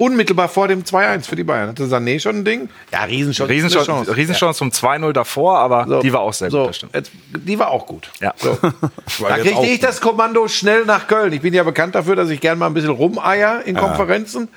Unmittelbar 0.00 0.48
vor 0.48 0.66
dem 0.66 0.82
2-1 0.82 1.26
für 1.26 1.36
die 1.36 1.44
Bayern. 1.44 1.68
Hatte 1.68 1.84
Sané 1.84 2.18
schon 2.20 2.36
ein 2.36 2.44
Ding? 2.46 2.70
Ja, 2.90 3.02
Riesenchance. 3.04 3.52
Riesenchance. 3.52 4.16
Riesenchance 4.16 4.56
zum 4.58 4.70
2-0 4.70 5.12
davor, 5.12 5.58
aber 5.58 5.84
So. 5.86 6.00
die 6.00 6.10
war 6.10 6.20
auch 6.22 6.32
sehr 6.32 6.48
gut, 6.48 6.52
so, 6.58 6.66
das 6.68 6.76
stimmt. 6.76 6.94
Jetzt, 6.94 7.10
die 7.36 7.58
war 7.58 7.68
auch 7.68 7.84
gut. 7.86 8.10
Ja. 8.18 8.32
So. 8.38 8.56
Da 9.28 9.36
kriegte 9.36 9.66
ich 9.66 9.78
das 9.80 10.00
Kommando 10.00 10.48
schnell 10.48 10.86
nach 10.86 11.06
Köln. 11.06 11.34
Ich 11.34 11.42
bin 11.42 11.52
ja 11.52 11.64
bekannt 11.64 11.94
dafür, 11.94 12.16
dass 12.16 12.30
ich 12.30 12.40
gerne 12.40 12.58
mal 12.58 12.68
ein 12.68 12.72
bisschen 12.72 12.88
rumeier 12.92 13.62
in 13.66 13.76
Konferenzen. 13.76 14.48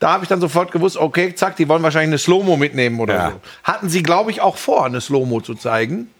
Da 0.00 0.14
habe 0.14 0.24
ich 0.24 0.28
dann 0.28 0.40
sofort 0.40 0.72
gewusst, 0.72 0.96
okay, 0.96 1.32
zack, 1.32 1.54
die 1.54 1.68
wollen 1.68 1.84
wahrscheinlich 1.84 2.08
eine 2.08 2.18
Slow-Mo 2.18 2.56
mitnehmen 2.56 2.98
oder 2.98 3.14
Ja. 3.14 3.30
so. 3.30 3.40
Hatten 3.62 3.88
sie, 3.88 4.02
glaube 4.02 4.32
ich, 4.32 4.40
auch 4.40 4.56
vor, 4.56 4.84
eine 4.84 5.00
Slow-Mo 5.00 5.42
zu 5.42 5.54
zeigen. 5.54 6.10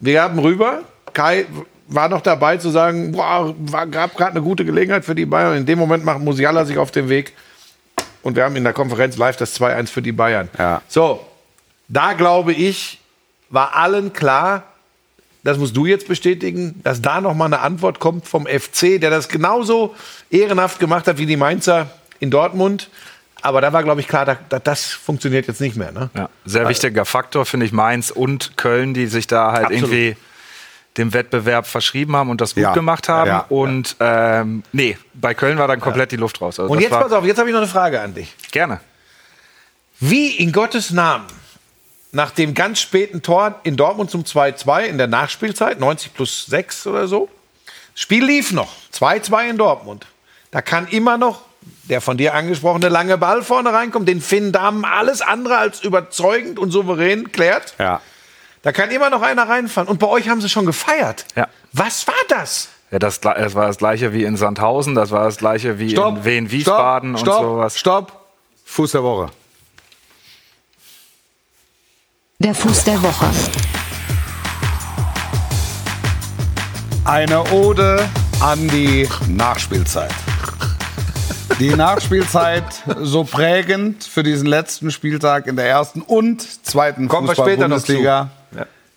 Wir 0.00 0.22
haben 0.22 0.40
rüber. 0.40 0.80
Kai 1.12 1.46
war 1.86 2.08
noch 2.08 2.20
dabei 2.22 2.56
zu 2.56 2.70
sagen, 2.70 3.12
boah, 3.12 3.54
war, 3.58 3.86
gab 3.86 4.16
gerade 4.16 4.32
eine 4.32 4.42
gute 4.42 4.64
Gelegenheit 4.64 5.04
für 5.04 5.14
die 5.14 5.26
Bayern. 5.26 5.56
In 5.56 5.66
dem 5.66 5.78
Moment 5.78 6.04
macht 6.04 6.18
Musiala 6.18 6.64
sich 6.64 6.78
auf 6.78 6.90
den 6.90 7.08
Weg. 7.08 7.32
Und 8.22 8.36
wir 8.36 8.44
haben 8.44 8.56
in 8.56 8.64
der 8.64 8.72
Konferenz 8.72 9.16
live 9.16 9.36
das 9.36 9.58
2-1 9.60 9.88
für 9.88 10.02
die 10.02 10.12
Bayern. 10.12 10.48
Ja. 10.58 10.82
So, 10.88 11.26
da 11.88 12.12
glaube 12.12 12.52
ich, 12.52 13.00
war 13.50 13.76
allen 13.76 14.12
klar, 14.12 14.64
das 15.44 15.58
musst 15.58 15.76
du 15.76 15.86
jetzt 15.86 16.06
bestätigen, 16.06 16.80
dass 16.84 17.02
da 17.02 17.20
noch 17.20 17.34
mal 17.34 17.46
eine 17.46 17.60
Antwort 17.60 17.98
kommt 17.98 18.26
vom 18.26 18.46
FC, 18.46 19.00
der 19.00 19.10
das 19.10 19.28
genauso 19.28 19.94
ehrenhaft 20.30 20.78
gemacht 20.78 21.08
hat 21.08 21.18
wie 21.18 21.26
die 21.26 21.36
Mainzer 21.36 21.90
in 22.20 22.30
Dortmund. 22.30 22.88
Aber 23.42 23.60
da 23.60 23.72
war, 23.72 23.82
glaube 23.82 24.00
ich, 24.00 24.06
klar, 24.06 24.24
da, 24.24 24.38
da, 24.48 24.60
das 24.60 24.84
funktioniert 24.84 25.48
jetzt 25.48 25.60
nicht 25.60 25.74
mehr. 25.76 25.90
Ne? 25.90 26.10
Ja, 26.14 26.28
sehr 26.44 26.68
wichtiger 26.68 27.04
Faktor, 27.04 27.44
finde 27.44 27.66
ich, 27.66 27.72
Mainz 27.72 28.10
und 28.10 28.56
Köln, 28.56 28.94
die 28.94 29.06
sich 29.06 29.26
da 29.26 29.50
halt 29.50 29.66
Absolut. 29.66 29.90
irgendwie 29.90 30.16
dem 30.96 31.14
Wettbewerb 31.14 31.66
verschrieben 31.66 32.16
haben 32.16 32.30
und 32.30 32.40
das 32.40 32.54
gut 32.54 32.62
Ja. 32.64 32.72
gemacht 32.72 33.08
haben. 33.08 33.28
Ja. 33.28 33.46
Und 33.48 33.96
ähm, 34.00 34.62
nee, 34.72 34.98
bei 35.14 35.34
Köln 35.34 35.58
war 35.58 35.68
dann 35.68 35.80
komplett 35.80 36.12
die 36.12 36.16
Luft 36.16 36.40
raus. 36.40 36.60
Also 36.60 36.70
Und 36.72 36.80
jetzt 36.80 36.90
pass 36.90 37.12
auf, 37.12 37.24
jetzt 37.24 37.38
habe 37.38 37.48
ich 37.48 37.52
noch 37.54 37.62
eine 37.62 37.70
Frage 37.70 38.00
an 38.00 38.14
dich. 38.14 38.34
Gerne. 38.50 38.80
Wie 40.00 40.30
in 40.36 40.52
Gottes 40.52 40.90
Namen 40.90 41.26
nach 42.10 42.30
dem 42.30 42.52
ganz 42.54 42.80
späten 42.80 43.22
Tor 43.22 43.60
in 43.62 43.76
Dortmund 43.76 44.10
zum 44.10 44.24
2-2 44.24 44.82
in 44.84 44.98
der 44.98 45.06
Nachspielzeit, 45.06 45.80
90 45.80 46.12
plus 46.12 46.46
6 46.46 46.86
oder 46.86 47.08
so, 47.08 47.28
Spiel 47.94 48.24
lief 48.24 48.52
noch, 48.52 48.72
2-2 48.94 49.50
in 49.50 49.58
Dortmund. 49.58 50.06
Da 50.50 50.62
kann 50.62 50.86
immer 50.88 51.18
noch 51.18 51.42
der 51.84 52.00
von 52.00 52.16
dir 52.16 52.34
angesprochene 52.34 52.88
lange 52.88 53.18
Ball 53.18 53.42
vorne 53.42 53.72
reinkommen, 53.72 54.06
den 54.06 54.20
Finn 54.20 54.50
Dahmen 54.52 54.84
alles 54.84 55.20
andere 55.20 55.58
als 55.58 55.82
überzeugend 55.82 56.58
und 56.58 56.70
souverän 56.70 57.32
klärt. 57.32 57.74
Ja. 57.78 58.00
Da 58.62 58.70
kann 58.70 58.90
immer 58.90 59.10
noch 59.10 59.22
einer 59.22 59.48
reinfahren. 59.48 59.88
Und 59.88 59.98
bei 59.98 60.06
euch 60.06 60.28
haben 60.28 60.40
sie 60.40 60.48
schon 60.48 60.66
gefeiert. 60.66 61.26
Ja. 61.34 61.48
Was 61.72 62.06
war 62.06 62.14
das? 62.28 62.68
Ja, 62.92 63.00
das, 63.00 63.20
das 63.20 63.54
war 63.54 63.66
das 63.66 63.78
gleiche 63.78 64.12
wie 64.12 64.22
in 64.22 64.36
Sandhausen, 64.36 64.94
das 64.94 65.10
war 65.10 65.24
das 65.24 65.38
gleiche 65.38 65.78
wie 65.78 65.94
in 65.94 66.24
Wien, 66.24 66.50
Wiesbaden 66.50 67.16
stopp, 67.16 67.40
und 67.40 67.44
sowas. 67.44 67.78
Stopp. 67.78 68.20
Fuß 68.64 68.92
der 68.92 69.02
Woche. 69.02 69.30
Der 72.38 72.54
Fuß 72.54 72.84
der 72.84 73.02
Woche. 73.02 73.26
Eine 77.04 77.42
Ode 77.50 78.08
an 78.40 78.68
die 78.68 79.08
Nachspielzeit. 79.28 80.14
Die 81.58 81.70
Nachspielzeit 81.70 82.64
so 83.00 83.24
prägend 83.24 84.04
für 84.04 84.22
diesen 84.22 84.46
letzten 84.46 84.90
Spieltag 84.90 85.46
in 85.46 85.56
der 85.56 85.68
ersten 85.68 86.02
und 86.02 86.42
zweiten 86.66 87.08
Kommen 87.08 87.28
wir 87.28 87.34
später 87.34 87.68
noch 87.68 87.78
zu. 87.78 87.92
Fußball-Bundesliga 87.92 88.30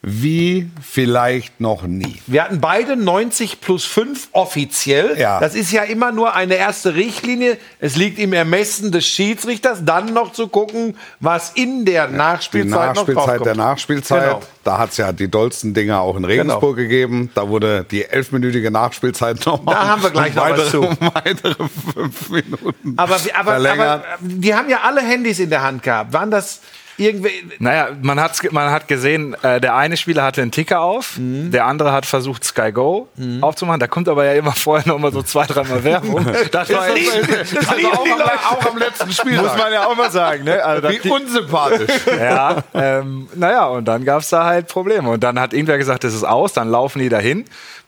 wie 0.07 0.69
vielleicht 0.81 1.59
noch 1.59 1.81
nie. 1.81 2.21
Wir 2.27 2.43
hatten 2.43 2.61
beide 2.61 2.95
90 2.95 3.59
plus 3.59 3.85
5 3.85 4.29
offiziell. 4.33 5.17
Ja. 5.19 5.39
Das 5.39 5.55
ist 5.55 5.71
ja 5.71 5.81
immer 5.81 6.11
nur 6.11 6.35
eine 6.35 6.55
erste 6.55 6.93
Richtlinie. 6.93 7.57
Es 7.79 7.95
liegt 7.95 8.19
im 8.19 8.31
Ermessen 8.31 8.91
des 8.91 9.07
Schiedsrichters, 9.07 9.83
dann 9.83 10.13
noch 10.13 10.31
zu 10.31 10.47
gucken, 10.47 10.95
was 11.19 11.53
in 11.55 11.85
der 11.85 12.07
Die 12.07 12.13
Nachspielzeit, 12.13 12.95
noch 12.95 13.07
Nachspielzeit 13.07 13.45
der 13.45 13.55
Nachspielzeit, 13.55 14.23
Genau. 14.25 14.41
da 14.63 14.77
hat 14.77 14.91
es 14.91 14.97
ja 14.97 15.11
die 15.11 15.29
dollsten 15.29 15.73
Dinger 15.73 16.01
auch 16.01 16.15
in 16.17 16.25
Regensburg 16.25 16.75
gegeben. 16.77 17.31
Da 17.33 17.49
wurde 17.49 17.83
die 17.89 18.05
elfminütige 18.05 18.69
Nachspielzeit 18.69 19.43
nochmal 19.47 19.73
Da 19.73 19.87
haben 19.87 20.03
wir 20.03 20.11
gleich 20.11 20.35
noch 20.35 20.47
was 20.51 20.69
zu. 20.69 20.83
weitere 20.99 21.55
fünf 21.93 22.29
Minuten 22.29 22.93
Aber, 22.95 23.17
aber, 23.33 23.53
aber 23.55 24.03
die 24.19 24.53
haben 24.53 24.69
ja 24.69 24.81
alle 24.83 25.01
Handys 25.01 25.39
in 25.39 25.49
der 25.49 25.63
Hand 25.63 25.81
gehabt. 25.81 26.13
Waren 26.13 26.29
das 26.29 26.61
irgendwie. 26.97 27.31
Naja, 27.59 27.89
man, 28.01 28.19
hat's, 28.19 28.41
man 28.51 28.71
hat 28.71 28.87
gesehen, 28.87 29.35
äh, 29.43 29.59
der 29.61 29.75
eine 29.75 29.97
Spieler 29.97 30.23
hatte 30.23 30.41
einen 30.41 30.51
Ticker 30.51 30.81
auf, 30.81 31.17
Mhm. 31.17 31.51
der 31.51 31.65
andere 31.65 31.91
hat 31.91 32.05
versucht, 32.05 32.43
Sky 32.43 32.71
Go 32.71 33.07
aufzumachen. 33.41 33.79
Da 33.79 33.87
kommt 33.87 34.07
aber 34.09 34.25
ja 34.25 34.33
immer 34.33 34.51
vorher 34.53 34.87
noch 34.87 34.99
mal 34.99 35.11
so 35.11 35.21
zwei, 35.23 35.45
dreimal 35.45 35.83
Werbung. 35.83 36.25
Das 36.51 36.71
war 36.71 36.89
lieben- 36.93 37.11
jetzt, 37.29 37.55
das 37.57 37.67
also 37.69 37.87
auch, 37.89 38.05
am, 38.05 38.21
auch 38.21 38.71
am 38.71 38.77
letzten 38.77 39.11
Spiel. 39.11 39.41
muss 39.41 39.57
man 39.57 39.71
ja 39.73 39.85
auch 39.85 39.95
mal 39.95 40.11
sagen. 40.11 40.43
Ne? 40.45 40.63
Also, 40.63 40.89
Wie 40.89 41.09
unsympathisch. 41.09 41.89
ja, 42.19 42.63
ähm, 42.73 43.27
naja, 43.35 43.65
und 43.65 43.85
dann 43.85 44.05
gab 44.05 44.21
es 44.21 44.29
da 44.29 44.45
halt 44.45 44.67
Probleme. 44.67 45.09
Und 45.09 45.23
dann 45.23 45.39
hat 45.39 45.53
irgendwer 45.53 45.77
gesagt, 45.77 46.03
das 46.03 46.13
ist 46.13 46.23
aus, 46.23 46.53
dann 46.53 46.69
laufen 46.69 46.99
die 46.99 47.09
dahin. 47.09 47.45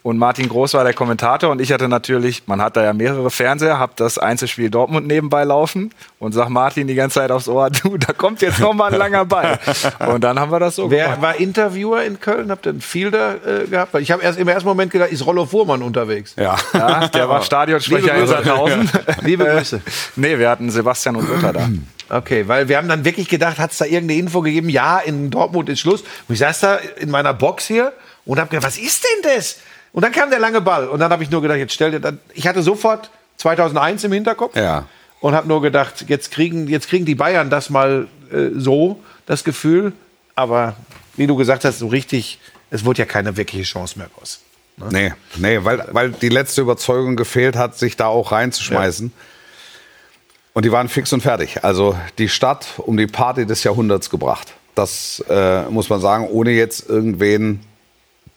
Und 0.07 0.17
Martin 0.19 0.47
Groß 0.47 0.73
war 0.75 0.85
der 0.85 0.93
Kommentator 0.93 1.49
und 1.49 1.59
ich 1.59 1.73
hatte 1.73 1.89
natürlich, 1.89 2.43
man 2.47 2.61
hat 2.61 2.77
da 2.77 2.83
ja 2.85 2.93
mehrere 2.93 3.29
Fernseher, 3.29 3.77
hab 3.77 3.97
das 3.97 4.17
Einzelspiel 4.17 4.69
Dortmund 4.69 5.05
nebenbei 5.05 5.43
laufen 5.43 5.93
und 6.17 6.31
sag 6.31 6.47
Martin 6.47 6.87
die 6.87 6.95
ganze 6.95 7.15
Zeit 7.15 7.29
aufs 7.29 7.49
Ohr, 7.49 7.69
du, 7.83 7.97
da 7.97 8.13
kommt 8.13 8.41
jetzt 8.41 8.61
noch 8.61 8.71
mal 8.71 8.89
ein 8.93 8.97
langer 8.97 9.25
Ball. 9.25 9.59
Und 10.07 10.23
dann 10.23 10.39
haben 10.39 10.49
wir 10.49 10.61
das 10.61 10.77
so 10.77 10.89
Wer 10.89 11.03
gemacht. 11.03 11.21
war 11.21 11.35
Interviewer 11.35 12.05
in 12.05 12.21
Köln? 12.21 12.51
Habt 12.51 12.65
ihr 12.65 12.69
einen 12.69 12.79
Fielder 12.79 13.63
äh, 13.63 13.67
gehabt? 13.67 13.93
Weil 13.93 14.01
ich 14.01 14.09
habe 14.09 14.23
erst 14.23 14.39
im 14.39 14.47
ersten 14.47 14.69
Moment 14.69 14.93
gedacht, 14.93 15.11
ist 15.11 15.25
Rollo 15.25 15.45
Fuhrmann 15.45 15.81
unterwegs. 15.81 16.35
Ja. 16.37 16.55
Ja, 16.71 17.07
der 17.13 17.27
war 17.27 17.41
Stadionsprecher 17.41 18.13
Liebe 18.13 18.19
in. 18.19 18.27
Sandhausen. 18.27 18.89
Liebe 19.23 19.43
Grüße. 19.43 19.81
Nee, 20.15 20.39
wir 20.39 20.49
hatten 20.49 20.69
Sebastian 20.69 21.17
und 21.17 21.27
Luther 21.27 21.51
da. 21.51 21.69
Okay, 22.09 22.47
weil 22.47 22.69
wir 22.69 22.77
haben 22.77 22.87
dann 22.87 23.03
wirklich 23.03 23.27
gedacht, 23.27 23.57
hat 23.59 23.73
es 23.73 23.79
da 23.79 23.83
irgendeine 23.83 24.21
Info 24.21 24.39
gegeben? 24.39 24.69
Ja, 24.69 24.99
in 24.99 25.31
Dortmund 25.31 25.67
ist 25.67 25.81
Schluss. 25.81 26.03
Und 26.29 26.33
ich 26.33 26.39
saß 26.39 26.61
da 26.61 26.75
in 26.95 27.09
meiner 27.09 27.33
Box 27.33 27.67
hier 27.67 27.91
und 28.23 28.39
habe 28.39 28.49
gedacht, 28.49 28.67
was 28.67 28.77
ist 28.77 29.03
denn 29.03 29.35
das? 29.35 29.57
Und 29.97 30.03
dann 30.03 30.11
kam 30.11 30.29
der 30.29 30.37
lange 30.37 30.61
Ball 30.61 30.87
und 30.87 30.99
dann 30.99 31.11
habe 31.11 31.23
ich 31.23 31.31
nur 31.31 31.41
gedacht, 31.41 31.57
jetzt 31.57 31.73
stell 31.73 31.89
dir 31.89 31.99
dann. 31.99 32.19
Ich 32.35 32.47
hatte 32.47 32.61
sofort 32.61 33.09
2001 33.37 34.03
im 34.03 34.11
Hinterkopf 34.11 34.55
Ja. 34.55 34.85
und 35.21 35.33
habe 35.33 35.47
nur 35.47 35.59
gedacht, 35.59 36.05
jetzt 36.07 36.29
kriegen, 36.29 36.67
jetzt 36.67 36.87
kriegen 36.87 37.03
die 37.03 37.15
Bayern 37.15 37.49
das 37.49 37.71
mal 37.71 38.07
äh, 38.31 38.49
so, 38.53 39.01
das 39.25 39.43
Gefühl. 39.43 39.93
Aber 40.35 40.75
wie 41.15 41.25
du 41.25 41.35
gesagt 41.35 41.65
hast, 41.65 41.79
so 41.79 41.87
richtig, 41.87 42.37
es 42.69 42.85
wurde 42.85 42.99
ja 42.99 43.05
keine 43.05 43.37
wirkliche 43.37 43.63
Chance 43.63 43.97
mehr 43.97 44.07
raus. 44.19 44.41
Nee, 44.91 45.13
nee 45.37 45.61
weil, 45.63 45.83
weil 45.89 46.11
die 46.11 46.29
letzte 46.29 46.61
Überzeugung 46.61 47.15
gefehlt 47.15 47.55
hat, 47.55 47.75
sich 47.75 47.97
da 47.97 48.05
auch 48.05 48.31
reinzuschmeißen. 48.31 49.11
Und 50.53 50.63
die 50.63 50.71
waren 50.71 50.89
fix 50.89 51.11
und 51.11 51.21
fertig. 51.21 51.63
Also 51.63 51.97
die 52.19 52.29
Stadt 52.29 52.67
um 52.77 52.97
die 52.97 53.07
Party 53.07 53.47
des 53.47 53.63
Jahrhunderts 53.63 54.11
gebracht. 54.11 54.53
Das 54.75 55.25
äh, 55.27 55.63
muss 55.71 55.89
man 55.89 56.01
sagen, 56.01 56.27
ohne 56.27 56.51
jetzt 56.51 56.87
irgendwen 56.87 57.61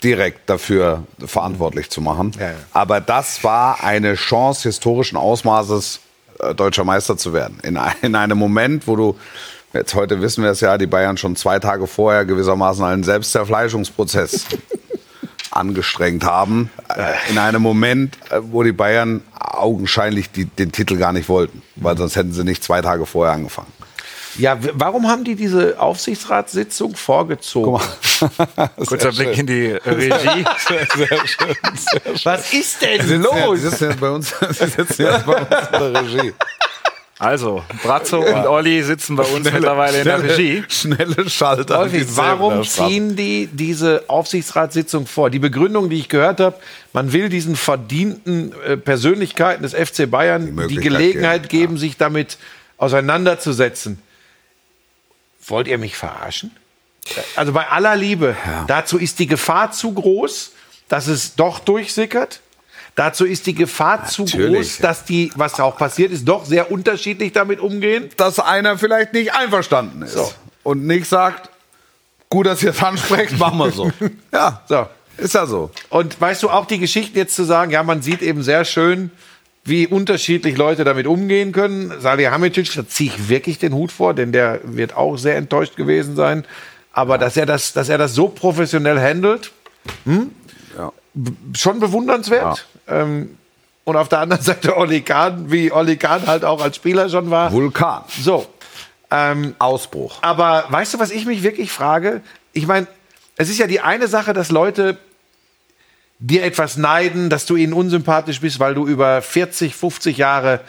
direkt 0.03 0.49
dafür 0.49 1.05
verantwortlich 1.25 1.91
zu 1.91 2.01
machen. 2.01 2.33
Ja, 2.39 2.47
ja. 2.47 2.55
Aber 2.73 3.01
das 3.01 3.45
war 3.45 3.83
eine 3.85 4.15
Chance 4.15 4.69
historischen 4.69 5.17
Ausmaßes, 5.17 6.01
äh, 6.41 6.55
deutscher 6.55 6.85
Meister 6.85 7.17
zu 7.17 7.33
werden. 7.33 7.59
In, 7.63 7.79
in 8.03 8.15
einem 8.15 8.39
Moment, 8.39 8.87
wo 8.87 8.97
du, 8.97 9.17
jetzt 9.73 9.95
heute 9.95 10.21
wissen 10.21 10.43
wir 10.43 10.51
es 10.51 10.61
ja, 10.61 10.79
die 10.79 10.87
Bayern 10.87 11.17
schon 11.17 11.37
zwei 11.37 11.59
Tage 11.59 11.87
vorher 11.87 12.25
gewissermaßen 12.25 12.85
einen 12.85 13.05
Selbstzerfleischungsprozess 13.05 14.47
angestrengt 15.51 16.25
haben. 16.25 16.71
Äh, 16.97 17.31
In 17.31 17.39
einem 17.39 17.63
Moment, 17.63 18.17
äh, 18.31 18.41
wo 18.41 18.63
die 18.63 18.73
Bayern 18.73 19.23
augenscheinlich 19.39 20.31
die, 20.31 20.45
den 20.47 20.73
Titel 20.73 20.97
gar 20.97 21.13
nicht 21.13 21.29
wollten. 21.29 21.63
Weil 21.77 21.97
sonst 21.97 22.17
hätten 22.17 22.33
sie 22.33 22.45
nicht 22.45 22.63
zwei 22.65 22.81
Tage 22.83 23.05
vorher 23.07 23.35
angefangen. 23.35 23.73
Ja, 24.41 24.59
warum 24.75 25.07
haben 25.07 25.25
die 25.25 25.35
diese 25.35 25.79
Aufsichtsratssitzung 25.79 26.97
vorgezogen? 26.97 27.81
Kurzer 28.87 29.13
Blick 29.13 29.37
in 29.37 29.47
die 29.47 29.67
Regie. 29.73 30.45
Was 32.25 32.53
ist 32.53 32.81
denn 32.81 33.07
Sie 33.07 33.17
los? 33.17 33.61
sitzen 33.61 33.91
jetzt 33.91 34.01
bei 34.01 34.11
uns, 34.11 34.35
sie 34.51 34.67
sitzen 34.67 35.03
jetzt 35.03 35.27
bei 35.27 35.37
uns 35.37 35.49
in 35.73 35.93
der 35.93 36.03
Regie. 36.03 36.33
Also, 37.19 37.63
Brazzo 37.83 38.21
und 38.21 38.47
Olli 38.47 38.83
sitzen 38.83 39.15
bei 39.15 39.25
uns 39.25 39.53
mittlerweile 39.53 39.99
in 39.99 40.05
der 40.05 40.23
Regie. 40.23 40.65
Schnelle 40.69 41.29
Schalter. 41.29 41.87
Die 41.87 42.17
warum 42.17 42.65
ziehen 42.65 43.15
die 43.15 43.47
diese 43.47 44.05
Aufsichtsratssitzung 44.07 45.07
vor? 45.07 45.29
Die 45.29 45.39
Begründung, 45.39 45.91
die 45.91 45.99
ich 45.99 46.09
gehört 46.09 46.41
habe, 46.41 46.57
man 46.95 47.13
will 47.13 47.29
diesen 47.29 47.57
verdienten 47.57 48.55
äh, 48.67 48.79
Persönlichkeiten 48.79 49.63
des 49.63 49.75
FC 49.75 50.11
Bayern 50.11 50.47
die, 50.47 50.53
Möglichkeit 50.53 50.83
Gelegenheit 50.85 51.49
geben, 51.51 51.75
geben, 51.75 51.77
sich 51.77 51.99
damit 51.99 52.39
auseinanderzusetzen. 52.79 54.01
Wollt 55.51 55.69
ihr 55.69 55.79
mich 55.79 55.97
verarschen? 55.97 56.51
Also 57.37 57.53
bei 57.53 57.69
aller 57.69 57.97
Liebe, 57.97 58.37
dazu 58.67 58.99
ist 58.99 59.19
die 59.19 59.27
Gefahr 59.27 59.73
zu 59.73 59.93
groß, 59.93 60.53
dass 60.89 61.07
es 61.07 61.35
doch 61.35 61.59
durchsickert. 61.59 62.41
Dazu 62.95 63.25
ist 63.25 63.47
die 63.47 63.55
Gefahr 63.55 64.07
zu 64.07 64.23
Natürlich, 64.23 64.69
groß, 64.69 64.79
ja. 64.79 64.83
dass 64.89 65.05
die, 65.05 65.33
was 65.37 65.59
auch 65.61 65.77
passiert 65.77 66.13
ist, 66.13 66.27
doch 66.27 66.45
sehr 66.45 66.71
unterschiedlich 66.71 67.33
damit 67.33 67.61
umgehen. 67.61 68.11
Dass 68.17 68.39
einer 68.39 68.79
vielleicht 68.79 69.13
nicht 69.13 69.33
einverstanden 69.33 70.03
ist. 70.03 70.13
So. 70.13 70.31
Und 70.65 70.87
nicht 70.87 71.07
sagt, 71.07 71.49
gut, 72.29 72.47
dass 72.47 72.63
ihr 72.63 72.71
es 72.71 72.83
ansprecht, 72.83 73.39
machen 73.39 73.59
wir 73.59 73.71
so. 73.71 73.91
ja, 74.33 74.63
So. 74.69 74.87
ist 75.17 75.35
ja 75.35 75.47
so. 75.47 75.71
Und 75.89 76.21
weißt 76.21 76.43
du, 76.43 76.51
auch 76.51 76.67
die 76.67 76.79
Geschichten 76.79 77.17
jetzt 77.17 77.35
zu 77.35 77.45
sagen, 77.45 77.71
ja, 77.71 77.83
man 77.83 78.03
sieht 78.03 78.23
eben 78.23 78.43
sehr 78.43 78.65
schön, 78.65 79.11
wie 79.71 79.87
unterschiedlich 79.87 80.57
Leute 80.59 80.85
damit 80.85 81.07
umgehen 81.07 81.53
können. 81.53 81.93
Salihamidzic, 82.01 82.75
da 82.75 82.87
ziehe 82.87 83.11
ich 83.15 83.29
wirklich 83.31 83.59
den 83.59 83.73
Hut 83.73 83.91
vor, 83.93 84.13
denn 84.13 84.33
der 84.33 84.61
wird 84.65 84.95
auch 84.97 85.17
sehr 85.17 85.37
enttäuscht 85.37 85.77
gewesen 85.77 86.15
sein. 86.17 86.45
Aber 86.93 87.17
dass, 87.17 87.37
er 87.39 87.47
das, 87.47 87.73
dass 87.73 87.89
er 87.89 87.97
das 87.97 88.15
so 88.15 88.29
professionell 88.29 89.01
handelt, 89.01 89.53
Ja. 90.77 90.93
schon 91.57 91.81
bewundernswert. 91.81 92.67
Ähm, 92.89 93.37
und 93.85 93.97
auf 93.97 94.09
der 94.09 94.19
anderen 94.21 94.43
Seite 94.51 94.77
Oli 94.77 95.01
Kahn, 95.01 95.51
wie 95.51 95.73
Oli 95.73 95.97
Kahn 95.97 96.27
halt 96.27 96.45
auch 96.45 96.63
als 96.63 96.77
Spieler 96.77 97.09
schon 97.09 97.31
war. 97.31 97.51
Vulkan. 97.53 98.03
So. 98.23 98.47
Ähm, 99.13 99.55
Ausbruch. 99.59 100.19
aber 100.23 100.67
weißt 100.69 100.95
du, 100.95 100.99
was 101.01 101.11
ich 101.11 101.27
mich 101.27 101.43
wirklich 101.43 101.73
frage? 101.73 102.21
Ich 102.53 102.69
meine, 102.69 102.87
es 103.37 103.49
ist 103.51 103.59
ja 103.59 103.67
die 103.67 103.81
eine 103.81 104.07
Sache, 104.07 104.33
dass 104.33 104.51
Leute 104.53 104.99
dir 106.21 106.45
etwas 106.45 106.77
neiden, 106.77 107.31
dass 107.31 107.47
du 107.47 107.57
ihnen 107.57 107.73
unsympathisch 107.73 108.41
bist, 108.41 108.61
weil 108.61 108.75
du 108.75 108.87
über 108.87 109.21
40, 109.23 109.75
50 109.75 110.19
Jahre, 110.19 110.61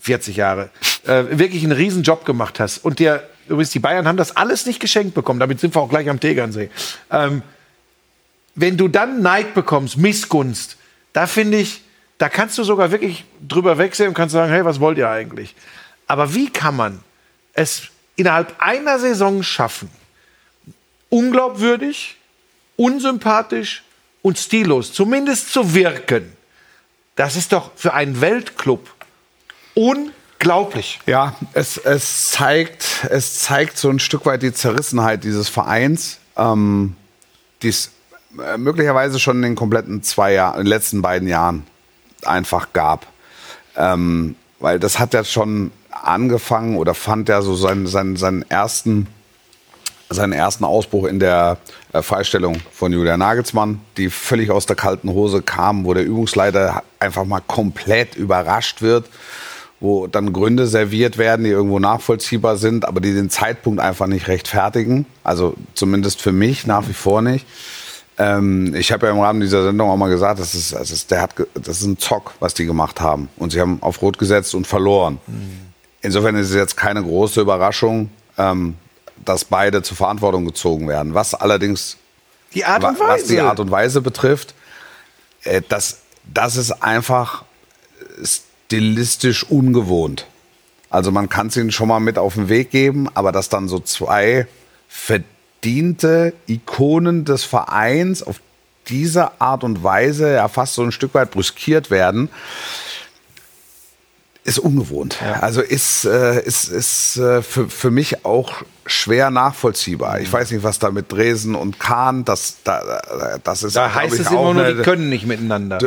40 0.00 0.36
Jahre, 0.36 0.70
äh, 1.06 1.24
wirklich 1.30 1.62
einen 1.62 1.72
riesen 1.72 2.02
Job 2.02 2.24
gemacht 2.24 2.58
hast 2.58 2.78
und 2.78 2.98
dir 2.98 3.22
übrigens, 3.48 3.70
die 3.70 3.78
Bayern 3.78 4.08
haben 4.08 4.16
das 4.16 4.36
alles 4.36 4.66
nicht 4.66 4.80
geschenkt 4.80 5.14
bekommen. 5.14 5.40
Damit 5.40 5.60
sind 5.60 5.74
wir 5.74 5.82
auch 5.82 5.88
gleich 5.88 6.08
am 6.08 6.20
Tegernsee. 6.20 6.70
Ähm, 7.10 7.42
wenn 8.54 8.76
du 8.76 8.88
dann 8.88 9.20
Neid 9.20 9.54
bekommst, 9.54 9.96
Missgunst, 9.96 10.76
da 11.12 11.26
finde 11.26 11.58
ich, 11.58 11.82
da 12.18 12.28
kannst 12.28 12.56
du 12.58 12.64
sogar 12.64 12.90
wirklich 12.90 13.24
drüber 13.46 13.78
wegsehen 13.78 14.08
und 14.08 14.14
kannst 14.14 14.32
sagen, 14.32 14.50
hey, 14.50 14.64
was 14.64 14.80
wollt 14.80 14.98
ihr 14.98 15.10
eigentlich? 15.10 15.54
Aber 16.06 16.34
wie 16.34 16.48
kann 16.50 16.76
man 16.76 17.00
es 17.52 17.88
innerhalb 18.16 18.54
einer 18.58 18.98
Saison 18.98 19.42
schaffen, 19.42 19.90
unglaubwürdig, 21.08 22.16
unsympathisch 22.76 23.83
und 24.24 24.38
stillos 24.38 24.92
zumindest 24.92 25.52
zu 25.52 25.74
wirken? 25.74 26.32
Das 27.14 27.36
ist 27.36 27.52
doch 27.52 27.70
für 27.76 27.92
einen 27.92 28.20
Weltclub 28.20 28.88
unglaublich. 29.74 30.98
Ja, 31.06 31.34
es, 31.52 31.76
es, 31.76 32.30
zeigt, 32.30 33.06
es 33.10 33.40
zeigt 33.40 33.76
so 33.76 33.90
ein 33.90 33.98
Stück 33.98 34.26
weit 34.26 34.42
die 34.42 34.52
Zerrissenheit 34.52 35.22
dieses 35.22 35.48
Vereins, 35.48 36.18
ähm, 36.36 36.96
die 37.62 37.68
es 37.68 37.92
äh, 38.42 38.56
möglicherweise 38.56 39.20
schon 39.20 39.36
in 39.36 39.42
den 39.42 39.54
kompletten 39.56 40.02
zwei 40.02 40.32
Jahren, 40.32 40.54
in 40.54 40.64
den 40.64 40.68
letzten 40.68 41.02
beiden 41.02 41.28
Jahren 41.28 41.66
einfach 42.24 42.72
gab. 42.72 43.06
Ähm, 43.76 44.36
weil 44.58 44.80
das 44.80 44.98
hat 44.98 45.12
ja 45.12 45.22
schon 45.22 45.70
angefangen 45.90 46.78
oder 46.78 46.94
fand 46.94 47.28
ja 47.28 47.42
so 47.42 47.54
seinen, 47.54 47.86
seinen, 47.86 48.16
seinen 48.16 48.42
ersten 48.50 49.06
seinen 50.14 50.32
ersten 50.32 50.64
Ausbruch 50.64 51.04
in 51.04 51.18
der 51.18 51.58
äh, 51.92 52.02
Freistellung 52.02 52.60
von 52.72 52.92
Julian 52.92 53.20
Nagelsmann, 53.20 53.80
die 53.96 54.10
völlig 54.10 54.50
aus 54.50 54.66
der 54.66 54.76
kalten 54.76 55.10
Hose 55.10 55.42
kam, 55.42 55.84
wo 55.84 55.94
der 55.94 56.04
Übungsleiter 56.04 56.82
einfach 56.98 57.24
mal 57.24 57.40
komplett 57.46 58.16
überrascht 58.16 58.82
wird, 58.82 59.06
wo 59.80 60.06
dann 60.06 60.32
Gründe 60.32 60.66
serviert 60.66 61.18
werden, 61.18 61.44
die 61.44 61.50
irgendwo 61.50 61.78
nachvollziehbar 61.78 62.56
sind, 62.56 62.86
aber 62.86 63.00
die 63.00 63.12
den 63.12 63.30
Zeitpunkt 63.30 63.80
einfach 63.80 64.06
nicht 64.06 64.28
rechtfertigen. 64.28 65.06
Also 65.22 65.54
zumindest 65.74 66.22
für 66.22 66.32
mich 66.32 66.66
nach 66.66 66.88
wie 66.88 66.94
vor 66.94 67.20
nicht. 67.20 67.46
Ähm, 68.16 68.74
ich 68.74 68.92
habe 68.92 69.06
ja 69.06 69.12
im 69.12 69.18
Rahmen 69.18 69.40
dieser 69.40 69.64
Sendung 69.64 69.90
auch 69.90 69.96
mal 69.96 70.08
gesagt, 70.08 70.38
das 70.38 70.54
ist, 70.54 70.72
das, 70.72 70.90
ist, 70.90 71.10
der 71.10 71.20
hat, 71.22 71.34
das 71.54 71.80
ist 71.80 71.86
ein 71.86 71.98
Zock, 71.98 72.32
was 72.38 72.54
die 72.54 72.64
gemacht 72.64 73.00
haben. 73.00 73.28
Und 73.36 73.50
sie 73.50 73.60
haben 73.60 73.78
auf 73.82 74.00
Rot 74.02 74.18
gesetzt 74.18 74.54
und 74.54 74.66
verloren. 74.66 75.18
Insofern 76.00 76.36
ist 76.36 76.50
es 76.50 76.54
jetzt 76.54 76.76
keine 76.76 77.02
große 77.02 77.40
Überraschung, 77.40 78.10
ähm, 78.38 78.74
dass 79.24 79.44
beide 79.44 79.82
zur 79.82 79.96
Verantwortung 79.96 80.44
gezogen 80.44 80.88
werden. 80.88 81.14
Was 81.14 81.34
allerdings 81.34 81.96
Die 82.54 82.64
Art 82.64 82.84
und 82.84 82.98
wa- 83.00 83.08
was 83.08 83.24
die 83.24 83.36
Weise. 83.36 83.44
Art 83.48 83.60
und 83.60 83.70
Weise 83.70 84.00
betrifft, 84.00 84.54
äh, 85.44 85.62
das, 85.68 85.98
das 86.32 86.56
ist 86.56 86.70
einfach 86.82 87.44
stilistisch 88.22 89.44
ungewohnt. 89.44 90.26
Also 90.90 91.10
man 91.10 91.28
kann 91.28 91.48
es 91.48 91.56
ihnen 91.56 91.72
schon 91.72 91.88
mal 91.88 92.00
mit 92.00 92.18
auf 92.18 92.34
den 92.34 92.48
Weg 92.48 92.70
geben, 92.70 93.08
aber 93.14 93.32
dass 93.32 93.48
dann 93.48 93.68
so 93.68 93.80
zwei 93.80 94.46
verdiente 94.88 96.32
Ikonen 96.46 97.24
des 97.24 97.44
Vereins 97.44 98.22
auf 98.22 98.40
diese 98.88 99.40
Art 99.40 99.64
und 99.64 99.82
Weise 99.82 100.34
ja 100.34 100.46
fast 100.48 100.74
so 100.74 100.82
ein 100.82 100.92
Stück 100.92 101.14
weit 101.14 101.30
brüskiert 101.30 101.90
werden, 101.90 102.28
ist 104.44 104.58
ungewohnt. 104.58 105.18
Also 105.40 105.62
ist, 105.62 106.04
äh, 106.04 106.40
ist, 106.44 106.68
ist 106.68 107.16
äh, 107.16 107.40
für, 107.42 107.68
für 107.70 107.90
mich 107.90 108.24
auch 108.26 108.52
schwer 108.84 109.30
nachvollziehbar. 109.30 110.20
Ich 110.20 110.30
weiß 110.30 110.50
nicht, 110.50 110.62
was 110.62 110.78
da 110.78 110.90
mit 110.90 111.10
Dresden 111.10 111.54
und 111.54 111.80
Kahn, 111.80 112.26
das, 112.26 112.56
da, 112.62 113.38
das 113.42 113.62
ist 113.62 113.74
Da 113.74 113.94
heißt 113.94 114.18
es 114.20 114.30
immer 114.30 114.52
nur, 114.52 114.62
eine- 114.64 114.74
die 114.76 114.82
können 114.82 115.08
nicht 115.08 115.26
miteinander. 115.26 115.78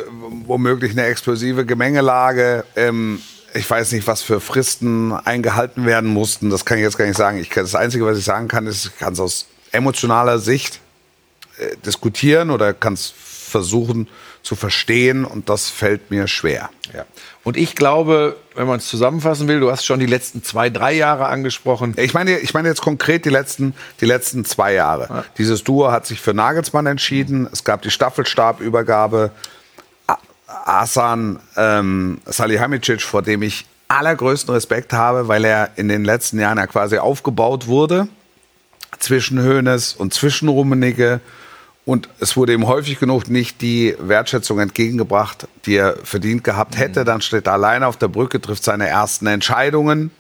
womöglich 0.48 0.94
eine 0.94 1.06
explosive 1.06 1.66
Gemengelage. 1.68 2.64
Ähm, 2.76 3.22
ich 3.54 3.70
weiß 3.70 3.92
nicht, 3.92 4.08
was 4.08 4.24
für 4.24 4.40
Fristen 4.40 5.12
eingehalten 5.14 5.86
werden 5.86 6.10
mussten. 6.12 6.50
Das 6.50 6.66
kann 6.66 6.78
ich 6.80 6.84
jetzt 6.84 6.98
gar 6.98 7.06
nicht 7.06 7.18
sagen. 7.18 7.38
Ich 7.38 7.52
kann, 7.52 7.64
das 7.64 7.76
Einzige, 7.76 8.06
was 8.06 8.18
ich 8.18 8.26
sagen 8.26 8.48
kann, 8.48 8.66
ist, 8.66 8.86
ich 8.88 8.98
kann 8.98 9.14
es 9.14 9.20
aus 9.20 9.46
emotionaler 9.72 10.40
Sicht 10.40 10.80
äh, 11.60 11.76
diskutieren 11.86 12.50
oder 12.50 12.74
kann 12.74 12.94
es 12.94 13.14
versuchen 13.58 14.08
zu 14.44 14.56
verstehen 14.56 15.26
und 15.26 15.50
das 15.50 15.70
fällt 15.70 16.12
mir 16.12 16.28
schwer. 16.28 16.70
Ja. 16.94 17.06
Und 17.44 17.58
ich 17.58 17.76
glaube, 17.76 18.36
wenn 18.56 18.68
man 18.68 18.78
es 18.78 18.88
zusammenfassen 18.88 19.48
will, 19.48 19.60
du 19.60 19.72
hast 19.72 19.84
schon 19.86 20.00
die 20.00 20.06
letzten 20.06 20.44
zwei, 20.44 20.70
drei 20.70 20.94
Jahre 20.94 21.26
angesprochen. 21.26 21.96
Ich 21.98 22.14
meine, 22.14 22.38
ich 22.38 22.54
meine 22.54 22.68
jetzt 22.68 22.82
konkret 22.82 23.26
die 23.26 23.30
letzten, 23.30 23.74
die 24.00 24.06
letzten 24.06 24.46
zwei 24.46 24.74
Jahre. 24.74 25.26
Dieses 25.38 25.64
Duo 25.64 25.92
hat 25.92 26.06
sich 26.06 26.22
für 26.22 26.34
Nagelsmann 26.34 26.86
entschieden. 26.86 27.48
Es 27.52 27.64
gab 27.64 27.82
die 27.82 27.90
Staffelstabübergabe. 27.90 29.32
A- 30.06 30.18
Hasan 30.48 31.40
ähm, 31.56 32.20
Salihamidzic, 32.26 33.02
vor 33.02 33.24
dem 33.24 33.42
ich 33.42 33.66
allergrößten 33.88 34.54
Respekt 34.54 34.94
habe, 34.94 35.28
weil 35.28 35.46
er 35.46 35.72
in 35.78 35.88
den 35.88 36.06
letzten 36.06 36.40
Jahren 36.40 36.58
ja 36.58 36.68
quasi 36.68 37.00
aufgebaut 37.00 37.68
wurde 37.68 38.08
zwischen 39.00 39.42
Hoeneß 39.44 39.94
und 39.94 40.14
zwischen 40.14 40.48
Rummenigge. 40.48 41.22
Und 41.88 42.10
es 42.20 42.36
wurde 42.36 42.52
ihm 42.52 42.68
häufig 42.68 43.00
genug 43.00 43.30
nicht 43.30 43.62
die 43.62 43.96
Wertschätzung 43.98 44.60
entgegengebracht, 44.60 45.48
die 45.66 45.78
er 45.78 45.96
verdient 46.04 46.44
gehabt 46.44 46.78
hätte. 46.78 47.06
Dann 47.06 47.22
steht 47.22 47.48
er 47.48 47.54
alleine 47.54 47.88
auf 47.88 47.96
der 47.96 48.10
Brücke, 48.10 48.42
trifft 48.42 48.64
seine 48.64 48.88
ersten 48.88 49.26
Entscheidungen 49.26 50.12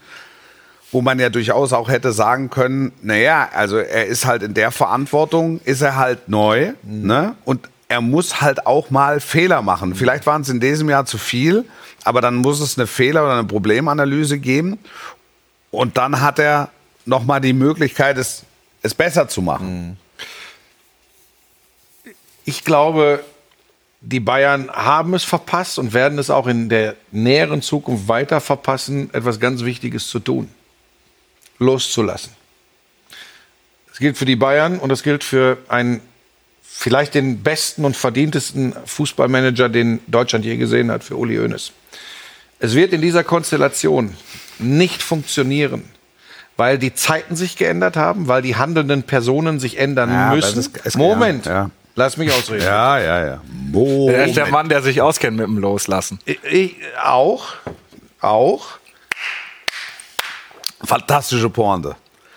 wo 0.92 1.02
man 1.02 1.20
ja 1.20 1.30
durchaus 1.30 1.74
auch 1.74 1.90
hätte 1.90 2.14
sagen 2.14 2.50
können, 2.50 2.94
naja, 3.02 3.50
also 3.54 3.78
er 3.78 4.06
ist 4.06 4.26
halt 4.26 4.42
in 4.42 4.54
der 4.54 4.72
Verantwortung, 4.72 5.60
ist 5.66 5.82
er 5.82 5.98
halt 5.98 6.30
neu, 6.30 6.74
ne? 6.84 7.36
Und 7.44 7.68
er 7.90 8.02
muss 8.02 8.42
halt 8.42 8.66
auch 8.66 8.90
mal 8.90 9.20
Fehler 9.20 9.62
machen. 9.62 9.96
Vielleicht 9.96 10.26
waren 10.26 10.44
es 10.44 10.50
in 10.50 10.60
diesem 10.60 10.90
Jahr 10.90 11.06
zu 11.06 11.18
viel, 11.18 11.66
aber 12.04 12.22
dann 12.22 12.36
muss 12.36 12.60
es 12.62 12.78
eine 12.78 12.88
Fehler- 12.88 13.24
oder 13.24 13.34
eine 13.34 13.44
Problemanalyse 13.44 14.40
geben. 14.40 14.80
Und 15.72 15.98
dann 15.98 16.22
hat 16.22 16.40
er 16.40 16.70
nochmal 17.06 17.42
die 17.42 17.54
Möglichkeit, 17.54 18.18
es, 18.18 18.44
es 18.82 18.94
besser 18.94 19.28
zu 19.28 19.42
machen. 19.42 19.98
Ich 22.48 22.64
glaube, 22.64 23.26
die 24.00 24.22
Bayern 24.22 24.70
haben 24.72 25.14
es 25.14 25.26
verpasst 25.26 25.78
und 25.80 25.94
werden 25.94 26.18
es 26.18 26.30
auch 26.30 26.48
in 26.48 26.70
der 26.70 26.96
näheren 27.12 27.62
Zukunft 27.62 28.08
weiter 28.08 28.40
verpassen, 28.40 29.10
etwas 29.14 29.42
ganz 29.42 29.66
Wichtiges 29.66 30.08
zu 30.08 30.20
tun. 30.20 30.50
Loszulassen. 31.60 32.32
Das 33.90 34.00
gilt 34.00 34.18
für 34.18 34.24
die 34.24 34.38
Bayern 34.38 34.80
und 34.80 34.88
das 34.88 35.04
gilt 35.04 35.26
für 35.26 35.58
einen 35.68 36.00
vielleicht 36.64 37.16
den 37.16 37.44
besten 37.44 37.84
und 37.84 37.98
verdientesten 37.98 38.74
Fußballmanager, 38.86 39.68
den 39.68 40.00
Deutschland 40.08 40.46
je 40.46 40.56
gesehen 40.56 40.90
hat, 40.90 41.04
für 41.04 41.18
Uli 41.18 41.36
Hoeneß. 41.36 41.74
Es 42.60 42.76
wird 42.76 42.94
in 42.94 43.02
dieser 43.02 43.26
Konstellation 43.26 44.16
nicht 44.58 45.04
funktionieren, 45.04 45.84
weil 46.56 46.78
die 46.78 46.94
Zeiten 46.94 47.36
sich 47.36 47.58
geändert 47.58 47.98
haben, 47.98 48.30
weil 48.30 48.42
die 48.42 48.56
handelnden 48.56 49.04
Personen 49.04 49.60
sich 49.60 49.78
ändern 49.80 50.12
Ja, 50.12 50.34
müssen. 50.34 50.60
ist- 50.60 50.96
Moment, 50.96 51.46
ja. 51.46 51.72
Lass 51.98 52.16
mich 52.16 52.32
ausreden. 52.32 52.64
Ja, 52.64 52.98
ja, 53.00 53.26
ja. 53.26 53.42
Er 54.08 54.26
ist 54.26 54.38
der 54.38 54.48
Mann, 54.48 54.70
der 54.70 54.82
sich 54.82 55.02
auskennt 55.02 55.36
mit 55.36 55.46
dem 55.46 55.58
Loslassen. 55.58 56.20
Ich, 56.26 56.40
ich, 56.44 56.76
auch, 57.04 57.46
auch. 58.22 58.78
Fantastische 60.84 61.50
Pointe. 61.50 61.96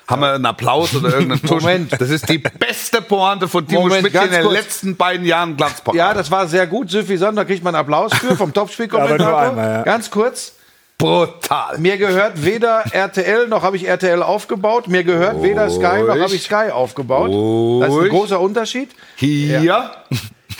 Haben 0.08 0.22
wir 0.22 0.32
einen 0.32 0.46
Applaus 0.46 0.92
oder 0.96 1.10
irgendeinen 1.10 1.42
Tusch? 1.46 1.62
Moment. 1.62 1.92
Das 2.00 2.10
ist 2.10 2.28
die 2.28 2.38
beste 2.38 3.00
Pointe 3.00 3.46
von 3.46 3.64
Timo 3.64 3.82
Moment, 3.82 4.00
Schmidt 4.00 4.14
in 4.14 4.20
ganz 4.20 4.32
den 4.32 4.42
kurz. 4.42 4.54
letzten 4.54 4.96
beiden 4.96 5.24
Jahren 5.24 5.56
Glanzparade. 5.56 5.98
Ja, 5.98 6.14
das 6.14 6.30
war 6.32 6.48
sehr 6.48 6.66
gut, 6.66 6.90
Süffisant. 6.90 7.38
Da 7.38 7.44
kriegt 7.44 7.62
man 7.62 7.76
einen 7.76 7.82
Applaus 7.82 8.12
für 8.14 8.34
vom 8.34 8.52
Topspielkommentator. 8.54 9.56
Ja. 9.56 9.82
Ganz 9.82 10.10
kurz. 10.10 10.54
Brutal. 11.00 11.78
Mir 11.78 11.96
gehört 11.96 12.44
weder 12.44 12.84
RTL 12.92 13.48
noch 13.48 13.62
habe 13.62 13.76
ich 13.76 13.88
RTL 13.88 14.22
aufgebaut. 14.22 14.88
Mir 14.88 15.02
gehört 15.04 15.42
weder 15.42 15.68
Sky 15.70 16.02
noch 16.02 16.18
habe 16.18 16.34
ich 16.34 16.42
Sky 16.42 16.70
aufgebaut. 16.70 17.30
Das 17.30 17.88
ist 17.88 17.94
ein 17.94 18.00
Ruhig. 18.00 18.10
großer 18.10 18.40
Unterschied. 18.40 18.90
Hier, 19.16 19.60
hier. 19.60 19.90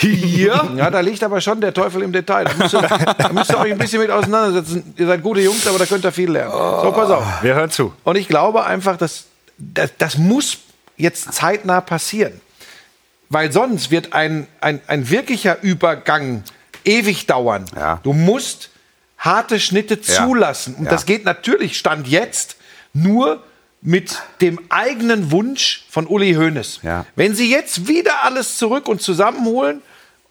Ja, 0.03 0.90
da 0.90 1.00
liegt 1.00 1.22
aber 1.22 1.42
schon 1.42 1.61
der 1.61 1.74
Teufel 1.74 2.00
im 2.00 2.11
Detail. 2.11 2.44
Da 2.44 2.55
müsst 2.55 2.72
ihr, 2.72 2.81
da 3.18 3.29
müsst 3.35 3.50
ihr 3.50 3.59
euch 3.59 3.72
ein 3.72 3.76
bisschen 3.76 4.00
mit 4.00 4.11
auseinandersetzen. 4.11 4.94
Ihr 4.96 5.07
seid 5.07 5.22
gute 5.22 5.42
Jungs, 5.42 5.66
aber 5.66 5.79
da 5.79 5.85
könnt 5.85 6.07
ihr 6.07 6.12
viel 6.12 6.31
lernen. 6.31 6.53
So, 6.53 6.90
pass 6.92 7.11
auf. 7.11 7.42
Wir 7.42 7.55
hören 7.55 7.70
zu. 7.70 7.92
Und 8.05 8.16
ich 8.16 8.26
glaube 8.26 8.64
einfach, 8.64 8.96
dass 8.96 9.26
das, 9.59 9.90
das 9.98 10.16
muss 10.16 10.57
jetzt 10.96 11.35
zeitnah 11.35 11.83
passieren. 11.83 12.40
Weil 13.29 13.53
sonst 13.53 13.90
wird 13.90 14.14
ein, 14.14 14.46
ein, 14.62 14.81
ein 14.87 15.11
wirklicher 15.11 15.59
Übergang 15.61 16.44
ewig 16.85 17.26
dauern. 17.26 17.66
Ja. 17.76 18.00
Du 18.03 18.14
musst 18.14 18.70
harte 19.21 19.61
Schnitte 19.61 19.99
Ja. 20.03 20.15
zulassen. 20.27 20.75
Und 20.75 20.85
Ja. 20.87 20.91
das 20.91 21.07
geht 21.07 21.25
natürlich, 21.25 21.79
Stand 21.79 22.09
jetzt, 22.09 22.57
nur 22.93 23.43
mit 23.83 24.19
dem 24.43 24.59
eigenen 24.69 25.31
Wunsch 25.31 25.85
von 25.89 26.07
Uli 26.07 26.35
Hoeneß. 26.35 26.81
Ja. 26.83 27.07
Wenn 27.17 27.35
sie 27.35 27.51
jetzt 27.51 27.87
wieder 27.89 28.25
alles 28.25 28.59
zurück 28.59 28.89
und 28.89 29.01
zusammenholen 29.01 29.81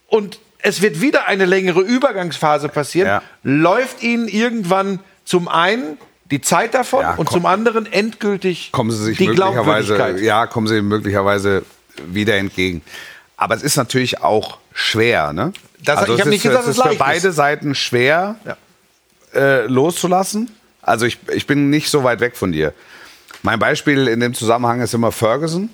und 0.07 0.39
es 0.59 0.81
wird 0.81 1.01
wieder 1.01 1.27
eine 1.27 1.45
längere 1.45 1.79
Übergangsphase 1.81 2.69
passieren, 2.69 3.07
Ja. 3.07 3.21
läuft 3.43 4.03
ihnen 4.03 4.27
irgendwann 4.27 4.99
zum 5.25 5.47
einen 5.47 5.97
die 6.25 6.41
Zeit 6.41 6.73
davon 6.75 7.01
Ja, 7.01 7.11
und 7.15 7.25
komm. 7.25 7.37
zum 7.41 7.45
anderen 7.47 7.91
endgültig 7.91 8.71
kommen 8.71 8.91
sie 8.91 9.03
sich 9.03 9.17
die 9.17 9.27
möglicherweise, 9.29 9.95
Glaubwürdigkeit. 9.95 10.23
ja, 10.23 10.45
kommen 10.45 10.67
sie 10.67 10.81
möglicherweise 10.83 11.63
wieder 12.05 12.35
entgegen. 12.35 12.83
Aber 13.35 13.55
es 13.55 13.63
ist 13.63 13.77
natürlich 13.77 14.21
auch 14.21 14.59
schwer, 14.73 15.33
ne? 15.33 15.53
Das- 15.83 16.03
ich 16.03 16.09
es 16.15 16.19
hab 16.21 16.27
nicht 16.27 16.37
ist, 16.45 16.51
gesagt, 16.51 16.65
es 16.65 16.71
ist 16.71 16.77
es 16.77 16.83
für 16.83 16.91
ist. 16.93 16.99
beide 16.99 17.31
Seiten 17.31 17.73
schwer 17.73 18.35
Ja. 18.45 18.57
Äh, 19.33 19.65
loszulassen. 19.65 20.51
Also 20.81 21.05
ich, 21.05 21.19
ich 21.33 21.47
bin 21.47 21.69
nicht 21.69 21.89
so 21.89 22.03
weit 22.03 22.19
weg 22.19 22.35
von 22.35 22.51
dir. 22.51 22.73
Mein 23.43 23.59
Beispiel 23.59 24.07
in 24.07 24.19
dem 24.19 24.33
Zusammenhang 24.33 24.81
ist 24.81 24.93
immer 24.93 25.11
Ferguson, 25.11 25.69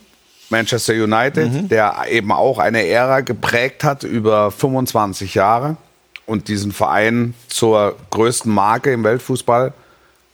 Manchester 0.50 0.94
United, 0.94 1.72
der 1.72 2.06
eben 2.10 2.32
auch 2.32 2.60
eine 2.60 2.86
Ära 2.86 3.22
geprägt 3.22 3.84
hat 3.84 4.04
über 4.04 4.52
25 4.52 5.34
Jahre 5.34 5.78
und 6.26 6.48
diesen 6.48 6.72
Verein 6.72 7.34
zur 7.48 7.96
größten 8.12 8.52
Marke 8.52 8.92
im 8.92 9.04
Weltfußball 9.04 9.74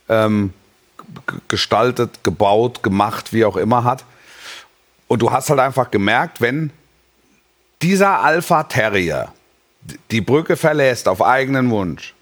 ähm, 0.10 0.53
gestaltet, 1.47 2.23
gebaut, 2.23 2.84
gemacht, 2.84 3.34
wie 3.34 3.45
auch 3.45 3.57
immer 3.57 3.84
hat. 3.84 4.03
Und 5.07 5.21
du 5.21 5.31
hast 5.31 5.49
halt 5.49 5.60
einfach 5.60 5.91
gemerkt, 5.91 6.41
wenn 6.41 6.71
dieser 7.81 8.21
Alpha 8.21 8.63
Terrier 8.63 9.34
die 10.12 10.21
Brücke 10.21 10.55
verlässt 10.55 11.07
auf 11.07 11.21
eigenen 11.21 11.69
Wunsch, 11.69 12.13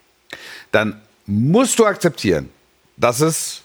dann 0.72 1.02
musst 1.26 1.80
du 1.80 1.86
akzeptieren, 1.86 2.50
dass 2.98 3.22
es 3.22 3.62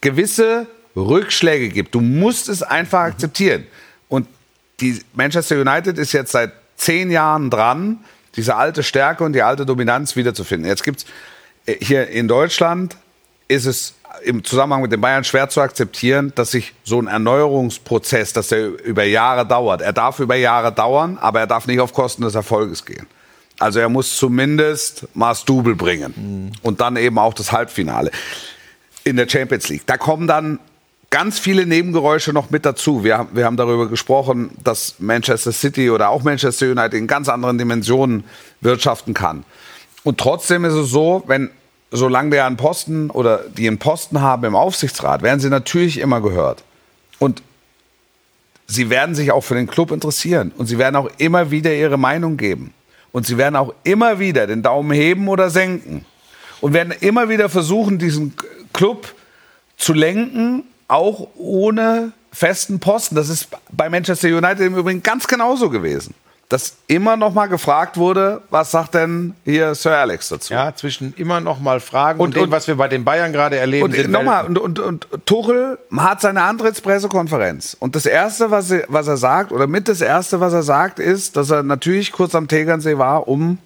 gewisse 0.00 0.66
Rückschläge 0.96 1.68
gibt. 1.68 1.94
Du 1.94 2.00
musst 2.00 2.48
es 2.48 2.62
einfach 2.62 3.00
akzeptieren. 3.00 3.66
Und 4.08 4.26
die 4.80 5.00
Manchester 5.14 5.60
United 5.60 5.98
ist 5.98 6.12
jetzt 6.12 6.32
seit 6.32 6.52
zehn 6.76 7.10
Jahren 7.10 7.50
dran, 7.50 8.04
diese 8.36 8.56
alte 8.56 8.82
Stärke 8.82 9.24
und 9.24 9.32
die 9.32 9.42
alte 9.42 9.64
Dominanz 9.64 10.16
wiederzufinden. 10.16 10.68
Jetzt 10.68 10.82
gibt's 10.82 11.04
äh, 11.66 11.76
hier 11.80 12.08
in 12.08 12.28
Deutschland 12.28 12.96
ist 13.46 13.66
es 13.66 13.94
im 14.22 14.44
Zusammenhang 14.44 14.82
mit 14.82 14.92
den 14.92 15.00
Bayern 15.00 15.24
schwer 15.24 15.48
zu 15.48 15.60
akzeptieren, 15.60 16.32
dass 16.34 16.52
sich 16.52 16.72
so 16.84 17.00
ein 17.00 17.08
Erneuerungsprozess, 17.08 18.32
dass 18.32 18.48
der 18.48 18.68
über 18.84 19.04
Jahre 19.04 19.46
dauert. 19.46 19.82
Er 19.82 19.92
darf 19.92 20.18
über 20.20 20.36
Jahre 20.36 20.72
dauern, 20.72 21.18
aber 21.20 21.40
er 21.40 21.46
darf 21.46 21.66
nicht 21.66 21.80
auf 21.80 21.92
Kosten 21.92 22.22
des 22.22 22.34
Erfolges 22.34 22.84
gehen. 22.84 23.06
Also 23.58 23.78
er 23.78 23.88
muss 23.88 24.16
zumindest 24.16 25.06
Maß 25.14 25.44
Double 25.44 25.74
bringen 25.74 26.52
und 26.62 26.80
dann 26.80 26.96
eben 26.96 27.18
auch 27.18 27.34
das 27.34 27.52
Halbfinale 27.52 28.10
in 29.04 29.16
der 29.16 29.28
Champions 29.28 29.68
League. 29.68 29.86
Da 29.86 29.96
kommen 29.96 30.26
dann 30.26 30.58
ganz 31.10 31.38
viele 31.38 31.64
Nebengeräusche 31.64 32.32
noch 32.32 32.50
mit 32.50 32.66
dazu. 32.66 33.04
Wir 33.04 33.18
haben, 33.18 33.28
wir 33.34 33.44
haben 33.44 33.56
darüber 33.56 33.88
gesprochen, 33.88 34.50
dass 34.64 34.96
Manchester 34.98 35.52
City 35.52 35.90
oder 35.90 36.08
auch 36.08 36.24
Manchester 36.24 36.66
United 36.66 36.94
in 36.94 37.06
ganz 37.06 37.28
anderen 37.28 37.56
Dimensionen 37.56 38.24
wirtschaften 38.60 39.14
kann. 39.14 39.44
Und 40.02 40.18
trotzdem 40.18 40.64
ist 40.64 40.74
es 40.74 40.90
so, 40.90 41.22
wenn 41.26 41.50
solange 41.92 42.30
der 42.30 42.46
einen 42.46 42.56
Posten 42.56 43.10
oder 43.10 43.44
die 43.56 43.68
einen 43.68 43.78
Posten 43.78 44.20
haben 44.20 44.44
im 44.44 44.56
Aufsichtsrat, 44.56 45.22
werden 45.22 45.38
sie 45.38 45.50
natürlich 45.50 45.98
immer 45.98 46.20
gehört. 46.20 46.64
Und 47.20 47.42
sie 48.66 48.90
werden 48.90 49.14
sich 49.14 49.30
auch 49.30 49.42
für 49.42 49.54
den 49.54 49.68
Club 49.68 49.92
interessieren 49.92 50.52
und 50.56 50.66
sie 50.66 50.78
werden 50.78 50.96
auch 50.96 51.08
immer 51.18 51.52
wieder 51.52 51.72
ihre 51.72 51.96
Meinung 51.96 52.36
geben. 52.36 52.74
Und 53.14 53.24
sie 53.24 53.38
werden 53.38 53.54
auch 53.54 53.72
immer 53.84 54.18
wieder 54.18 54.48
den 54.48 54.64
Daumen 54.64 54.90
heben 54.90 55.28
oder 55.28 55.48
senken. 55.48 56.04
Und 56.60 56.72
werden 56.72 56.92
immer 56.98 57.28
wieder 57.28 57.48
versuchen, 57.48 58.00
diesen 58.00 58.34
Club 58.72 59.14
zu 59.76 59.92
lenken, 59.92 60.64
auch 60.88 61.28
ohne 61.36 62.10
festen 62.32 62.80
Posten. 62.80 63.14
Das 63.14 63.28
ist 63.28 63.46
bei 63.70 63.88
Manchester 63.88 64.26
United 64.26 64.66
im 64.66 64.76
Übrigen 64.76 65.00
ganz 65.00 65.28
genauso 65.28 65.70
gewesen. 65.70 66.12
Dass 66.50 66.76
immer 66.88 67.16
noch 67.16 67.32
mal 67.32 67.46
gefragt 67.46 67.96
wurde, 67.96 68.42
was 68.50 68.70
sagt 68.70 68.94
denn 68.94 69.34
hier 69.44 69.74
Sir 69.74 69.96
Alex 69.96 70.28
dazu? 70.28 70.52
Ja, 70.52 70.74
zwischen 70.74 71.14
immer 71.16 71.40
noch 71.40 71.58
mal 71.58 71.80
Fragen 71.80 72.20
und, 72.20 72.28
Und- 72.28 72.36
dem, 72.36 72.42
und- 72.44 72.50
was 72.50 72.68
wir 72.68 72.76
bei 72.76 72.86
den 72.86 73.02
Bayern 73.04 73.32
gerade 73.32 73.56
erleben. 73.56 73.84
Und 73.84 73.94
sind 73.94 74.10
nochmal, 74.10 74.44
und, 74.46 74.58
und, 74.58 74.78
und 74.78 75.06
Tuchel 75.24 75.78
hat 75.96 76.20
seine 76.20 76.42
Antrittspressekonferenz. 76.42 77.76
Und 77.80 77.96
das 77.96 78.06
Erste, 78.06 78.50
was 78.50 78.70
er, 78.70 78.84
was 78.88 79.08
er 79.08 79.16
sagt, 79.16 79.52
oder 79.52 79.66
mit 79.66 79.88
das 79.88 80.00
Erste, 80.02 80.38
was 80.40 80.52
er 80.52 80.62
sagt, 80.62 80.98
ist, 80.98 81.36
dass 81.36 81.50
er 81.50 81.62
natürlich 81.62 82.12
kurz 82.12 82.34
am 82.34 82.46
Tegernsee 82.46 82.98
war, 82.98 83.26
um, 83.26 83.58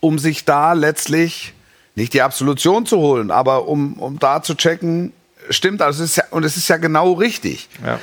um 0.00 0.18
sich 0.18 0.44
da 0.44 0.74
letztlich 0.74 1.54
nicht 1.96 2.12
die 2.14 2.22
Absolution 2.22 2.86
zu 2.86 2.98
holen, 2.98 3.30
aber 3.30 3.66
um, 3.68 3.94
um 3.94 4.18
da 4.18 4.42
zu 4.42 4.54
checken, 4.54 5.12
stimmt, 5.48 5.82
also 5.82 6.04
es 6.04 6.10
ist 6.10 6.16
ja, 6.16 6.24
und 6.30 6.44
es 6.44 6.56
ist 6.56 6.68
ja 6.68 6.76
genau 6.76 7.12
richtig. 7.14 7.68
Ja. 7.84 7.98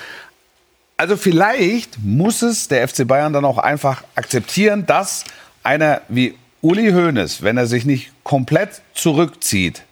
Also 1.00 1.16
vielleicht 1.16 2.00
muss 2.04 2.42
es 2.42 2.68
der 2.70 2.88
FC 2.88 3.08
Bayern 3.08 3.32
dann 3.32 3.46
auch 3.46 3.60
einfach 3.60 4.04
akzeptieren, 4.16 4.88
dass 4.88 5.26
einer 5.62 6.02
wie 6.08 6.34
Uli 6.62 6.92
Hoeneß, 6.92 7.44
wenn 7.44 7.56
er 7.56 7.68
sich 7.68 7.86
nicht 7.86 8.12
komplett 8.24 8.82
zurückzieht, 8.96 9.84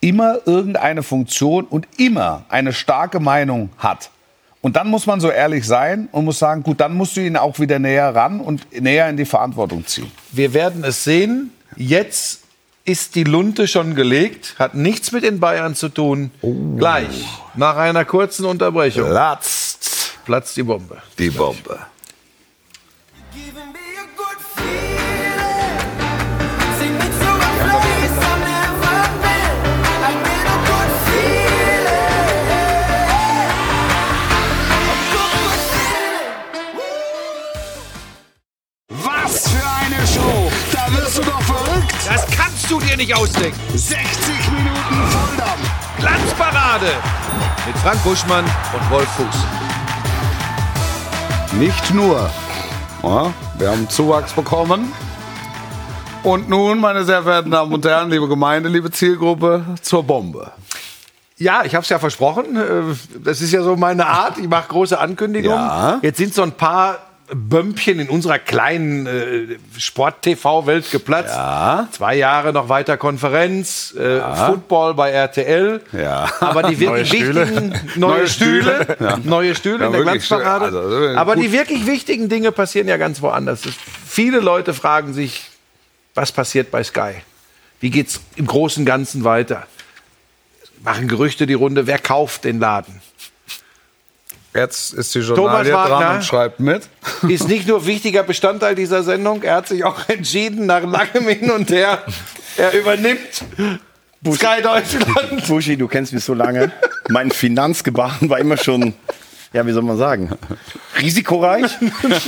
immer 0.00 0.38
irgendeine 0.46 1.02
Funktion 1.02 1.64
und 1.64 1.88
immer 1.96 2.44
eine 2.48 2.72
starke 2.72 3.18
Meinung 3.18 3.70
hat. 3.78 4.10
Und 4.60 4.76
dann 4.76 4.88
muss 4.88 5.06
man 5.06 5.18
so 5.18 5.30
ehrlich 5.30 5.66
sein 5.66 6.08
und 6.12 6.24
muss 6.24 6.38
sagen, 6.38 6.62
gut, 6.62 6.80
dann 6.80 6.94
musst 6.94 7.16
du 7.16 7.20
ihn 7.20 7.36
auch 7.36 7.58
wieder 7.58 7.80
näher 7.80 8.14
ran 8.14 8.38
und 8.38 8.80
näher 8.80 9.08
in 9.08 9.16
die 9.16 9.24
Verantwortung 9.24 9.84
ziehen. 9.84 10.10
Wir 10.30 10.54
werden 10.54 10.84
es 10.84 11.02
sehen. 11.02 11.50
Jetzt 11.76 12.42
ist 12.84 13.16
die 13.16 13.24
Lunte 13.24 13.68
schon 13.68 13.94
gelegt, 13.94 14.54
hat 14.58 14.74
nichts 14.74 15.12
mit 15.12 15.24
den 15.24 15.40
Bayern 15.40 15.74
zu 15.74 15.88
tun. 15.88 16.30
Gleich, 16.76 17.26
nach 17.54 17.76
einer 17.76 18.04
kurzen 18.04 18.46
Unterbrechung, 18.46 19.10
Platzt 19.10 19.67
platzt 20.28 20.58
die 20.58 20.62
Bombe. 20.62 21.00
die 21.18 21.30
Bombe. 21.30 21.78
Was 38.90 39.48
für 39.48 39.66
eine 39.66 40.06
Show! 40.06 40.52
Da 40.70 40.92
wirst 40.92 41.16
du 41.16 41.22
doch 41.22 41.40
verrückt! 41.40 41.94
Das 42.06 42.26
kannst 42.36 42.70
du 42.70 42.78
dir 42.80 42.98
nicht 42.98 43.14
ausdenken. 43.14 43.58
60 43.74 44.50
Minuten 44.50 45.10
Volldampf! 45.10 45.70
Glanzparade 45.98 46.92
mit 47.66 47.78
Frank 47.78 48.04
Buschmann 48.04 48.44
und 48.44 48.90
Wolf 48.90 49.08
Fuß. 49.16 49.67
Nicht 51.52 51.94
nur. 51.94 52.28
Ja, 53.02 53.32
wir 53.58 53.70
haben 53.70 53.88
Zuwachs 53.88 54.32
bekommen. 54.32 54.92
Und 56.22 56.48
nun, 56.48 56.78
meine 56.80 57.04
sehr 57.04 57.22
verehrten 57.22 57.50
Damen 57.50 57.72
und 57.72 57.84
Herren, 57.86 58.10
liebe 58.10 58.28
Gemeinde, 58.28 58.68
liebe 58.68 58.90
Zielgruppe, 58.90 59.64
zur 59.80 60.02
Bombe. 60.02 60.50
Ja, 61.38 61.62
ich 61.64 61.74
habe 61.74 61.84
es 61.84 61.88
ja 61.88 61.98
versprochen. 61.98 62.56
Äh, 62.56 62.94
Das 63.24 63.40
ist 63.40 63.52
ja 63.52 63.62
so 63.62 63.76
meine 63.76 64.06
Art. 64.06 64.38
Ich 64.38 64.48
mache 64.48 64.68
große 64.68 64.98
Ankündigungen. 64.98 65.56
Ja. 65.56 65.98
Jetzt 66.02 66.18
sind 66.18 66.34
so 66.34 66.42
ein 66.42 66.52
paar 66.52 66.98
Bömpchen 67.32 68.00
in 68.00 68.08
unserer 68.08 68.38
kleinen 68.38 69.06
äh, 69.06 69.58
Sport-TV-Welt 69.78 70.90
geplatzt. 70.90 71.34
Ja. 71.34 71.88
Zwei 71.92 72.16
Jahre 72.16 72.52
noch 72.52 72.68
weiter 72.68 72.96
Konferenz, 72.96 73.94
äh, 73.94 74.20
Football 74.46 74.94
bei 74.94 75.10
RTL. 75.10 75.82
Ja. 75.92 76.30
Aber 76.40 76.62
die 76.62 76.78
wirklich 76.80 77.12
wichtigen 77.12 77.74
neue 77.96 78.26
Stühle, 78.28 78.96
neue 79.24 79.54
Stühle 79.54 79.80
Ja, 79.80 79.86
in 79.86 79.92
der 79.92 80.02
Glanzparade. 80.02 80.64
also, 80.66 80.78
also, 80.80 81.18
Aber 81.18 81.34
gut. 81.34 81.44
die 81.44 81.52
wirklich 81.52 81.86
wichtigen 81.86 82.28
Dinge 82.28 82.50
passieren 82.52 82.88
ja 82.88 82.96
ganz 82.96 83.20
woanders. 83.20 83.66
Es- 83.66 83.74
Viele 84.06 84.40
Leute 84.40 84.72
fragen 84.74 85.12
sich, 85.12 85.44
was 86.14 86.32
passiert 86.32 86.70
bei 86.70 86.82
Sky? 86.82 87.12
Wie 87.80 87.90
geht's 87.90 88.20
im 88.36 88.46
Großen 88.46 88.80
und 88.82 88.86
Ganzen 88.86 89.22
weiter? 89.24 89.66
Machen 90.82 91.08
Gerüchte 91.08 91.46
die 91.46 91.54
Runde, 91.54 91.86
wer 91.86 91.98
kauft 91.98 92.44
den 92.44 92.58
Laden? 92.58 93.00
Jetzt 94.58 94.92
ist 94.92 95.14
die 95.14 95.20
Thomas 95.20 95.36
Journalie 95.38 95.72
Wagner. 95.72 95.98
dran 95.98 96.16
und 96.16 96.24
schreibt 96.24 96.58
mit. 96.58 96.82
Ist 97.28 97.48
nicht 97.48 97.68
nur 97.68 97.86
wichtiger 97.86 98.24
Bestandteil 98.24 98.74
dieser 98.74 99.04
Sendung, 99.04 99.42
er 99.44 99.54
hat 99.56 99.68
sich 99.68 99.84
auch 99.84 100.08
entschieden, 100.08 100.66
nach 100.66 100.82
langem 100.82 101.28
Hin 101.28 101.50
und 101.52 101.70
Her, 101.70 102.02
er 102.56 102.72
übernimmt 102.72 103.44
Sky 104.34 104.60
Deutschland. 104.60 105.46
Buschi, 105.46 105.76
du 105.76 105.86
kennst 105.86 106.12
mich 106.12 106.24
so 106.24 106.34
lange. 106.34 106.72
Mein 107.08 107.30
Finanzgebaren 107.30 108.28
war 108.28 108.40
immer 108.40 108.56
schon, 108.56 108.94
ja, 109.52 109.66
wie 109.66 109.72
soll 109.72 109.82
man 109.82 109.96
sagen, 109.96 110.30
risikoreich. 111.00 111.72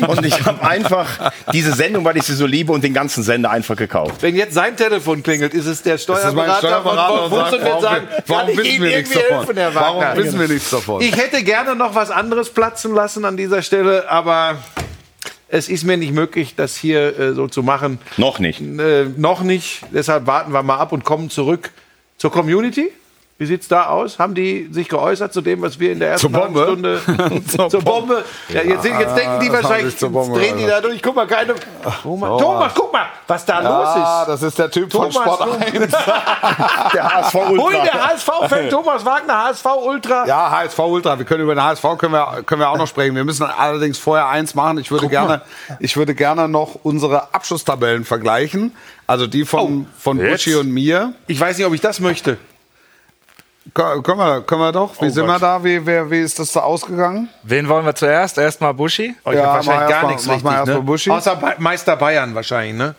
Und 0.06 0.24
ich 0.24 0.44
habe 0.44 0.62
einfach 0.62 1.32
diese 1.52 1.72
Sendung, 1.72 2.04
weil 2.04 2.16
ich 2.16 2.24
sie 2.24 2.34
so 2.34 2.46
liebe, 2.46 2.72
und 2.72 2.82
den 2.82 2.94
ganzen 2.94 3.22
Sender 3.22 3.50
einfach 3.50 3.76
gekauft. 3.76 4.22
Wenn 4.22 4.36
jetzt 4.36 4.54
sein 4.54 4.76
Telefon 4.76 5.22
klingelt, 5.22 5.52
ist 5.52 5.66
es 5.66 5.82
der 5.82 5.98
Steuerberater, 5.98 6.58
Steuerberater 6.58 7.28
von 7.28 7.30
Fuß 7.30 7.52
und 7.52 7.52
wird 7.52 7.64
warum, 7.64 7.82
sagen, 7.82 8.08
warum 8.26 8.46
kann 8.46 8.50
ich 8.50 8.58
wissen 8.58 8.70
Ihnen 8.70 8.84
wir 8.84 8.96
nichts 8.96 9.10
irgendwie 9.14 9.28
davon? 9.28 9.56
helfen, 9.56 9.56
Herr 9.56 9.74
Warum 9.74 10.24
wissen 10.24 10.40
wir 10.40 10.48
nichts 10.48 10.70
davon? 10.70 11.02
Ich 11.02 11.16
hätte 11.16 11.42
gerne 11.44 11.76
noch 11.76 11.94
was 11.94 12.10
anderes 12.10 12.50
platzen 12.50 12.94
lassen 12.94 13.24
an 13.24 13.36
dieser 13.36 13.62
Stelle, 13.62 14.10
aber 14.10 14.58
es 15.48 15.68
ist 15.68 15.84
mir 15.84 15.96
nicht 15.96 16.12
möglich, 16.12 16.54
das 16.56 16.76
hier 16.76 17.18
äh, 17.18 17.34
so 17.34 17.48
zu 17.48 17.62
machen. 17.62 17.98
Noch 18.16 18.38
nicht. 18.38 18.60
Äh, 18.60 19.06
noch 19.16 19.42
nicht. 19.42 19.82
Deshalb 19.92 20.26
warten 20.26 20.52
wir 20.52 20.62
mal 20.62 20.78
ab 20.78 20.92
und 20.92 21.04
kommen 21.04 21.28
zurück 21.28 21.70
zur 22.16 22.30
Community. 22.30 22.90
Wie 23.40 23.46
sieht's 23.46 23.68
da 23.68 23.86
aus? 23.86 24.18
Haben 24.18 24.34
die 24.34 24.68
sich 24.70 24.86
geäußert 24.90 25.32
zu 25.32 25.40
dem, 25.40 25.62
was 25.62 25.78
wir 25.80 25.92
in 25.92 25.98
der 25.98 26.10
ersten 26.10 26.30
Zur 26.30 26.40
Bombe? 26.42 26.62
Stunde 26.62 27.00
zur 27.70 27.80
Bombe? 27.80 28.22
Ja, 28.50 28.60
jetzt, 28.62 28.82
sind- 28.82 29.00
jetzt 29.00 29.16
denken 29.16 29.40
die 29.40 29.50
wahrscheinlich, 29.50 29.96
zur 29.96 30.10
Bombe 30.10 30.38
drehen 30.38 30.58
die 30.58 30.66
da 30.66 30.82
durch. 30.82 31.02
Guck 31.02 31.16
mal, 31.16 31.26
keine. 31.26 31.54
Thomas, 32.02 32.38
Thomas, 32.42 32.72
guck 32.74 32.92
mal, 32.92 33.06
was 33.26 33.44
da 33.46 33.60
los 33.60 33.88
Ah, 33.88 34.20
ist. 34.24 34.28
das 34.28 34.42
ist 34.42 34.58
der 34.58 34.70
Typ 34.70 34.90
Thomas, 34.90 35.14
von 35.16 35.24
Sport 35.24 35.62
1. 35.74 35.90
Der 36.92 37.04
HSV 37.14 37.34
Ultra. 37.34 37.82
der 37.84 38.08
HSV-Fan 38.08 38.68
Thomas 38.68 39.04
Wagner, 39.06 39.44
HSV 39.44 39.64
Ultra. 39.86 40.26
Ja, 40.26 40.50
HSV 40.50 40.78
Ultra. 40.80 41.18
Wir 41.18 41.24
können 41.24 41.42
über 41.44 41.54
den 41.54 41.62
HSV 41.64 41.82
können 41.96 42.12
wir, 42.12 42.42
können 42.44 42.60
wir 42.60 42.68
auch 42.68 42.76
noch 42.76 42.88
sprechen. 42.88 43.14
Wir 43.16 43.24
müssen 43.24 43.44
allerdings 43.44 43.96
vorher 43.98 44.28
eins 44.28 44.54
machen. 44.54 44.76
Ich 44.76 44.90
würde 44.90 45.08
gerne, 45.08 45.40
ich 45.78 45.96
würde 45.96 46.14
gerne 46.14 46.46
noch 46.46 46.76
unsere 46.82 47.32
Abschlusstabellen 47.34 48.04
vergleichen. 48.04 48.76
Also 49.06 49.26
die 49.26 49.46
von, 49.46 49.86
von 49.98 50.18
Jetzt? 50.18 50.44
Buschi 50.44 50.56
und 50.56 50.70
mir. 50.70 51.14
Ich 51.26 51.40
weiß 51.40 51.56
nicht, 51.56 51.66
ob 51.66 51.72
ich 51.72 51.80
das 51.80 52.00
möchte. 52.00 52.36
Können 53.74 54.18
wir, 54.18 54.42
können 54.42 54.60
wir 54.60 54.72
doch. 54.72 55.00
Wie 55.00 55.06
Oh 55.06 55.08
sind 55.10 55.26
Gott. 55.26 55.36
wir 55.36 55.38
da? 55.38 55.62
Wie, 55.64 55.84
wer, 55.86 56.10
wie 56.10 56.20
ist 56.20 56.38
das 56.38 56.52
da 56.52 56.60
ausgegangen? 56.60 57.28
Wen 57.42 57.68
wollen 57.68 57.84
wir 57.86 57.94
zuerst? 57.94 58.36
Erstmal 58.38 58.74
Buschi? 58.74 59.14
Euch 59.24 59.36
Ja, 59.36 59.42
hat 59.42 59.48
mach 59.48 59.54
wahrscheinlich 59.66 59.88
gar 59.90 60.02
mal- 60.02 60.08
nichts 60.08 60.26
mach 60.26 60.34
richtig, 60.34 60.50
mal 60.50 60.64
ne? 60.66 60.80
Buschi. 60.82 61.10
Außer 61.10 61.36
Ba- 61.36 61.54
Meister 61.58 61.96
Bayern 61.96 62.34
wahrscheinlich, 62.34 62.74
ne? 62.74 62.94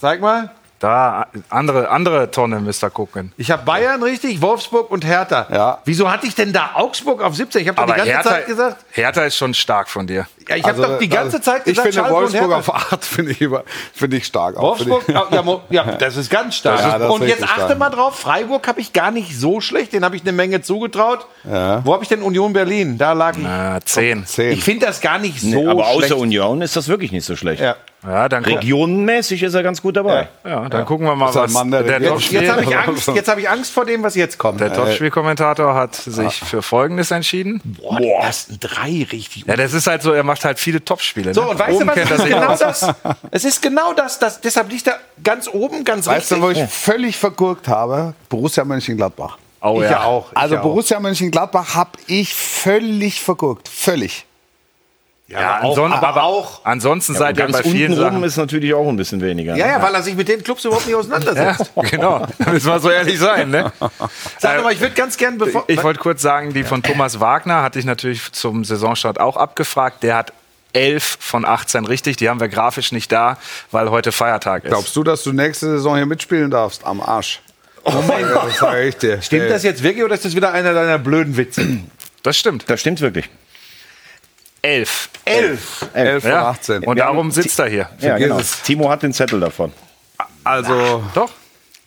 Zeig 0.00 0.20
mal. 0.20 0.50
Da, 0.78 1.26
andere, 1.48 1.88
andere 1.88 2.30
Tonne 2.30 2.60
müsst 2.60 2.84
ihr 2.84 2.90
gucken. 2.90 3.32
Ich 3.38 3.50
habe 3.50 3.64
Bayern 3.64 4.02
richtig, 4.02 4.42
Wolfsburg 4.42 4.90
und 4.90 5.06
Hertha. 5.06 5.46
Ja. 5.50 5.78
Wieso 5.86 6.10
hatte 6.10 6.26
ich 6.26 6.34
denn 6.34 6.52
da 6.52 6.72
Augsburg 6.74 7.22
auf 7.22 7.34
17? 7.34 7.62
Ich 7.62 7.68
habe 7.68 7.76
doch 7.78 7.86
die 7.86 7.92
ganze 7.96 8.12
Hertha, 8.12 8.28
Zeit 8.30 8.46
gesagt. 8.46 8.84
Hertha 8.90 9.22
ist 9.22 9.36
schon 9.36 9.54
stark 9.54 9.88
von 9.88 10.06
dir. 10.06 10.26
Ja, 10.48 10.56
ich 10.56 10.64
habe 10.64 10.80
doch 10.82 10.98
die 10.98 11.08
ganze 11.08 11.40
Zeit 11.40 11.64
gesagt, 11.64 11.66
Also, 11.66 11.70
Ich 11.70 11.80
finde 11.80 11.92
Schalke 11.94 12.14
und 12.14 12.20
Wolfsburg 12.22 12.42
Hertha. 12.42 12.56
auf 12.56 12.92
8 12.92 13.04
finde 13.04 13.32
ich, 13.32 13.40
über- 13.40 13.64
finde 13.92 14.16
ich 14.16 14.24
stark. 14.26 14.56
auch. 14.56 14.62
Wolfsburg, 14.78 15.02
Finde 15.04 15.60
ja, 15.70 15.84
ja, 15.86 15.92
das 15.96 16.16
ist 16.16 16.30
ganz 16.30 16.54
stark. 16.56 16.80
Ja, 16.80 16.96
ist 16.96 17.10
und 17.10 17.26
jetzt 17.26 17.42
achte 17.42 17.60
stark. 17.62 17.78
mal 17.78 17.90
drauf, 17.90 18.18
Freiburg 18.18 18.66
habe 18.68 18.80
ich 18.80 18.92
gar 18.92 19.10
nicht 19.10 19.36
so 19.38 19.60
schlecht, 19.60 19.92
den 19.92 20.04
habe 20.04 20.14
ich 20.16 20.22
eine 20.22 20.32
Menge 20.32 20.62
zugetraut. 20.62 21.26
Wo 21.44 21.92
habe 21.92 22.02
ich 22.02 22.08
denn 22.08 22.22
Union 22.22 22.52
Berlin? 22.52 22.96
Da 22.98 23.12
lag 23.12 23.36
ich. 23.36 23.44
Äh, 23.44 23.80
zehn. 23.84 24.20
ich. 24.22 24.26
Zehn. 24.28 24.52
Ich 24.52 24.62
finde 24.64 24.86
das 24.86 25.00
gar 25.00 25.18
nicht 25.18 25.40
so 25.40 25.46
Nee, 25.48 25.66
aber 25.66 25.84
schlecht. 25.84 26.12
außer 26.12 26.16
Union 26.16 26.62
ist 26.62 26.76
das 26.76 26.88
wirklich 26.88 27.12
nicht 27.12 27.24
so 27.24 27.34
schlecht. 27.36 27.60
Ja. 27.62 27.76
Ja, 28.06 28.28
dann, 28.28 28.44
Regionenmäßig 28.44 29.42
ist 29.42 29.54
er 29.54 29.64
ganz 29.64 29.82
gut 29.82 29.96
dabei. 29.96 30.28
ja, 30.44 30.68
dann 30.68 30.84
gucken 30.84 31.06
wir 31.06 31.16
mal, 31.16 31.34
was 31.34 31.52
Mann 31.52 31.72
der 31.72 31.82
der. 31.82 32.00
Topspiel, 32.04 32.42
Jetzt 32.42 32.52
habe 32.52 32.62
ich 32.62 32.76
Angst, 32.76 33.08
jetzt 33.08 33.28
habe 33.28 33.40
ich 33.40 33.48
Angst 33.50 33.72
vor 33.72 33.84
dem, 33.84 34.04
was 34.04 34.14
jetzt 34.14 34.38
kommt. 34.38 34.60
der 34.60 34.72
Topspielkommentator 34.72 35.74
hat 35.74 35.94
sich 35.96 36.34
für 36.36 36.62
Folgendes 36.62 37.10
entschieden. 37.10 37.60
Boah, 37.64 37.98
die 37.98 38.10
ersten 38.10 38.60
drei 38.60 39.06
richtig. 39.10 39.44
Ja, 39.46 39.56
das 39.56 39.72
ist 39.72 39.88
halt 39.88 40.02
so, 40.02 40.12
er 40.12 40.22
macht 40.22 40.35
halt 40.44 40.58
viele 40.58 40.84
Topspiele. 40.84 41.34
So, 41.34 41.42
ne? 41.42 41.48
und 41.48 41.58
weißt 41.58 41.72
Oben 41.72 41.86
du 41.86 41.86
was? 41.88 41.94
kennt 41.94 42.10
Es 42.10 42.16
ist 42.16 42.22
sich 42.22 42.34
genau 42.34 42.56
das. 42.56 42.94
Es 43.30 43.44
ist 43.44 43.62
genau 43.62 43.92
das, 43.92 44.18
das. 44.18 44.40
Deshalb 44.40 44.70
liegt 44.70 44.86
er 44.86 44.98
ganz 45.22 45.48
oben, 45.48 45.84
ganz 45.84 46.06
Weißt 46.06 46.32
richtig. 46.32 46.38
du, 46.38 46.42
wo 46.42 46.50
ich 46.50 46.70
völlig 46.70 47.16
vergurkt 47.16 47.68
habe? 47.68 48.14
Borussia 48.28 48.64
Mönchengladbach. 48.64 49.38
Oh, 49.60 49.76
ich 49.76 49.84
ja. 49.84 49.90
ja 49.92 50.04
auch. 50.04 50.30
Ich 50.32 50.38
Also 50.38 50.54
ja 50.54 50.60
auch. 50.60 50.64
Borussia 50.64 51.00
Mönchengladbach 51.00 51.74
habe 51.74 51.98
ich 52.06 52.34
völlig 52.34 53.20
vergurkt. 53.20 53.68
Völlig. 53.68 54.26
Ja, 55.28 55.60
auch, 55.60 55.70
anson 55.70 55.92
aber 55.92 56.08
aber 56.08 56.22
auch. 56.22 56.60
Ansonsten 56.64 57.12
Und 57.12 57.18
seid 57.18 57.36
ihr 57.36 57.48
bei 57.48 57.62
vielen 57.64 57.92
unten 57.92 58.02
Sachen. 58.02 58.22
ist 58.22 58.36
natürlich 58.36 58.72
auch 58.74 58.88
ein 58.88 58.96
bisschen 58.96 59.20
weniger. 59.20 59.56
Ja, 59.56 59.66
ja, 59.66 59.82
weil 59.82 59.92
er 59.92 60.02
sich 60.02 60.14
mit 60.14 60.28
den 60.28 60.42
Clubs 60.44 60.64
überhaupt 60.64 60.86
nicht 60.86 60.94
auseinandersetzt. 60.94 61.72
genau, 61.90 62.26
da 62.38 62.52
müssen 62.52 62.70
wir 62.70 62.78
so 62.78 62.90
ehrlich 62.90 63.18
sein. 63.18 63.50
Ne? 63.50 63.72
Sag 64.38 64.62
mal, 64.62 64.72
ich 64.72 64.80
würde 64.80 64.94
ganz 64.94 65.16
gern, 65.16 65.36
bevor. 65.36 65.64
Ich 65.66 65.82
wollte 65.82 65.98
kurz 65.98 66.22
sagen, 66.22 66.52
die 66.52 66.62
von 66.62 66.82
Thomas 66.82 67.18
Wagner 67.18 67.62
hatte 67.62 67.80
ich 67.80 67.84
natürlich 67.84 68.32
zum 68.32 68.64
Saisonstart 68.64 69.18
auch 69.18 69.36
abgefragt. 69.36 70.04
Der 70.04 70.14
hat 70.14 70.32
11 70.74 71.18
von 71.18 71.44
18 71.44 71.86
richtig. 71.86 72.16
Die 72.18 72.28
haben 72.28 72.38
wir 72.38 72.48
grafisch 72.48 72.92
nicht 72.92 73.10
da, 73.10 73.36
weil 73.72 73.90
heute 73.90 74.12
Feiertag 74.12 74.64
ist. 74.64 74.70
Glaubst 74.70 74.94
du, 74.94 75.02
dass 75.02 75.24
du 75.24 75.32
nächste 75.32 75.66
Saison 75.66 75.96
hier 75.96 76.06
mitspielen 76.06 76.52
darfst? 76.52 76.84
Am 76.84 77.00
Arsch. 77.00 77.40
Moment, 77.84 78.30
das 78.32 78.58
sage 78.58 78.84
ich 78.84 78.96
dir. 78.96 79.22
Stimmt 79.22 79.50
das 79.50 79.62
jetzt 79.64 79.82
wirklich 79.82 80.04
oder 80.04 80.14
ist 80.14 80.24
das 80.24 80.36
wieder 80.36 80.52
einer 80.52 80.72
deiner 80.72 80.98
blöden 80.98 81.36
Witze? 81.36 81.80
Das 82.22 82.36
stimmt. 82.36 82.64
Das 82.68 82.80
stimmt 82.80 83.00
wirklich. 83.00 83.28
11. 84.66 85.08
Elf. 85.24 85.86
11 85.94 86.22
von 86.22 86.30
Ja. 86.32 86.48
18. 86.48 86.84
Und 86.84 86.96
Wir 86.96 87.04
darum 87.04 87.30
sitzt 87.30 87.58
er 87.58 87.66
hier. 87.68 87.88
Ja, 88.00 88.18
genau. 88.18 88.40
Timo 88.64 88.88
hat 88.90 89.02
den 89.02 89.12
Zettel 89.12 89.40
davon. 89.40 89.72
Also, 90.44 91.02
Doch. 91.14 91.30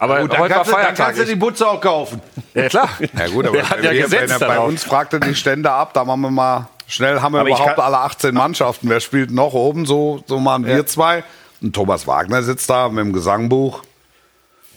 Aber 0.01 0.21
Gut, 0.21 0.32
dann 0.32 0.39
heute 0.39 0.55
war 0.55 0.57
kannst, 0.63 0.71
du, 0.71 0.75
dann 0.75 0.82
Feiertag. 0.86 1.05
kannst 1.07 1.21
du 1.21 1.25
die 1.25 1.36
Butze 1.36 1.67
auch 1.67 1.82
kaufen. 1.82 2.21
ja, 2.53 2.69
klar. 2.69 2.89
ja 3.17 3.27
gut, 3.27 3.45
aber 3.47 3.57
Der 3.57 3.69
hat 3.69 3.84
ja 3.84 3.91
wir, 3.91 4.09
wenn 4.11 4.21
gesetzt 4.21 4.41
er 4.41 4.47
bei 4.47 4.59
uns 4.59 4.84
fragt 4.86 5.11
er 5.13 5.19
die 5.19 5.36
Stände 5.36 5.69
ab, 5.71 5.93
da 5.93 6.05
machen 6.05 6.21
wir 6.21 6.32
mal 6.32 6.67
schnell, 6.88 7.21
haben 7.21 7.34
wir 7.34 7.41
Aber 7.41 7.49
überhaupt 7.49 7.75
kann- 7.75 7.84
alle 7.84 7.97
18 7.99 8.34
Mannschaften. 8.34 8.88
Wer 8.89 9.01
spielt 9.01 9.32
noch 9.32 9.53
oben? 9.53 9.86
So, 9.86 10.23
so 10.25 10.39
machen 10.39 10.65
wir 10.65 10.86
zwei. 10.86 11.23
Und 11.61 11.73
Thomas 11.75 12.07
Wagner 12.07 12.43
sitzt 12.43 12.69
da 12.69 12.88
mit 12.88 13.03
dem 13.03 13.11
Gesangbuch, 13.11 13.82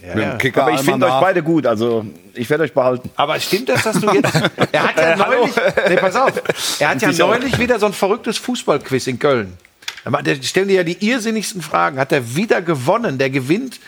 mit 0.02 0.24
dem 0.24 0.38
Kicker. 0.38 0.62
Aber 0.62 0.72
ich 0.72 0.80
finde 0.80 1.06
euch 1.06 1.20
beide 1.20 1.42
gut, 1.42 1.66
also 1.66 2.04
ich 2.34 2.48
werde 2.50 2.64
euch 2.64 2.72
behalten. 2.72 3.10
Aber 3.16 3.38
stimmt 3.38 3.68
das, 3.68 3.82
dass 3.82 4.00
du 4.00 4.10
jetzt. 4.10 4.32
Er 4.72 4.82
hat 4.82 4.96
ja 4.96 5.16
neulich. 5.16 5.54
Nee, 5.88 5.96
pass 5.96 6.16
auf. 6.16 6.32
Er 6.78 6.88
hat 6.90 7.02
ja 7.02 7.12
neulich 7.12 7.58
wieder 7.58 7.78
so 7.78 7.86
ein 7.86 7.92
verrücktes 7.92 8.38
Fußballquiz 8.38 9.06
in 9.06 9.18
Köln. 9.18 9.56
Da 10.04 10.34
stellen 10.42 10.68
die 10.68 10.74
ja 10.74 10.82
die 10.82 11.06
irrsinnigsten 11.06 11.62
Fragen. 11.62 11.98
Hat 11.98 12.10
er 12.10 12.34
wieder 12.34 12.60
gewonnen? 12.60 13.18
Der 13.18 13.30
gewinnt 13.30 13.78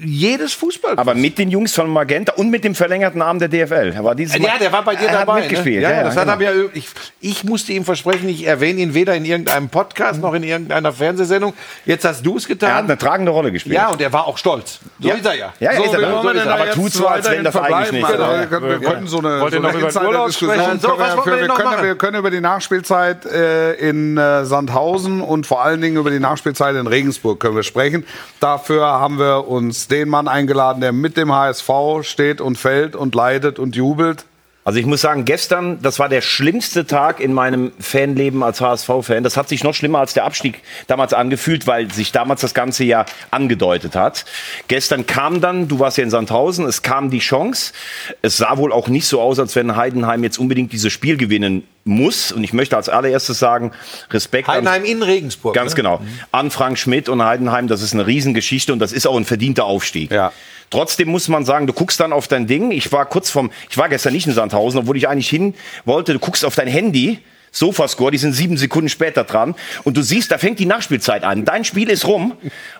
jedes 0.00 0.52
Fußballquiz. 0.54 0.98
Aber 0.98 1.14
mit 1.14 1.38
den 1.38 1.50
Jungs 1.50 1.74
von 1.74 1.88
Magenta 1.88 2.34
und 2.34 2.50
mit 2.50 2.64
dem 2.64 2.74
verlängerten 2.74 3.22
Arm 3.22 3.38
der 3.38 3.48
DFL. 3.48 3.92
Er 3.94 4.04
war 4.04 4.14
dieses 4.14 4.36
ja, 4.38 4.58
der 4.60 4.70
war 4.72 4.84
bei 4.84 4.94
dir 4.94 5.06
er 5.08 5.20
dabei. 5.20 5.34
Hat 5.34 5.40
mitgespielt. 5.40 5.76
Ne? 5.76 5.82
Ja, 5.82 5.90
ja, 5.90 6.04
das 6.04 6.16
hat 6.16 6.28
genau. 6.38 6.50
er 6.50 6.54
mir, 6.54 6.70
ich, 6.74 6.88
ich 7.20 7.44
musste 7.44 7.72
ihm 7.72 7.84
versprechen, 7.84 8.28
ich 8.28 8.46
erwähne 8.46 8.80
ihn 8.80 8.94
weder 8.94 9.14
in 9.14 9.24
irgendeinem 9.24 9.68
Podcast 9.68 10.20
noch 10.20 10.34
in 10.34 10.42
irgendeiner 10.42 10.92
Fernsehsendung. 10.92 11.54
Jetzt 11.86 12.04
hast 12.04 12.24
du 12.24 12.36
es 12.36 12.44
er 12.44 12.50
hat 12.50 12.58
getan. 12.58 12.84
eine 12.84 12.98
tragende 12.98 13.32
Rolle 13.32 13.50
gespielt. 13.50 13.76
Ja, 13.76 13.88
und 13.88 14.00
er 14.00 14.12
war 14.12 14.26
auch 14.26 14.36
stolz. 14.36 14.80
So 15.00 15.08
Ja. 15.08 15.14
ist 15.14 15.26
er 15.26 15.34
ja. 15.34 15.52
Ja, 15.58 15.72
ja, 15.72 15.78
so, 15.78 15.84
ist 15.84 15.94
er 15.94 16.22
So 16.22 16.28
ist 16.28 16.44
er. 16.44 16.54
Aber 16.54 16.70
tut 16.70 16.92
so, 16.92 17.06
als 17.06 17.30
wenn 17.30 17.44
das 17.44 17.56
eigentlich 17.56 17.92
nicht 17.92 18.08
Genau, 18.08 18.38
wir, 18.38 18.46
können, 18.46 18.68
wir 18.68 18.80
können 18.80 19.06
so 19.06 19.18
eine, 19.18 19.40
Wollt 19.40 19.54
so 19.54 19.62
eine 19.62 19.78
Insider-Diskussion 19.78 20.32
sprechen? 20.32 20.80
So, 20.80 20.88
wir, 20.98 21.48
können, 21.48 21.82
wir 21.82 21.94
können 21.96 22.16
über 22.18 22.30
die 22.30 22.40
Nachspielzeit 22.40 23.24
äh, 23.26 23.74
in 23.74 24.16
äh, 24.16 24.44
Sandhausen 24.44 25.20
und 25.20 25.46
vor 25.46 25.62
allen 25.62 25.80
Dingen 25.80 25.96
über 25.96 26.10
die 26.10 26.18
Nachspielzeit 26.18 26.74
in 26.76 26.86
Regensburg 26.86 27.40
können 27.40 27.56
wir 27.56 27.62
sprechen. 27.62 28.04
Dafür 28.40 28.86
haben 28.86 29.18
wir 29.18 29.48
uns 29.48 29.77
den 29.86 30.08
Mann 30.08 30.26
eingeladen, 30.26 30.80
der 30.80 30.92
mit 30.92 31.16
dem 31.16 31.32
HSV 31.32 31.70
steht 32.02 32.40
und 32.40 32.58
fällt 32.58 32.96
und 32.96 33.14
leidet 33.14 33.58
und 33.60 33.76
jubelt. 33.76 34.24
Also 34.68 34.80
ich 34.80 34.84
muss 34.84 35.00
sagen, 35.00 35.24
gestern, 35.24 35.80
das 35.80 35.98
war 35.98 36.10
der 36.10 36.20
schlimmste 36.20 36.84
Tag 36.84 37.20
in 37.20 37.32
meinem 37.32 37.72
Fanleben 37.80 38.42
als 38.42 38.60
HSV-Fan. 38.60 39.24
Das 39.24 39.38
hat 39.38 39.48
sich 39.48 39.64
noch 39.64 39.72
schlimmer 39.72 40.00
als 40.00 40.12
der 40.12 40.26
Abstieg 40.26 40.60
damals 40.88 41.14
angefühlt, 41.14 41.66
weil 41.66 41.90
sich 41.90 42.12
damals 42.12 42.42
das 42.42 42.52
Ganze 42.52 42.84
ja 42.84 43.06
angedeutet 43.30 43.96
hat. 43.96 44.26
Gestern 44.68 45.06
kam 45.06 45.40
dann, 45.40 45.68
du 45.68 45.78
warst 45.78 45.96
ja 45.96 46.04
in 46.04 46.10
Sandhausen, 46.10 46.66
es 46.66 46.82
kam 46.82 47.08
die 47.08 47.20
Chance. 47.20 47.72
Es 48.20 48.36
sah 48.36 48.58
wohl 48.58 48.70
auch 48.70 48.88
nicht 48.88 49.06
so 49.06 49.22
aus, 49.22 49.38
als 49.38 49.56
wenn 49.56 49.74
Heidenheim 49.74 50.22
jetzt 50.22 50.38
unbedingt 50.38 50.70
dieses 50.70 50.92
Spiel 50.92 51.16
gewinnen 51.16 51.66
muss. 51.84 52.30
Und 52.30 52.44
ich 52.44 52.52
möchte 52.52 52.76
als 52.76 52.90
allererstes 52.90 53.38
sagen, 53.38 53.72
Respekt 54.10 54.50
an 54.50 54.56
Heidenheim 54.56 54.84
in 54.84 55.02
Regensburg. 55.02 55.54
Ganz 55.54 55.72
ne? 55.72 55.76
genau. 55.76 56.02
An 56.30 56.50
Frank 56.50 56.78
Schmidt 56.78 57.08
und 57.08 57.24
Heidenheim, 57.24 57.68
das 57.68 57.80
ist 57.80 57.94
eine 57.94 58.06
Riesengeschichte 58.06 58.74
und 58.74 58.80
das 58.80 58.92
ist 58.92 59.06
auch 59.06 59.16
ein 59.16 59.24
verdienter 59.24 59.64
Aufstieg. 59.64 60.10
Ja. 60.10 60.30
Trotzdem 60.70 61.08
muss 61.08 61.28
man 61.28 61.44
sagen, 61.44 61.66
du 61.66 61.72
guckst 61.72 62.00
dann 62.00 62.12
auf 62.12 62.28
dein 62.28 62.46
Ding. 62.46 62.70
Ich 62.70 62.92
war 62.92 63.06
kurz 63.06 63.30
vom, 63.30 63.50
ich 63.70 63.78
war 63.78 63.88
gestern 63.88 64.12
nicht 64.12 64.26
in 64.26 64.32
Sandhausen, 64.32 64.80
obwohl 64.80 64.96
ich 64.96 65.08
eigentlich 65.08 65.28
hin 65.28 65.54
wollte. 65.84 66.12
Du 66.12 66.18
guckst 66.18 66.44
auf 66.44 66.54
dein 66.54 66.68
Handy. 66.68 67.20
Sofascore, 67.50 68.10
die 68.10 68.18
sind 68.18 68.34
sieben 68.34 68.56
Sekunden 68.56 68.88
später 68.88 69.24
dran 69.24 69.54
und 69.84 69.96
du 69.96 70.02
siehst, 70.02 70.30
da 70.30 70.38
fängt 70.38 70.58
die 70.58 70.66
Nachspielzeit 70.66 71.24
an. 71.24 71.46
Dein 71.46 71.64
Spiel 71.64 71.88
ist 71.88 72.06
rum 72.06 72.34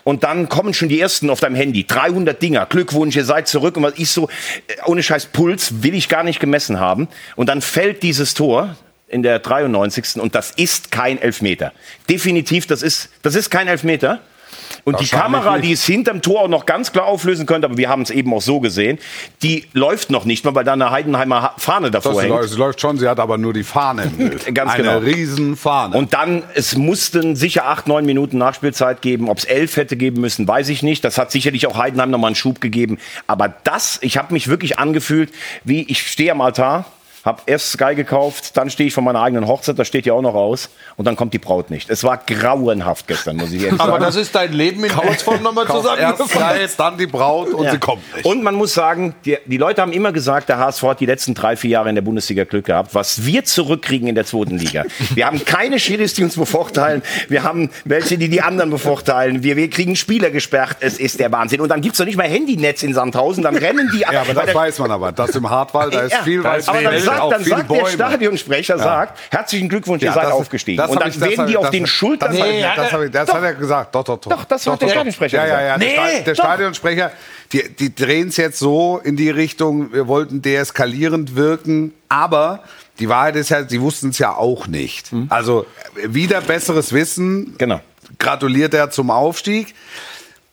und 0.04 0.24
dann 0.24 0.48
kommen 0.48 0.74
schon 0.74 0.88
die 0.88 1.00
ersten 1.00 1.30
auf 1.30 1.40
deinem 1.40 1.56
Handy. 1.56 1.86
300 1.86 2.40
Dinger, 2.40 2.66
Glückwunsch, 2.66 3.16
ihr 3.16 3.24
seid 3.24 3.48
zurück 3.48 3.76
und 3.76 3.82
was 3.82 3.94
ich 3.96 4.10
so, 4.10 4.28
äh, 4.66 4.74
ohne 4.84 5.02
scheiß 5.02 5.26
Puls, 5.26 5.82
will 5.82 5.94
ich 5.94 6.08
gar 6.08 6.22
nicht 6.22 6.38
gemessen 6.38 6.78
haben. 6.78 7.08
Und 7.34 7.48
dann 7.48 7.62
fällt 7.62 8.02
dieses 8.02 8.34
Tor 8.34 8.76
in 9.08 9.22
der 9.22 9.38
93. 9.38 10.20
und 10.20 10.34
das 10.34 10.50
ist 10.50 10.90
kein 10.90 11.20
Elfmeter. 11.20 11.72
Definitiv, 12.10 12.66
das 12.66 12.82
ist, 12.82 13.08
das 13.22 13.34
ist 13.34 13.50
kein 13.50 13.68
Elfmeter. 13.68 14.20
Und 14.88 15.00
die 15.00 15.06
Kamera, 15.06 15.58
die 15.58 15.72
es 15.72 15.84
hinterm 15.84 16.22
Tor 16.22 16.42
auch 16.42 16.48
noch 16.48 16.66
ganz 16.66 16.92
klar 16.92 17.06
auflösen 17.06 17.46
könnte, 17.46 17.66
aber 17.66 17.76
wir 17.76 17.88
haben 17.88 18.02
es 18.02 18.10
eben 18.10 18.32
auch 18.32 18.42
so 18.42 18.60
gesehen, 18.60 18.98
die 19.42 19.66
läuft 19.72 20.10
noch 20.10 20.24
nicht 20.24 20.44
mal, 20.44 20.54
weil 20.54 20.64
da 20.64 20.72
eine 20.72 20.90
Heidenheimer 20.90 21.52
Fahne 21.58 21.90
Das 21.90 22.04
davor 22.04 22.22
hängt. 22.22 22.30
läuft, 22.30 22.50
sie 22.50 22.58
läuft 22.58 22.80
schon, 22.80 22.98
sie 22.98 23.08
hat 23.08 23.20
aber 23.20 23.38
nur 23.38 23.52
die 23.52 23.64
Fahne 23.64 24.04
im 24.04 24.16
Bild. 24.16 24.54
Ganz 24.54 24.72
Eine 24.72 24.82
genau. 24.82 24.98
riesen 24.98 25.56
Fahne. 25.56 25.96
Und 25.96 26.14
dann, 26.14 26.42
es 26.54 26.76
mussten 26.76 27.36
sicher 27.36 27.66
acht, 27.66 27.86
neun 27.86 28.06
Minuten 28.06 28.38
Nachspielzeit 28.38 29.02
geben. 29.02 29.28
Ob 29.28 29.38
es 29.38 29.44
elf 29.44 29.76
hätte 29.76 29.96
geben 29.96 30.20
müssen, 30.20 30.46
weiß 30.48 30.68
ich 30.68 30.82
nicht. 30.82 31.04
Das 31.04 31.18
hat 31.18 31.30
sicherlich 31.30 31.66
auch 31.66 31.76
Heidenheim 31.76 32.10
nochmal 32.10 32.28
einen 32.28 32.36
Schub 32.36 32.60
gegeben. 32.60 32.98
Aber 33.26 33.48
das, 33.64 33.98
ich 34.02 34.16
habe 34.16 34.32
mich 34.32 34.48
wirklich 34.48 34.78
angefühlt, 34.78 35.32
wie 35.64 35.82
ich 35.82 36.06
stehe 36.06 36.32
am 36.32 36.40
Altar, 36.40 36.86
habe 37.28 37.42
erst 37.46 37.70
Sky 37.72 37.94
gekauft, 37.94 38.56
dann 38.56 38.70
stehe 38.70 38.88
ich 38.88 38.94
von 38.94 39.04
meiner 39.04 39.20
eigenen 39.22 39.46
Hochzeit, 39.46 39.78
das 39.78 39.86
steht 39.86 40.06
ja 40.06 40.14
auch 40.14 40.22
noch 40.22 40.34
aus. 40.34 40.70
Und 40.96 41.04
dann 41.04 41.14
kommt 41.14 41.34
die 41.34 41.38
Braut 41.38 41.70
nicht. 41.70 41.88
Es 41.90 42.02
war 42.02 42.16
grauenhaft 42.26 43.06
gestern, 43.06 43.36
muss 43.36 43.52
ich 43.52 43.62
ehrlich 43.64 43.80
Aber 43.80 43.92
sagen. 43.92 44.04
das 44.04 44.16
ist 44.16 44.34
dein 44.34 44.52
Leben 44.52 44.82
in 44.82 44.90
Kurzform 44.90 45.42
nochmal 45.42 45.66
zusammengefasst. 45.66 46.30
Sky, 46.30 46.68
dann 46.76 46.98
die 46.98 47.06
Braut 47.06 47.50
und 47.52 47.64
Ja. 47.64 47.72
sie 47.72 47.78
kommt 47.78 48.02
nicht. 48.14 48.24
Und 48.24 48.42
man 48.42 48.54
muss 48.54 48.74
sagen, 48.74 49.14
die, 49.24 49.36
die 49.46 49.58
Leute 49.58 49.82
haben 49.82 49.92
immer 49.92 50.10
gesagt, 50.12 50.48
der 50.48 50.58
HSV 50.58 50.82
hat 50.84 51.00
die 51.00 51.06
letzten 51.06 51.34
drei, 51.34 51.56
vier 51.56 51.70
Jahre 51.70 51.88
in 51.90 51.94
der 51.94 52.02
Bundesliga 52.02 52.44
Glück 52.44 52.64
gehabt. 52.64 52.94
Was 52.94 53.24
wir 53.26 53.44
zurückkriegen 53.44 54.08
in 54.08 54.14
der 54.14 54.24
zweiten 54.24 54.56
Liga. 54.58 54.84
Wir 55.14 55.26
haben 55.26 55.44
keine 55.44 55.78
Schiris, 55.78 56.14
die 56.14 56.24
uns 56.24 56.36
bevorteilen. 56.36 57.02
Wir 57.28 57.42
haben 57.42 57.70
welche, 57.84 58.16
die 58.18 58.28
die 58.28 58.40
anderen 58.40 58.70
bevorteilen. 58.70 59.42
Wir, 59.42 59.56
wir 59.56 59.68
kriegen 59.70 59.94
Spieler 59.96 60.30
gesperrt. 60.30 60.78
Es 60.80 60.98
ist 60.98 61.20
der 61.20 61.30
Wahnsinn. 61.32 61.60
Und 61.60 61.68
dann 61.68 61.80
gibt's 61.82 61.98
doch 61.98 62.04
nicht 62.06 62.16
mal 62.16 62.26
Handynetz 62.28 62.82
in 62.82 62.94
Sandhausen. 62.94 63.42
Dann 63.42 63.56
rennen 63.56 63.90
die 63.92 64.00
ja, 64.00 64.08
aber 64.22 64.34
das 64.34 64.54
weiß 64.54 64.78
man 64.78 64.90
aber. 64.90 65.12
Das 65.12 65.30
im 65.36 65.48
Hartwald, 65.50 65.92
da 65.94 66.00
ist 66.00 66.12
Ja, 66.12 66.22
viel 66.22 66.42
weiß 66.42 66.68
aber 66.68 66.80
dann 66.82 66.94
sagt, 67.18 67.32
dann 67.32 67.42
viele 67.44 67.56
sagt 67.56 67.70
der. 67.70 67.86
Stadionsprecher, 67.86 68.78
sagt, 68.78 69.18
herzlichen 69.30 69.68
Glückwunsch, 69.68 70.02
ihr 70.02 70.08
Ja, 70.08 70.14
seid 70.14 70.24
das- 70.24 70.32
aufgestiegen. 70.32 70.76
das 70.78 70.90
Und 70.90 71.00
dann 71.00 71.08
ich- 71.10 71.20
werden 71.20 71.46
die 71.46 71.52
ich- 71.52 71.56
auf 71.58 71.70
den 71.70 71.86
Schultern... 71.86 72.30
Das, 72.30 72.40
hab 72.40 72.46
ich- 72.46 72.52
Nee, 72.52 72.62
das, 72.76 72.92
hab 72.92 73.02
ich- 73.02 73.10
das 73.10 73.32
hat 73.32 73.42
er 73.42 73.54
gesagt. 73.54 73.94
Doch, 73.94 74.04
doch, 74.04 74.18
doch. 74.20 74.30
Doch, 74.30 74.44
das 74.44 74.66
hat 74.66 74.80
der 74.82 74.88
Stadionsprecher 74.88 75.46
Ja, 75.46 75.60
ja, 75.60 75.66
ja. 75.66 75.76
gesagt. 75.76 76.26
Der. 76.26 76.34
Stadionsprecher, 76.34 77.10
die, 77.52 77.68
die 77.74 77.94
drehen 77.94 78.28
es 78.28 78.36
jetzt 78.36 78.58
so 78.58 79.00
in 79.02 79.16
die 79.16 79.30
Richtung, 79.30 79.92
wir 79.92 80.06
wollten 80.08 80.42
deeskalierend 80.42 81.36
wirken, 81.36 81.92
aber 82.08 82.62
die 82.98 83.08
Wahrheit 83.08 83.36
ist 83.36 83.48
ja, 83.50 83.66
sie 83.68 83.80
wussten 83.80 84.08
es 84.10 84.18
ja 84.18 84.34
auch 84.34 84.66
nicht. 84.66 85.10
Also 85.28 85.66
wieder 85.94 86.40
besseres 86.40 86.92
Wissen. 86.92 87.54
Genau. 87.58 87.80
Gratuliert 88.18 88.74
er 88.74 88.90
zum 88.90 89.10
Aufstieg. 89.10 89.74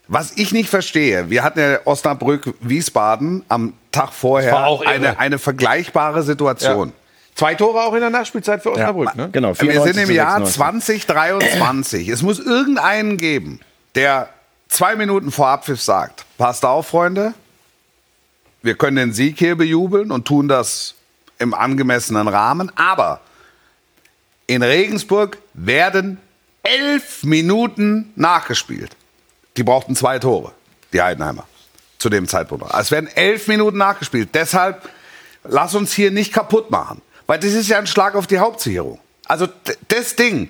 Was 0.07 0.33
ich 0.35 0.51
nicht 0.51 0.69
verstehe, 0.69 1.29
wir 1.29 1.43
hatten 1.43 1.59
ja 1.59 1.79
Osnabrück, 1.85 2.53
Wiesbaden 2.61 3.43
am 3.47 3.73
Tag 3.91 4.13
vorher 4.13 4.51
war 4.51 4.67
auch 4.67 4.83
irre. 4.83 4.91
eine, 4.91 5.19
eine 5.19 5.39
vergleichbare 5.39 6.21
Situation. 6.23 6.93
Zwei 7.33 7.55
Tore 7.55 7.81
auch 7.81 7.93
in 7.93 8.01
der 8.01 8.09
Nachspielzeit 8.11 8.61
für 8.61 8.71
Osnabrück, 8.71 9.15
ne? 9.15 9.29
Genau, 9.31 9.49
Wir 9.59 9.81
sind 9.81 9.95
94 9.95 10.09
im 10.09 10.15
Jahr 10.15 10.45
96. 10.45 11.07
2023. 11.07 12.09
Es 12.09 12.21
muss 12.21 12.39
irgendeinen 12.39 13.17
geben, 13.17 13.59
der 13.95 14.29
zwei 14.69 14.95
Minuten 14.95 15.31
vor 15.31 15.47
Abpfiff 15.47 15.81
sagt, 15.81 16.25
passt 16.37 16.63
auf, 16.63 16.87
Freunde, 16.87 17.33
wir 18.61 18.75
können 18.75 18.97
den 18.97 19.13
Sieg 19.13 19.37
hier 19.37 19.55
bejubeln 19.55 20.11
und 20.11 20.25
tun 20.25 20.47
das 20.47 20.95
im 21.39 21.53
angemessenen 21.53 22.27
Rahmen, 22.27 22.71
aber 22.75 23.19
in 24.47 24.63
Regensburg 24.63 25.37
werden 25.53 26.19
elf 26.63 27.23
Minuten 27.23 28.13
nachgespielt. 28.15 28.95
Die 29.57 29.63
brauchten 29.63 29.95
zwei 29.95 30.19
Tore, 30.19 30.51
die 30.93 31.01
Heidenheimer, 31.01 31.45
zu 31.97 32.09
dem 32.09 32.27
Zeitpunkt. 32.27 32.65
Es 32.77 32.91
werden 32.91 33.09
elf 33.15 33.47
Minuten 33.47 33.77
nachgespielt. 33.77 34.29
Deshalb 34.33 34.89
lass 35.43 35.75
uns 35.75 35.93
hier 35.93 36.11
nicht 36.11 36.33
kaputt 36.33 36.71
machen. 36.71 37.01
Weil 37.27 37.39
das 37.39 37.53
ist 37.53 37.69
ja 37.69 37.77
ein 37.77 37.87
Schlag 37.87 38.15
auf 38.15 38.27
die 38.27 38.39
Hauptsicherung. 38.39 38.99
Also 39.25 39.47
das 39.87 40.15
Ding, 40.15 40.49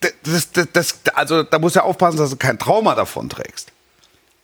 das, 0.00 0.52
das, 0.52 0.68
das, 0.72 0.98
also 1.14 1.42
da 1.42 1.58
musst 1.58 1.76
du 1.76 1.80
ja 1.80 1.84
aufpassen, 1.84 2.16
dass 2.16 2.30
du 2.30 2.36
kein 2.36 2.58
Trauma 2.58 2.94
davon 2.94 3.28
trägst. 3.28 3.72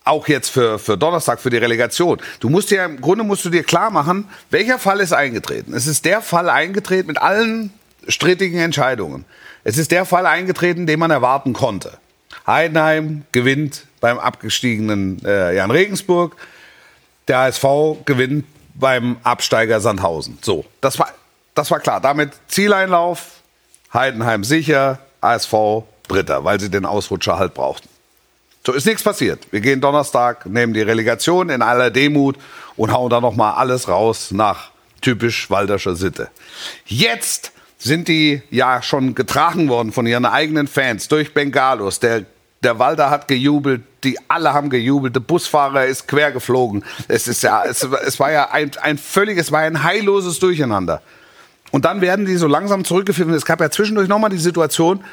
Auch 0.03 0.27
jetzt 0.27 0.49
für, 0.49 0.79
für 0.79 0.97
Donnerstag, 0.97 1.39
für 1.39 1.49
die 1.49 1.57
Relegation. 1.57 2.19
Du 2.39 2.49
musst 2.49 2.71
dir 2.71 2.85
im 2.85 3.01
Grunde 3.01 3.23
musst 3.23 3.45
du 3.45 3.49
dir 3.49 3.63
klar 3.63 3.91
machen, 3.91 4.27
welcher 4.49 4.79
Fall 4.79 4.99
ist 4.99 5.13
eingetreten. 5.13 5.73
Es 5.73 5.87
ist 5.87 6.05
der 6.05 6.21
Fall 6.21 6.49
eingetreten 6.49 7.07
mit 7.07 7.19
allen 7.19 7.71
strittigen 8.07 8.59
Entscheidungen. 8.59 9.25
Es 9.63 9.77
ist 9.77 9.91
der 9.91 10.05
Fall 10.05 10.25
eingetreten, 10.25 10.87
den 10.87 10.99
man 10.99 11.11
erwarten 11.11 11.53
konnte. 11.53 11.97
Heidenheim 12.47 13.25
gewinnt 13.31 13.83
beim 14.01 14.19
abgestiegenen 14.19 15.23
äh, 15.23 15.55
Jan 15.55 15.71
Regensburg. 15.71 16.35
Der 17.29 17.37
HSV 17.37 17.63
gewinnt 18.03 18.45
beim 18.73 19.15
Absteiger 19.23 19.79
Sandhausen. 19.79 20.37
So, 20.41 20.65
das 20.81 20.99
war, 20.99 21.09
das 21.55 21.71
war 21.71 21.79
klar. 21.79 22.01
Damit 22.01 22.31
Zieleinlauf, 22.49 23.41
Heidenheim 23.93 24.43
sicher, 24.43 24.99
HSV 25.21 25.53
Dritter, 26.09 26.43
weil 26.43 26.59
sie 26.59 26.69
den 26.69 26.85
Ausrutscher 26.85 27.39
halt 27.39 27.53
brauchten. 27.53 27.87
So 28.65 28.73
ist 28.73 28.85
nichts 28.85 29.03
passiert. 29.03 29.47
Wir 29.51 29.61
gehen 29.61 29.79
Donnerstag, 29.79 30.45
nehmen 30.45 30.73
die 30.73 30.81
Relegation 30.81 31.49
in 31.49 31.61
aller 31.61 31.89
Demut 31.89 32.37
und 32.75 32.91
hauen 32.91 33.09
da 33.09 33.21
noch 33.21 33.35
mal 33.35 33.53
alles 33.53 33.87
raus 33.87 34.31
nach 34.31 34.71
typisch 34.99 35.49
Walderscher 35.49 35.95
Sitte. 35.95 36.29
Jetzt 36.85 37.53
sind 37.79 38.07
die 38.07 38.41
ja 38.51 38.81
schon 38.81 39.15
getragen 39.15 39.67
worden 39.69 39.91
von 39.91 40.05
ihren 40.05 40.25
eigenen 40.25 40.67
Fans 40.67 41.07
durch 41.07 41.33
Bengalos. 41.33 41.99
Der 41.99 42.25
der 42.63 42.79
Walder 42.79 43.09
hat 43.09 43.27
gejubelt, 43.27 43.83
die 44.03 44.17
alle 44.27 44.53
haben 44.53 44.69
gejubelt, 44.69 45.15
der 45.15 45.19
Busfahrer 45.21 45.85
ist 45.85 46.07
quer 46.07 46.31
geflogen. 46.31 46.83
Es 47.07 47.27
ist 47.27 47.43
ja, 47.43 47.63
es, 47.63 47.83
es 47.83 48.19
war 48.19 48.31
ja 48.31 48.51
ein, 48.51 48.71
ein 48.81 48.97
völliges, 48.97 49.47
es 49.47 49.51
war 49.51 49.61
ein 49.61 49.83
heilloses 49.83 50.39
Durcheinander. 50.39 51.01
Und 51.71 51.85
dann 51.85 52.01
werden 52.01 52.25
die 52.25 52.35
so 52.35 52.47
langsam 52.47 52.83
zurückgeführt. 52.83 53.29
Es 53.29 53.45
gab 53.45 53.61
ja 53.61 53.69
zwischendurch 53.69 54.07
nochmal 54.07 54.29
die 54.29 54.37
Situation, 54.37 55.03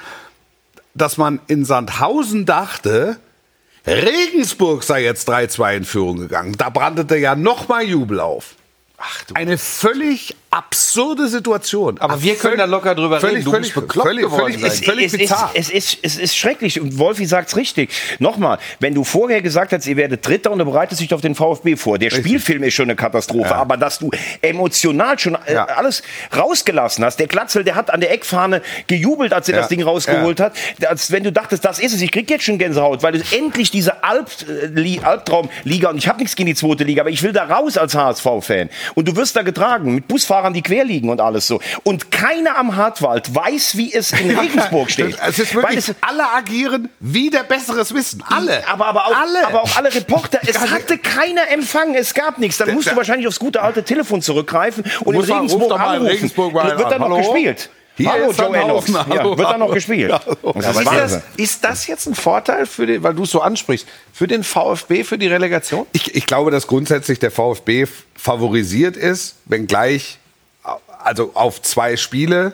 dass 0.94 1.16
man 1.16 1.40
in 1.46 1.64
Sandhausen 1.64 2.46
dachte, 2.46 3.18
Regensburg 3.86 4.82
sei 4.82 5.04
jetzt 5.04 5.28
3-2 5.28 5.76
in 5.76 5.84
Führung 5.84 6.18
gegangen. 6.18 6.56
Da 6.58 6.68
brandete 6.68 7.16
ja 7.16 7.36
nochmal 7.36 7.84
Jubel 7.84 8.20
auf. 8.20 8.56
Eine 9.34 9.56
völlig 9.58 10.34
absurde 10.50 11.28
Situation. 11.28 11.98
Aber 11.98 12.22
wir 12.22 12.34
können 12.36 12.56
da 12.56 12.64
locker 12.64 12.94
drüber 12.94 13.20
völlig, 13.20 13.36
reden. 13.38 13.44
Du 13.44 13.50
Völlig, 13.50 13.74
musst 13.74 13.86
bekloppt 13.86 14.08
völlig, 14.08 14.24
geworden 14.24 14.52
völlig, 14.54 14.62
ist 14.62 14.84
völlig 14.84 15.06
es, 15.06 15.12
ist, 15.12 15.18
bizarr. 15.18 15.50
es, 15.54 15.70
ist, 15.70 15.98
es 16.02 16.16
ist 16.16 16.36
schrecklich 16.36 16.80
und 16.80 16.98
Wolfi 16.98 17.26
sagt's 17.26 17.54
richtig. 17.56 17.90
Nochmal, 18.18 18.58
wenn 18.80 18.94
du 18.94 19.04
vorher 19.04 19.42
gesagt 19.42 19.72
hast, 19.72 19.86
ihr 19.86 19.96
werdet 19.96 20.26
Dritter 20.26 20.50
und 20.50 20.58
du 20.58 20.64
bereitest 20.64 21.00
dich 21.02 21.12
auf 21.12 21.20
den 21.20 21.34
VfB 21.34 21.76
vor, 21.76 21.98
der 21.98 22.08
Spielfilm 22.10 22.62
ist 22.62 22.74
schon 22.74 22.86
eine 22.86 22.96
Katastrophe, 22.96 23.54
aber 23.54 23.76
dass 23.76 23.98
du 23.98 24.10
emotional 24.40 25.18
schon 25.18 25.34
äh, 25.46 25.52
Ja. 25.54 25.64
alles 25.66 26.02
rausgelassen 26.34 27.04
hast, 27.04 27.18
der 27.20 27.26
Glatzel, 27.26 27.62
der 27.64 27.74
hat 27.74 27.90
an 27.92 28.00
der 28.00 28.10
Eckfahne 28.12 28.62
gejubelt, 28.86 29.32
als 29.34 29.48
er 29.48 29.54
Ja. 29.56 29.60
das 29.60 29.68
Ding 29.68 29.82
rausgeholt 29.82 30.40
hat, 30.40 30.54
als 30.88 31.10
wenn 31.12 31.24
du 31.24 31.32
dachtest, 31.32 31.64
das 31.64 31.78
ist 31.78 31.94
es, 31.94 32.00
ich 32.00 32.10
krieg 32.10 32.28
jetzt 32.30 32.44
schon 32.44 32.56
Gänsehaut, 32.58 33.02
weil 33.02 33.14
es 33.16 33.32
endlich 33.34 33.70
diese 33.70 34.02
Alp, 34.02 34.30
äh, 34.48 34.66
Li- 34.66 35.00
Albtraumliga 35.02 35.90
und 35.90 35.98
ich 35.98 36.08
habe 36.08 36.18
nichts 36.20 36.36
gegen 36.36 36.46
die 36.46 36.54
zweite 36.54 36.84
Liga, 36.84 37.02
aber 37.02 37.10
ich 37.10 37.22
will 37.22 37.32
da 37.32 37.44
raus 37.44 37.76
als 37.76 37.94
HSV-Fan 37.94 38.70
und 38.94 39.06
du 39.08 39.14
wirst 39.16 39.36
da 39.36 39.42
getragen 39.42 39.94
mit 39.94 40.08
Busfahrern, 40.08 40.37
die 40.54 40.62
quer 40.62 40.84
liegen 40.84 41.10
und 41.10 41.20
alles 41.20 41.46
so 41.46 41.60
und 41.84 42.10
keiner 42.10 42.56
am 42.58 42.76
Hartwald 42.76 43.34
weiß, 43.34 43.76
wie 43.76 43.92
es 43.92 44.12
in 44.12 44.30
Regensburg 44.38 44.90
steht. 44.90 45.16
Es 45.26 45.38
ist 45.38 45.54
Weil 45.54 45.62
wirklich, 45.64 45.88
es- 45.88 45.94
alle 46.00 46.30
agieren 46.32 46.88
wie 47.00 47.30
der 47.30 47.42
besseres 47.42 47.94
Wissen. 47.94 48.22
Alle. 48.28 48.66
aber, 48.68 48.86
aber, 48.86 49.06
auch, 49.06 49.16
alle. 49.16 49.46
aber 49.46 49.62
auch 49.62 49.76
alle 49.76 49.94
Reporter, 49.94 50.40
es 50.46 50.58
hatte 50.58 50.98
keiner 50.98 51.48
Empfang, 51.50 51.94
es 51.94 52.14
gab 52.14 52.38
nichts. 52.38 52.58
Dann 52.58 52.74
musst 52.74 52.90
du 52.90 52.96
wahrscheinlich 52.96 53.26
aufs 53.28 53.38
gute 53.38 53.62
alte 53.62 53.82
Telefon 53.82 54.22
zurückgreifen 54.22 54.84
und 55.04 55.14
in 55.14 55.20
Regensburg 55.20 55.68
mal 55.70 55.76
in 55.76 55.80
anrufen. 55.82 56.06
Regensburg 56.06 56.52
mal 56.54 56.78
wird 56.78 56.90
dann 56.90 57.00
noch. 57.00 57.08
Hallo? 57.10 57.16
gespielt. 57.32 57.70
Hier 57.96 58.12
Hallo, 58.12 58.30
ist 58.30 58.38
Joe. 58.38 58.52
Sandhausen. 58.52 58.94
Ja, 58.94 59.06
Hallo, 59.08 59.36
wird 59.36 59.48
dann 59.50 59.58
noch 59.58 59.66
hallo. 59.66 59.74
gespielt. 59.74 60.10
Ja, 60.10 60.20
Das 60.54 60.76
ist 60.76 60.86
das, 60.86 61.22
ist 61.36 61.64
das 61.64 61.86
jetzt 61.88 62.06
ein 62.06 62.14
Vorteil, 62.14 62.64
für 62.66 62.86
den, 62.86 63.02
weil 63.02 63.12
du 63.14 63.24
es 63.24 63.30
so 63.32 63.40
ansprichst, 63.40 63.88
für 64.12 64.28
den 64.28 64.44
VfB, 64.44 65.02
für 65.02 65.18
die 65.18 65.26
Relegation? 65.26 65.84
Ich, 65.92 66.14
ich 66.14 66.24
glaube, 66.26 66.52
dass 66.52 66.68
grundsätzlich 66.68 67.18
der 67.18 67.32
VfB 67.32 67.86
favorisiert 68.14 68.96
ist, 68.96 69.34
wenngleich 69.46 70.17
also 71.08 71.30
auf 71.34 71.60
zwei 71.62 71.96
Spiele 71.96 72.52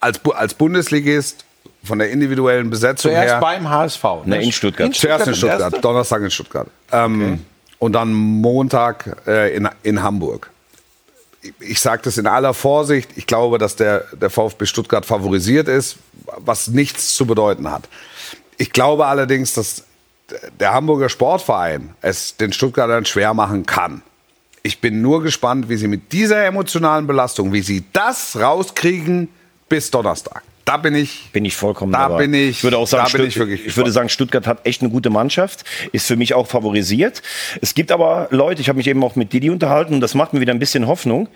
als, 0.00 0.20
als 0.34 0.54
Bundesligist 0.54 1.44
von 1.84 1.98
der 1.98 2.10
individuellen 2.10 2.70
Besetzung 2.70 3.12
Zuerst 3.12 3.32
her. 3.34 3.40
beim 3.40 3.68
HSV. 3.68 4.04
Ne, 4.24 4.42
in 4.42 4.52
Stuttgart. 4.52 4.94
Zuerst 4.94 5.26
in 5.28 5.34
Stuttgart, 5.34 5.60
erste? 5.60 5.80
Donnerstag 5.80 6.22
in 6.22 6.30
Stuttgart. 6.30 6.66
Ähm, 6.92 7.44
Und 7.78 7.92
dann 7.92 8.12
Montag 8.12 9.16
äh, 9.26 9.54
in, 9.54 9.68
in 9.82 10.02
Hamburg. 10.02 10.50
Ich- 11.42 11.52
Ich 11.60 11.80
sage 11.80 12.02
das 12.04 12.16
in 12.18 12.26
aller 12.26 12.54
Vorsicht. 12.54 13.10
Ich 13.16 13.26
glaube, 13.26 13.58
dass 13.58 13.76
der, 13.76 14.04
der 14.12 14.30
VfB 14.30 14.64
Stuttgart 14.66 15.04
favorisiert 15.04 15.68
ist, 15.68 15.96
was 16.38 16.68
nichts 16.68 17.14
zu 17.14 17.26
bedeuten 17.26 17.70
hat. 17.70 17.88
Ich 18.56 18.72
glaube 18.72 19.04
allerdings, 19.06 19.52
dass 19.52 19.84
der 20.58 20.72
Hamburger 20.72 21.10
Sportverein 21.10 21.94
es 22.00 22.36
den 22.38 22.52
Stuttgartern 22.52 23.04
schwer 23.04 23.34
machen 23.34 23.66
kann. 23.66 24.02
Ich 24.66 24.80
bin 24.80 25.02
nur 25.02 25.22
gespannt, 25.22 25.68
wie 25.68 25.76
sie 25.76 25.88
mit 25.88 26.10
dieser 26.12 26.42
emotionalen 26.46 27.06
Belastung, 27.06 27.52
wie 27.52 27.60
sie 27.60 27.84
das 27.92 28.34
rauskriegen 28.40 29.28
bis 29.68 29.90
Donnerstag. 29.90 30.42
Da 30.64 30.78
bin 30.78 30.94
ich. 30.94 31.28
Bin 31.34 31.44
ich 31.44 31.54
vollkommen 31.54 31.92
Da 31.92 32.08
dabei. 32.08 32.22
bin 32.22 32.32
ich- 32.32 32.64
würde 32.64 32.78
auch 32.78 32.86
sagen, 32.88 33.06
da 33.12 33.18
bin 33.18 33.30
Stutt- 33.30 33.48
ich 33.50 33.66
ich 33.66 33.76
würde 33.76 33.92
sagen, 33.92 34.08
Stuttgart 34.08 34.46
hat 34.46 34.64
echt 34.66 34.80
eine 34.80 34.88
gute 34.90 35.10
Mannschaft, 35.10 35.64
ist 35.92 36.06
für 36.06 36.16
mich 36.16 36.32
auch 36.32 36.46
favorisiert. 36.46 37.20
Es 37.60 37.74
gibt 37.74 37.92
aber 37.92 38.28
Leute, 38.30 38.62
ich 38.62 38.70
habe 38.70 38.78
mich 38.78 38.86
eben 38.86 39.04
auch 39.04 39.16
mit 39.16 39.34
Didi 39.34 39.50
unterhalten 39.50 39.92
und 39.92 40.00
das 40.00 40.14
macht 40.14 40.32
mir 40.32 40.40
wieder 40.40 40.54
ein 40.54 40.58
bisschen 40.58 40.86
Hoffnung. 40.86 41.28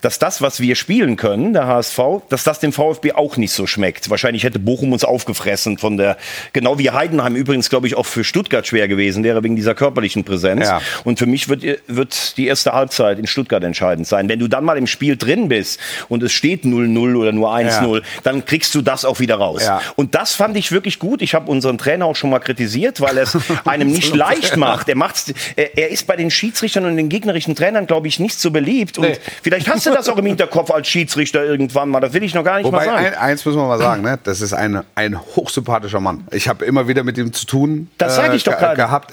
Dass 0.00 0.18
das, 0.18 0.40
was 0.42 0.60
wir 0.60 0.74
spielen 0.76 1.16
können, 1.16 1.52
der 1.52 1.66
HSV, 1.66 1.98
dass 2.28 2.44
das 2.44 2.58
dem 2.60 2.72
VfB 2.72 3.12
auch 3.12 3.36
nicht 3.36 3.52
so 3.52 3.66
schmeckt. 3.66 4.08
Wahrscheinlich 4.10 4.44
hätte 4.44 4.58
Bochum 4.58 4.92
uns 4.92 5.04
aufgefressen 5.04 5.78
von 5.78 5.96
der, 5.96 6.16
genau 6.52 6.78
wie 6.78 6.90
Heidenheim 6.90 7.36
übrigens, 7.36 7.68
glaube 7.70 7.86
ich, 7.86 7.96
auch 7.96 8.06
für 8.06 8.24
Stuttgart 8.24 8.66
schwer 8.66 8.88
gewesen 8.88 9.24
wäre 9.24 9.42
wegen 9.44 9.56
dieser 9.56 9.74
körperlichen 9.74 10.24
Präsenz. 10.24 10.66
Ja. 10.66 10.80
Und 11.04 11.18
für 11.18 11.26
mich 11.26 11.48
wird, 11.48 11.64
wird 11.86 12.36
die 12.36 12.46
erste 12.46 12.72
Halbzeit 12.72 13.18
in 13.18 13.26
Stuttgart 13.26 13.62
entscheidend 13.62 14.06
sein. 14.06 14.28
Wenn 14.28 14.38
du 14.38 14.48
dann 14.48 14.64
mal 14.64 14.78
im 14.78 14.86
Spiel 14.86 15.16
drin 15.16 15.48
bist 15.48 15.78
und 16.08 16.22
es 16.22 16.32
steht 16.32 16.64
0-0 16.64 17.16
oder 17.16 17.32
nur 17.32 17.52
1-0, 17.54 18.02
dann 18.22 18.44
kriegst 18.44 18.74
du 18.74 18.82
das 18.82 19.04
auch 19.04 19.20
wieder 19.20 19.36
raus. 19.36 19.62
Ja. 19.64 19.80
Und 19.96 20.14
das 20.14 20.34
fand 20.34 20.56
ich 20.56 20.72
wirklich 20.72 20.98
gut. 20.98 21.22
Ich 21.22 21.34
habe 21.34 21.50
unseren 21.50 21.78
Trainer 21.78 22.06
auch 22.06 22.16
schon 22.16 22.30
mal 22.30 22.38
kritisiert, 22.38 23.00
weil 23.00 23.16
er 23.18 23.24
es 23.24 23.36
einem 23.64 23.88
nicht 23.88 24.14
leicht 24.14 24.56
macht. 24.56 24.88
Er, 24.88 24.96
macht's, 24.96 25.32
er, 25.56 25.76
er 25.76 25.88
ist 25.90 26.06
bei 26.06 26.16
den 26.16 26.30
Schiedsrichtern 26.30 26.84
und 26.84 26.96
den 26.96 27.08
gegnerischen 27.08 27.54
Trainern, 27.54 27.86
glaube 27.86 28.08
ich, 28.08 28.18
nicht 28.18 28.38
so 28.40 28.50
beliebt. 28.50 28.98
Und 28.98 29.08
Nee. 29.08 29.16
vielleicht 29.42 29.68
hast 29.68 29.86
du 29.86 29.89
das 29.94 30.08
auch 30.08 30.16
im 30.18 30.26
Hinterkopf 30.26 30.70
als 30.70 30.88
Schiedsrichter 30.88 31.44
irgendwann 31.44 31.88
mal. 31.88 32.00
Das 32.00 32.12
will 32.12 32.22
ich 32.22 32.34
noch 32.34 32.44
gar 32.44 32.56
nicht 32.58 32.66
Wobei, 32.66 32.86
mal 32.86 32.94
sagen. 32.96 33.06
ein, 33.06 33.14
eins 33.14 33.44
müssen 33.44 33.58
wir 33.58 33.66
mal 33.66 33.78
sagen, 33.78 34.02
ne? 34.02 34.18
das 34.24 34.40
ist 34.40 34.52
ein, 34.52 34.82
ein 34.94 35.20
hochsympathischer 35.20 36.00
Mann. 36.00 36.24
Ich 36.30 36.48
habe 36.48 36.64
immer 36.64 36.88
wieder 36.88 37.02
mit 37.04 37.18
ihm 37.18 37.32
zu 37.32 37.46
tun 37.46 37.88
Das 37.98 38.16
sag 38.16 38.34
ich 38.34 38.44
doch 38.44 38.52
ge- 38.52 38.60
gerade. 38.60 38.76
gehabt. 38.76 39.12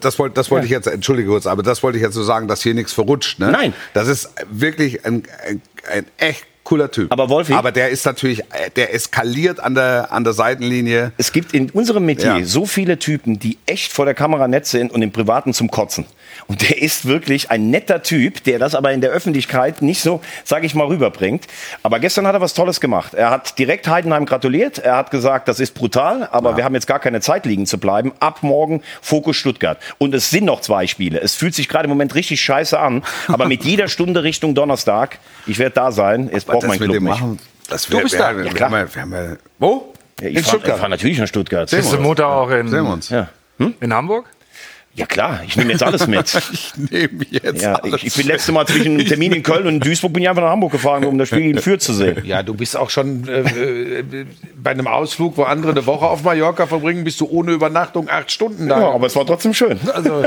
Das 0.00 0.18
wollte 0.18 0.34
das 0.34 0.50
wollte 0.50 0.66
ich 0.66 0.70
jetzt, 0.72 0.86
entschuldige 0.86 1.28
kurz, 1.28 1.46
aber 1.46 1.62
das 1.62 1.82
wollte 1.82 1.98
ich 1.98 2.02
jetzt 2.04 2.14
so 2.14 2.22
sagen, 2.22 2.48
dass 2.48 2.62
hier 2.62 2.74
nichts 2.74 2.92
verrutscht. 2.92 3.38
Ne? 3.38 3.50
Nein. 3.50 3.72
Das 3.94 4.08
ist 4.08 4.30
wirklich 4.50 5.04
ein, 5.04 5.22
ein, 5.48 5.62
ein 5.92 6.06
echt 6.18 6.46
cooler 6.64 6.90
Typ. 6.90 7.10
Aber 7.12 7.24
Wolfi- 7.28 7.54
Aber 7.54 7.72
der 7.72 7.88
ist 7.90 8.06
natürlich, 8.06 8.40
äh, 8.40 8.70
der 8.76 8.94
eskaliert 8.94 9.58
an 9.58 9.74
der, 9.74 10.12
an 10.12 10.22
der 10.24 10.32
Seitenlinie. 10.32 11.10
Es 11.18 11.32
gibt 11.32 11.54
in 11.54 11.70
unserem 11.70 12.04
Metier 12.06 12.38
Ja. 12.38 12.44
so 12.44 12.66
viele 12.66 12.98
Typen, 13.00 13.38
die 13.40 13.58
echt 13.66 13.92
vor 13.92 14.04
der 14.04 14.14
Kamera 14.14 14.46
nett 14.46 14.66
sind 14.66 14.92
und 14.92 15.02
im 15.02 15.10
Privaten 15.10 15.52
zum 15.54 15.70
Kotzen. 15.70 16.06
Und 16.46 16.68
der 16.68 16.80
ist 16.82 17.06
wirklich 17.06 17.50
ein 17.50 17.70
netter 17.70 18.02
Typ, 18.02 18.44
der 18.44 18.58
das 18.58 18.74
aber 18.74 18.92
in 18.92 19.00
der 19.00 19.10
Öffentlichkeit 19.10 19.82
nicht 19.82 20.00
so, 20.02 20.20
sage 20.44 20.66
ich 20.66 20.74
mal, 20.74 20.86
rüberbringt. 20.86 21.46
Aber 21.82 21.98
gestern 22.00 22.26
hat 22.26 22.34
er 22.34 22.40
was 22.40 22.54
Tolles 22.54 22.80
gemacht. 22.80 23.14
Er 23.14 23.30
hat 23.30 23.58
direkt 23.58 23.86
Heidenheim 23.88 24.26
gratuliert. 24.26 24.78
Er 24.78 24.96
hat 24.96 25.10
gesagt, 25.10 25.48
das 25.48 25.60
ist 25.60 25.74
brutal, 25.74 26.28
aber 26.30 26.56
wir 26.56 26.64
haben 26.64 26.74
jetzt 26.74 26.86
gar 26.86 26.98
keine 26.98 27.20
Zeit 27.20 27.46
liegen 27.46 27.66
zu 27.66 27.78
bleiben. 27.78 28.12
Ab 28.20 28.38
morgen 28.42 28.82
Fokus 29.00 29.36
Stuttgart. 29.36 29.78
Und 29.98 30.14
es 30.14 30.30
sind 30.30 30.44
noch 30.44 30.60
zwei 30.60 30.86
Spiele. 30.86 31.20
Es 31.20 31.34
fühlt 31.34 31.54
sich 31.54 31.68
gerade 31.68 31.84
im 31.84 31.90
Moment 31.90 32.14
richtig 32.14 32.40
scheiße 32.40 32.78
an. 32.78 33.02
Aber 33.28 33.46
mit 33.46 33.64
jeder 33.64 33.88
Stunde 33.88 34.22
Richtung 34.22 34.54
Donnerstag, 34.54 35.18
ich 35.46 35.58
werde 35.58 35.74
da 35.74 35.92
sein. 35.92 36.30
Jetzt 36.32 36.46
braucht 36.46 36.66
mein 36.66 36.78
Club 36.78 37.00
machen. 37.00 37.38
Das 37.68 37.86
Du 37.86 38.00
bist 38.00 38.14
wir, 38.14 38.18
da. 38.18 38.36
Wir, 38.36 38.44
Ja, 38.44 38.50
wir, 38.50 38.56
klar. 38.56 38.70
ja- 38.70 39.10
wir 39.10 39.24
ja, 39.30 39.36
wo? 39.58 39.94
Ja, 40.20 40.28
in 40.28 40.36
ich 40.36 40.42
fahre 40.42 40.48
Stuttgart. 40.58 40.78
fahr 40.78 40.88
natürlich 40.88 41.18
nach 41.18 41.26
Stuttgart. 41.26 41.68
Sehen 41.70 41.80
Bist 41.80 41.92
du 41.92 41.98
Mutter 41.98 42.26
auch 42.28 42.50
in. 42.50 42.68
Sehen 42.68 42.84
wir 42.84 42.92
uns. 42.92 43.08
Ja. 43.08 43.28
In 43.80 43.92
Hamburg? 43.94 44.26
Ja 44.94 45.06
klar, 45.06 45.40
ich 45.46 45.56
nehme 45.56 45.72
jetzt 45.72 45.82
alles 45.82 46.06
mit. 46.06 46.30
Ich 46.52 46.72
nehme 46.76 47.24
jetzt 47.30 47.62
Ja, 47.62 47.76
alles. 47.76 47.94
ich, 47.96 48.06
ich 48.08 48.14
bin 48.14 48.26
letzte 48.26 48.52
Mal 48.52 48.66
zwischen 48.66 48.94
einem 48.98 49.06
Termin 49.06 49.32
in 49.32 49.42
Köln 49.42 49.66
und 49.66 49.74
in 49.76 49.80
Duisburg 49.80 50.12
bin 50.12 50.22
ich 50.22 50.28
einfach 50.28 50.42
nach 50.42 50.50
Hamburg 50.50 50.72
gefahren, 50.72 51.04
um 51.04 51.16
das 51.16 51.28
Spiel 51.28 51.40
in 51.50 51.58
Fürth 51.58 51.80
zu 51.80 51.94
sehen. 51.94 52.22
Ja, 52.24 52.42
du 52.42 52.52
bist 52.52 52.76
auch 52.76 52.90
schon 52.90 53.26
äh, 53.26 53.40
äh, 53.40 54.26
bei 54.54 54.72
einem 54.72 54.86
Ausflug, 54.86 55.38
wo 55.38 55.44
andere 55.44 55.72
eine 55.72 55.86
Woche 55.86 56.04
auf 56.06 56.22
Mallorca 56.24 56.66
verbringen, 56.66 57.04
bist 57.04 57.20
du 57.22 57.26
ohne 57.26 57.52
Übernachtung 57.52 58.08
acht 58.10 58.30
Stunden 58.30 58.68
da. 58.68 58.80
Ja, 58.80 58.90
aber 58.90 59.06
es 59.06 59.16
war 59.16 59.24
trotzdem 59.26 59.54
schön. 59.54 59.78
also, 59.94 60.22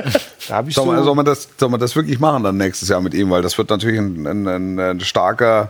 da 0.47 0.55
hab 0.55 0.67
ich 0.67 0.73
Soll 0.73 0.85
so, 0.85 0.91
man, 0.91 1.03
soll, 1.03 1.15
man 1.15 1.25
das, 1.25 1.47
soll 1.57 1.69
man 1.69 1.79
das 1.79 1.95
wirklich 1.95 2.19
machen 2.19 2.43
dann 2.43 2.57
nächstes 2.57 2.89
Jahr 2.89 3.01
mit 3.01 3.13
ihm? 3.13 3.29
Weil 3.29 3.43
das 3.43 3.57
wird 3.59 3.69
natürlich 3.69 3.99
ein, 3.99 4.25
ein, 4.25 4.47
ein, 4.47 4.79
ein 4.79 4.99
starker, 5.01 5.69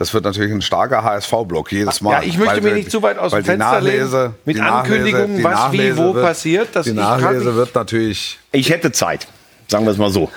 das 0.00 0.14
wird 0.14 0.24
natürlich 0.24 0.50
ein 0.50 0.62
starker 0.62 1.04
HSV-Block 1.04 1.70
jedes 1.72 2.00
Mal. 2.00 2.12
Ja, 2.12 2.22
ich 2.22 2.38
möchte 2.38 2.54
Weil 2.54 2.60
mich 2.62 2.72
die- 2.72 2.78
nicht 2.78 2.90
zu 2.90 3.02
weit 3.02 3.18
aus 3.18 3.32
dem 3.32 3.44
Fenster 3.44 3.82
lehnen, 3.82 3.98
Nachlese, 4.10 4.34
mit 4.46 4.58
Ankündigungen, 4.58 5.36
die 5.36 5.44
was, 5.44 5.50
wie, 5.52 5.76
Nachlese 5.76 5.96
wo 5.98 6.14
wird, 6.14 6.24
passiert, 6.24 6.68
dass 6.74 6.84
die 6.86 6.92
ich 6.92 6.96
kann 6.96 7.20
Nachlese 7.22 7.44
nicht- 7.44 7.54
wird 7.56 7.74
natürlich. 7.74 8.38
Ich 8.50 8.70
hätte 8.70 8.92
Zeit, 8.92 9.26
sagen 9.68 9.84
wir 9.84 9.92
es 9.92 9.98
mal 9.98 10.10
so. 10.10 10.30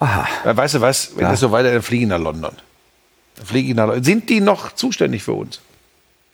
Ja, 0.00 0.26
weißt 0.44 0.74
du 0.74 0.80
was, 0.80 1.12
wenn 1.16 1.26
das 1.28 1.38
so 1.38 1.52
weiter, 1.52 1.72
dann 1.72 1.82
fliege 1.82 2.02
ich 2.02 2.08
nach 2.08 2.18
London. 2.18 2.56
Dann 3.36 3.46
fliege 3.46 3.68
ich 3.68 3.74
nach 3.76 3.86
London. 3.86 4.02
Sind 4.02 4.28
die 4.28 4.40
noch 4.40 4.72
zuständig 4.72 5.22
für 5.22 5.34
uns? 5.34 5.60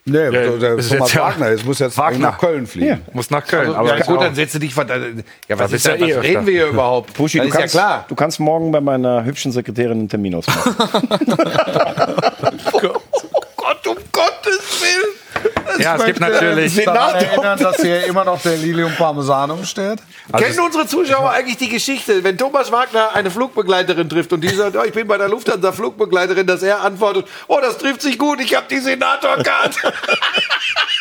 Nee, 0.06 0.30
der, 0.30 0.30
der 0.56 0.74
ist 0.78 0.88
Thomas 0.88 1.08
jetzt 1.08 1.14
ja- 1.14 1.22
Wagner, 1.22 1.50
jetzt 1.50 1.64
muss 1.66 1.78
jetzt 1.78 1.98
Wagner. 1.98 2.18
nach 2.30 2.38
Köln 2.38 2.66
fliegen. 2.66 3.02
Muss 3.12 3.30
nach 3.30 3.46
Köln. 3.46 3.68
aber 3.68 3.78
aber 3.90 3.98
ja, 3.98 4.04
gut, 4.04 4.16
auch- 4.18 4.22
dann 4.22 4.34
setze 4.34 4.58
dich 4.58 4.72
von. 4.74 4.88
Ja, 4.88 5.58
was, 5.58 5.72
ist 5.72 5.86
da, 5.86 5.94
ja 5.94 6.06
eh 6.06 6.16
was 6.16 6.22
reden 6.24 6.46
wir 6.46 6.52
hier 6.54 6.66
überhaupt? 6.68 7.12
Puschi, 7.14 7.38
das 7.38 7.44
du 7.44 7.48
ist 7.48 7.54
ja 7.54 7.60
kannst, 7.60 7.74
klar. 7.74 8.04
du 8.08 8.14
kannst 8.14 8.40
morgen 8.40 8.72
bei 8.72 8.80
meiner 8.80 9.24
hübschen 9.24 9.52
Sekretärin 9.52 9.92
einen 9.98 10.08
Termin 10.08 10.34
ausmachen. 10.36 10.74
Gott, 13.56 13.86
um 13.86 13.96
Gottes 14.12 14.80
Willen. 14.80 15.14
Ja, 15.80 15.96
es 15.96 16.04
gibt 16.04 16.20
natürlich. 16.20 16.84
daran 16.84 17.14
erinnern, 17.16 17.58
dass 17.58 17.80
hier 17.80 18.06
immer 18.06 18.24
noch 18.24 18.40
der 18.42 18.56
Lilium 18.56 18.92
Parmesan 18.94 19.50
umsteht. 19.50 19.98
Kennen 20.36 20.60
unsere 20.60 20.86
Zuschauer 20.86 21.30
eigentlich 21.30 21.56
die 21.56 21.68
Geschichte, 21.68 22.22
wenn 22.22 22.38
Thomas 22.38 22.70
Wagner 22.70 23.10
eine 23.14 23.30
Flugbegleiterin 23.30 24.08
trifft 24.08 24.32
und 24.32 24.40
die 24.42 24.48
sagt, 24.48 24.76
oh, 24.76 24.82
ich 24.84 24.92
bin 24.92 25.06
bei 25.06 25.18
der 25.18 25.28
Lufthansa 25.28 25.72
Flugbegleiterin, 25.72 26.46
dass 26.46 26.62
er 26.62 26.80
antwortet, 26.80 27.26
oh, 27.48 27.58
das 27.60 27.78
trifft 27.78 28.02
sich 28.02 28.18
gut, 28.18 28.40
ich 28.40 28.54
habe 28.54 28.66
die 28.70 28.78
Senatorkarte. 28.78 29.78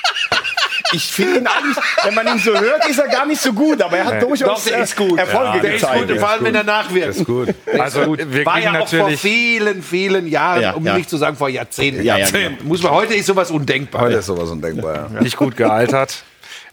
Ich 0.91 1.07
finde 1.11 1.39
ihn 1.39 1.47
eigentlich, 1.47 1.77
wenn 2.03 2.15
man 2.15 2.27
ihn 2.27 2.39
so 2.39 2.51
hört, 2.57 2.87
ist 2.89 2.97
er 2.99 3.07
gar 3.07 3.25
nicht 3.25 3.41
so 3.41 3.53
gut, 3.53 3.81
aber 3.81 3.97
er 3.97 4.05
hat 4.05 4.21
durchaus 4.21 4.63
Doch, 4.63 4.69
der 4.69 4.79
äh, 4.79 4.83
ist 4.83 4.95
gut. 4.97 5.19
Erfolge 5.19 5.59
Der 5.61 5.75
ist 5.75 5.81
gezeigt. 5.81 6.07
gut, 6.07 6.19
vor 6.19 6.29
allem 6.29 6.43
wenn 6.45 6.55
er 6.55 6.63
nachwirkt. 6.63 7.15
Ist 7.15 7.25
gut. 7.25 7.53
Also, 7.77 8.17
wir 8.17 8.45
War 8.45 8.59
ja 8.59 8.71
auch 8.79 8.87
vor 8.87 8.99
natürlich. 8.99 9.21
vielen, 9.21 9.83
vielen 9.83 10.27
Jahren, 10.27 10.61
Ja, 10.61 10.71
um 10.71 10.85
ja. 10.85 10.97
nicht 10.97 11.09
zu 11.09 11.17
sagen 11.17 11.35
vor 11.37 11.49
Jahrzehnten. 11.49 11.99
Ja, 12.03 12.15
ja, 12.15 12.19
Jahrzehnten. 12.19 12.67
Muss 12.67 12.81
man, 12.81 12.91
heute 12.91 13.13
ist 13.13 13.25
sowas 13.27 13.51
undenkbar. 13.51 14.01
Heute 14.01 14.15
ist 14.17 14.25
sowas 14.25 14.49
undenkbar. 14.49 15.11
Ja. 15.13 15.21
nicht 15.21 15.37
gut 15.37 15.55
gealtert. 15.57 16.23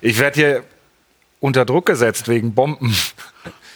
Ich 0.01 0.19
werde 0.19 0.41
hier 0.41 0.63
unter 1.41 1.65
Druck 1.65 1.87
gesetzt 1.87 2.29
wegen 2.29 2.55
Bomben. 2.55 2.97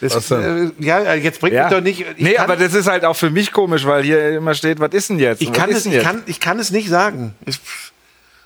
Das, 0.00 0.14
Was 0.14 0.28
denn? 0.28 0.72
äh, 0.80 0.84
ja, 0.84 1.14
jetzt 1.14 1.40
bringt 1.40 1.54
mich 1.54 1.66
doch 1.68 1.82
nicht. 1.82 2.00
Ich 2.16 2.24
nee, 2.24 2.38
aber 2.38 2.56
das 2.56 2.72
ist 2.72 2.86
halt 2.88 3.04
auch 3.04 3.16
für 3.16 3.28
mich 3.28 3.52
komisch, 3.52 3.84
weil 3.84 4.02
hier 4.02 4.30
immer 4.38 4.54
steht, 4.54 4.80
was 4.80 4.92
ist 4.94 5.10
denn 5.10 5.18
jetzt? 5.18 5.42
ich 5.42 5.52
kann, 5.52 5.70
es, 5.70 5.82
denn 5.82 5.92
ich, 5.92 6.02
kann, 6.02 6.22
ich 6.24 6.40
kann 6.40 6.58
es 6.58 6.70
nicht 6.70 6.88
sagen. 6.88 7.34
Ich, 7.44 7.60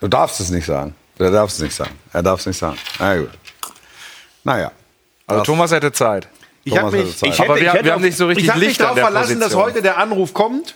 Du 0.01 0.09
darfst 0.09 0.41
es 0.41 0.51
nicht 0.51 0.67
sagen. 0.67 0.95
Du 1.17 1.31
darfst 1.31 1.57
es 1.57 1.63
nicht 1.63 1.75
sagen. 1.77 1.97
Er 2.13 2.23
darf 2.23 2.41
es 2.41 2.47
nicht 2.47 2.59
sagen. 2.59 2.77
Na 2.99 3.17
gut. 3.19 3.31
Naja. 4.43 4.73
Also 5.27 5.43
Thomas 5.45 5.71
hätte 5.71 5.93
Zeit. 5.93 6.29
ich 6.65 6.75
Thomas 6.75 6.93
mich, 6.93 7.17
Zeit. 7.19 7.29
ich 7.31 7.41
Aber 7.41 7.55
hätte, 7.55 7.61
wir, 7.61 7.67
ich 7.69 7.73
hätte 7.75 7.85
wir 7.85 7.93
haben 7.93 7.99
auf- 8.01 8.05
nicht 8.05 8.17
so 8.17 8.27
richtig 8.27 8.45
ich 8.45 8.51
habe 8.51 8.61
mich 8.61 8.69
Licht 8.69 8.81
an 8.81 8.85
darauf 8.87 8.97
der 8.97 9.05
verlassen, 9.07 9.41
dass 9.41 9.53
Position. 9.53 9.63
heute 9.65 9.83
der 9.83 9.99
Anruf 9.99 10.35
kommt. 10.35 10.75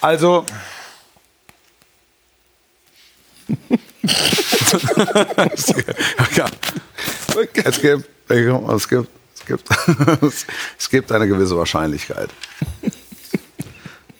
Also. 0.00 0.44
Es 7.64 7.80
gibt, 7.80 8.08
es 8.28 8.88
gibt, 8.88 9.08
es 9.34 9.46
gibt, 9.46 9.70
es 10.78 10.90
gibt 10.90 11.12
eine 11.12 11.28
gewisse 11.28 11.56
Wahrscheinlichkeit, 11.56 12.30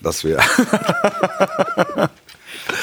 dass 0.00 0.22
wir. 0.24 0.38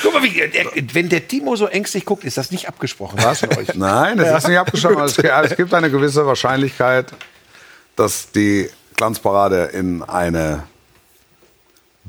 Guck 0.01 0.13
mal, 0.13 0.23
wie, 0.23 0.31
der, 0.49 0.65
wenn 0.93 1.09
der 1.09 1.27
Timo 1.27 1.55
so 1.55 1.67
ängstlich 1.67 2.05
guckt, 2.05 2.23
ist 2.23 2.38
das 2.38 2.51
nicht 2.51 2.67
abgesprochen. 2.67 3.19
Was 3.21 3.39
von 3.41 3.49
euch? 3.57 3.67
Nein, 3.75 4.17
das 4.17 4.43
ist 4.43 4.47
nicht 4.49 4.57
abgesprochen. 4.57 5.03
Es 5.03 5.15
gibt, 5.15 5.29
es 5.29 5.55
gibt 5.57 5.73
eine 5.73 5.89
gewisse 5.91 6.25
Wahrscheinlichkeit, 6.25 7.07
dass 7.95 8.31
die 8.31 8.69
Glanzparade 8.95 9.65
in 9.73 10.01
eine 10.03 10.63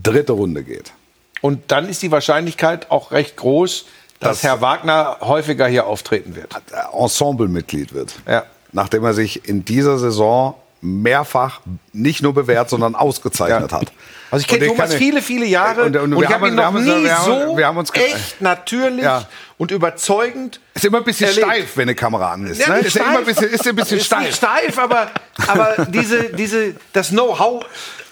dritte 0.03 0.33
Runde 0.33 0.63
geht. 0.63 0.93
Und 1.41 1.71
dann 1.71 1.89
ist 1.89 2.03
die 2.03 2.11
Wahrscheinlichkeit 2.11 2.91
auch 2.91 3.11
recht 3.13 3.37
groß, 3.37 3.87
dass 4.21 4.41
Das- 4.41 4.43
Herr 4.45 4.61
Wagner 4.61 5.19
häufiger 5.21 5.67
hier 5.67 5.87
auftreten 5.87 6.37
wird. 6.37 6.55
Ensemblemitglied 6.93 7.93
wird. 7.93 8.15
Ja. 8.27 8.45
Nachdem 8.73 9.05
er 9.05 9.15
sich 9.15 9.47
in 9.49 9.65
dieser 9.65 9.99
Saison 9.99 10.55
mehrfach 10.85 11.61
nicht 11.93 12.23
nur 12.23 12.35
bewährt, 12.35 12.69
sondern 12.71 12.95
ausgezeichnet 12.95 13.73
hat. 13.73 13.91
Also 14.31 14.43
ich 14.43 14.49
kenne 14.49 14.65
Und 14.71 14.77
Thomas 14.77 14.91
kann- 14.91 14.99
viele, 14.99 15.23
viele 15.23 15.47
Jahre 15.47 15.85
Und- 15.85 15.97
und, 15.97 16.13
und 16.13 16.21
wir 16.21 16.25
ich 16.25 16.35
habe 16.35 16.35
haben- 16.47 16.53
ihn 16.53 16.55
noch 16.57 16.65
haben 16.65 16.77
uns- 16.77 16.85
nie 16.87 17.05
wir 17.05 17.19
haben- 17.19 17.25
so 17.51 17.57
wir 17.57 17.67
haben 17.67 17.77
uns 17.79 17.91
echt 17.95 18.41
natürlich 18.41 19.05
Ja. 19.05 19.27
und 19.59 19.71
überzeugend 19.71 20.61
Ist 20.75 20.85
immer 20.85 20.99
ein 20.99 21.05
bisschen 21.05 21.29
erlebt. 21.29 21.47
steif, 21.47 21.77
wenn 21.77 21.83
eine 21.85 21.95
Kamera 21.95 22.33
an 22.33 22.47
ist. 22.47 22.61
Ja, 22.61 22.75
ne? 22.75 22.81
Ist 22.81 22.95
ja 22.97 23.05
immer 23.05 23.19
ein 23.19 23.25
bisschen, 23.25 23.49
ist 23.49 23.65
ja 23.65 23.73
ein 23.73 23.77
bisschen 23.77 23.99
ist 23.99 24.11
nicht 24.19 24.35
steif. 24.35 24.37
steif, 24.37 24.79
aber, 24.79 25.11
aber 25.47 25.87
diese, 25.89 26.25
diese, 26.25 26.75
das 26.93 27.09
Know-how 27.11 27.65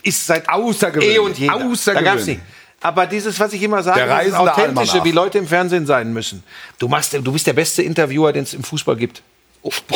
ist 0.03 0.27
seit 0.27 0.49
Außergewöhnlich. 0.49 1.17
eh 1.17 1.19
und 1.19 1.39
je. 1.39 1.47
da. 1.49 1.55
Außergewöhnlich. 1.55 1.95
Da 1.95 2.01
gab's 2.15 2.27
nicht. 2.27 2.41
Aber 2.81 3.07
dieses, 3.07 3.39
was 3.39 3.53
ich 3.53 3.63
immer 3.63 3.83
sage, 3.83 4.09
reisende 4.09 4.39
authentische, 4.41 4.93
Almanach. 4.93 5.05
wie 5.05 5.13
Leute 5.13 5.39
im 5.39 5.47
Fernsehen 5.47 5.87
sein 5.87 6.13
müssen. 6.13 6.43
Du 6.79 6.89
machst, 6.89 7.13
du 7.13 7.33
bist 7.33 7.47
der 7.47 7.53
beste 7.53 7.83
Interviewer, 7.83 8.33
den 8.33 8.43
es 8.45 8.55
im 8.55 8.65
Fußball 8.65 8.97
gibt. 8.97 9.23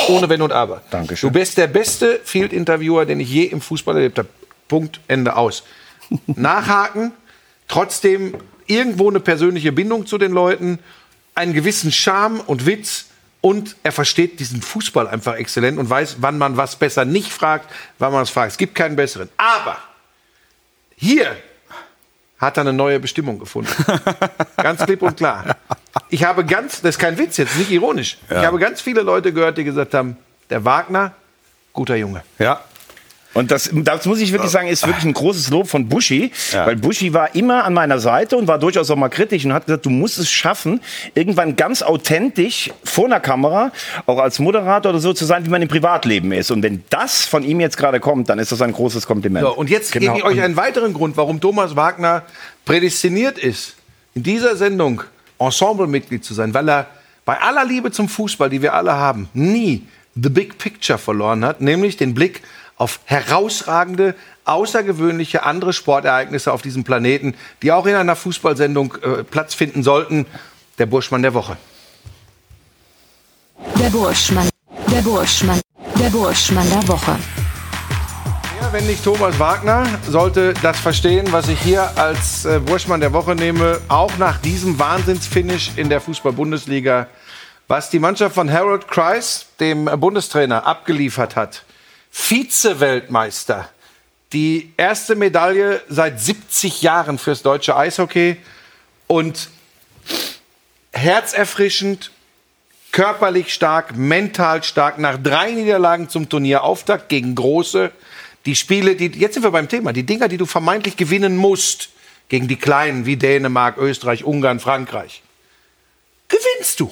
Ohne 0.09 0.29
Wenn 0.29 0.43
und 0.43 0.53
Aber. 0.53 0.83
Dankeschön. 0.91 1.33
Du 1.33 1.39
bist 1.39 1.59
der 1.59 1.67
beste 1.67 2.21
Field-Interviewer, 2.23 3.05
den 3.05 3.21
ich 3.21 3.31
je 3.31 3.45
im 3.45 3.61
Fußball 3.61 3.97
erlebt 3.97 4.19
habe. 4.19 4.29
Punkt, 4.69 5.01
Ende 5.09 5.37
aus. 5.37 5.64
Nachhaken, 6.27 7.12
trotzdem 7.69 8.35
irgendwo 8.67 9.09
eine 9.09 9.21
persönliche 9.21 9.73
Bindung 9.73 10.07
zu 10.07 10.19
den 10.19 10.33
Leuten, 10.33 10.79
einen 11.35 11.53
gewissen 11.53 11.93
Charme 11.93 12.41
und 12.41 12.67
Witz 12.67 13.07
und 13.41 13.77
er 13.83 13.93
versteht 13.93 14.41
diesen 14.41 14.62
Fußball 14.62 15.07
einfach 15.07 15.37
exzellent 15.37 15.79
und 15.79 15.89
weiß, 15.89 16.17
wann 16.21 16.39
man 16.39 16.57
was 16.57 16.77
besser 16.77 17.05
nicht 17.05 17.33
fragt, 17.33 17.73
wann 17.99 18.12
man 18.12 18.23
es 18.23 18.31
fragt. 18.31 18.53
Es 18.53 18.59
gibt 18.59 18.75
keinen 18.75 18.97
besseren. 18.97 19.29
Aber 19.37 19.79
hier 20.97 21.37
hat 22.39 22.57
er 22.57 22.62
eine 22.62 22.73
neue 22.73 22.99
Bestimmung 23.01 23.39
gefunden. 23.39 23.71
ganz 24.57 24.85
klipp 24.85 25.03
und 25.03 25.17
klar. 25.17 25.57
Ich 26.11 26.25
habe 26.25 26.45
ganz, 26.45 26.83
das 26.83 26.97
ist 26.97 26.99
kein 26.99 27.19
Witz 27.19 27.37
jetzt, 27.37 27.57
nicht 27.59 27.71
ironisch. 27.71 28.19
Ich 28.29 28.37
habe 28.37 28.59
ganz 28.59 28.81
viele 28.81 29.03
Leute 29.03 29.33
gehört, 29.33 29.59
die 29.59 29.65
gesagt 29.65 29.95
haben, 29.95 30.17
der 30.51 30.65
Wagner, 30.65 31.13
guter 31.73 31.97
Junge. 31.97 32.23
Ja. 32.39 32.61
Und 33.35 33.51
das, 33.51 33.69
das 33.71 34.07
muss 34.07 34.19
ich 34.21 34.33
wirklich 34.33 34.51
sagen, 34.51 34.67
ist 34.67 34.87
wirklich 34.87 35.05
ein 35.05 35.13
großes 35.13 35.51
Lob 35.51 35.69
von 35.69 35.91
Buschi, 35.91 36.33
weil 36.55 36.77
Buschi 36.77 37.13
war 37.13 37.35
immer 37.35 37.65
an 37.65 37.75
meiner 37.75 37.99
Seite 37.99 38.35
und 38.39 38.49
war 38.49 38.59
durchaus 38.59 38.91
auch 38.91 38.97
mal 38.97 39.11
kritisch 39.11 39.45
und 39.45 39.53
hat 39.53 39.67
gesagt, 39.67 39.85
du 39.85 39.91
musst 39.91 40.17
es 40.19 40.31
schaffen, 40.31 40.81
irgendwann 41.15 41.55
ganz 41.55 41.83
authentisch 41.83 42.71
vor 42.83 43.05
einer 43.05 43.21
Kamera, 43.21 43.73
auch 44.07 44.21
als 44.21 44.39
Moderator 44.39 44.89
oder 44.91 45.01
so 45.01 45.13
zu 45.13 45.27
sein, 45.27 45.45
wie 45.45 45.51
man 45.51 45.61
im 45.61 45.69
Privatleben 45.69 46.33
ist. 46.33 46.51
Und 46.51 46.63
wenn 46.63 46.83
das 46.89 47.27
von 47.27 47.43
ihm 47.45 47.61
jetzt 47.61 47.77
gerade 47.77 48.01
kommt, 48.01 48.31
dann 48.31 48.39
ist 48.39 48.53
das 48.53 48.63
ein 48.63 48.73
großes 48.73 49.07
Kompliment. 49.07 49.45
So, 49.47 49.55
und 49.55 49.69
jetzt 49.69 49.93
Genau. 49.93 50.15
gebe 50.15 50.19
ich 50.19 50.25
euch 50.25 50.43
einen 50.43 50.57
weiteren 50.57 50.95
Grund, 50.95 51.19
warum 51.19 51.39
Thomas 51.39 51.77
Wagner 51.77 52.23
prädestiniert 52.65 53.39
ist, 53.39 53.75
in 54.15 54.23
dieser 54.23 54.57
Sendung 54.57 55.03
Ensemblemitglied 55.39 56.24
zu 56.24 56.34
sein, 56.34 56.55
weil 56.55 56.68
er 56.68 56.87
bei 57.24 57.41
aller 57.41 57.64
Liebe 57.64 57.91
zum 57.91 58.09
Fußball, 58.09 58.51
die 58.51 58.62
wir 58.62 58.74
alle 58.74 58.95
haben, 58.95 59.28
nie 59.34 59.87
the 60.14 60.30
big 60.30 60.59
picture 60.59 60.99
verloren 60.99 61.45
hat, 61.45 61.61
nämlich 61.61 61.97
den 61.97 62.14
Blick 62.14 62.43
auf 62.76 63.01
herausragende, 63.05 64.14
außergewöhnliche 64.45 65.45
andere 65.45 65.72
Sportereignisse 65.72 66.53
auf 66.53 66.62
diesem 66.62 66.84
Planeten, 66.84 67.34
die 67.62 67.72
auch 67.72 67.87
in 67.87 67.95
einer 67.95 68.16
Fußballsendung 68.16 68.95
äh, 69.03 69.24
Platz 69.24 69.55
finden 69.55 69.82
sollten. 69.82 70.26
Der 70.78 70.87
Burschmann 70.87 71.22
der 71.22 71.34
Woche. 71.34 71.57
Der 73.78 73.91
Burschmann. 73.91 74.49
Der 74.91 75.01
Burschmann. 75.01 75.61
Der 75.99 76.11
Burschmann 76.11 76.68
der 76.70 76.89
Woche. 76.89 77.16
Wenn 78.73 78.87
nicht 78.87 79.05
Thomas 79.05 79.39
Wagner, 79.39 79.87
sollte 80.09 80.53
das 80.61 80.79
verstehen, 80.81 81.31
was 81.31 81.49
ich 81.49 81.61
hier 81.61 81.97
als 81.97 82.45
äh, 82.45 82.59
Burschmann 82.59 83.01
der 83.01 83.12
Woche 83.12 83.35
nehme, 83.35 83.81
auch 83.89 84.17
nach 84.19 84.39
diesem 84.39 84.79
Wahnsinnsfinish 84.79 85.73
in 85.77 85.89
der 85.89 86.01
Fußball-Bundesliga, 86.01 87.07
was 87.69 87.91
die 87.91 87.99
Mannschaft 87.99 88.35
von 88.35 88.53
Harold 88.53 88.89
Kreis, 88.89 89.47
dem 89.61 89.85
Bundestrainer, 89.85 90.67
abgeliefert 90.67 91.37
hat. 91.37 91.62
Vize-Weltmeister. 92.11 93.69
Die 94.33 94.73
erste 94.77 95.14
Medaille 95.14 95.81
seit 95.89 96.21
70 96.21 96.83
Jahren 96.83 97.19
fürs 97.19 97.43
deutsche 97.43 97.77
Eishockey 97.77 98.37
und 99.07 99.49
herzerfrischend, 100.93 102.11
körperlich 102.91 103.55
stark, 103.55 103.97
mental 103.97 104.62
stark. 104.64 104.99
Nach 104.99 105.17
drei 105.23 105.53
Niederlagen 105.53 106.09
zum 106.09 106.29
Turnierauftakt 106.29 107.09
gegen 107.09 107.35
Große. 107.35 107.93
Die 108.47 108.57
Spiele, 108.57 108.97
die, 108.97 109.07
jetzt 109.19 109.35
sind 109.35 109.43
wir 109.43 109.51
beim 109.51 109.69
Thema, 109.69 109.93
die 109.93 110.05
Dinger, 110.05 110.29
die 110.29 110.37
du 110.37 110.47
vermeintlich 110.47 110.97
gewinnen 110.97 111.37
musst, 111.37 111.91
gegen 112.29 112.49
die 112.49 112.57
Kleinen 112.57 113.07
wie 113.07 113.17
Dänemark, 113.17 113.77
Österreich, 113.77 114.25
Ungarn, 114.25 114.61
Frankreich, 114.61 115.23
gewinnst 116.29 116.81
du. 116.81 116.91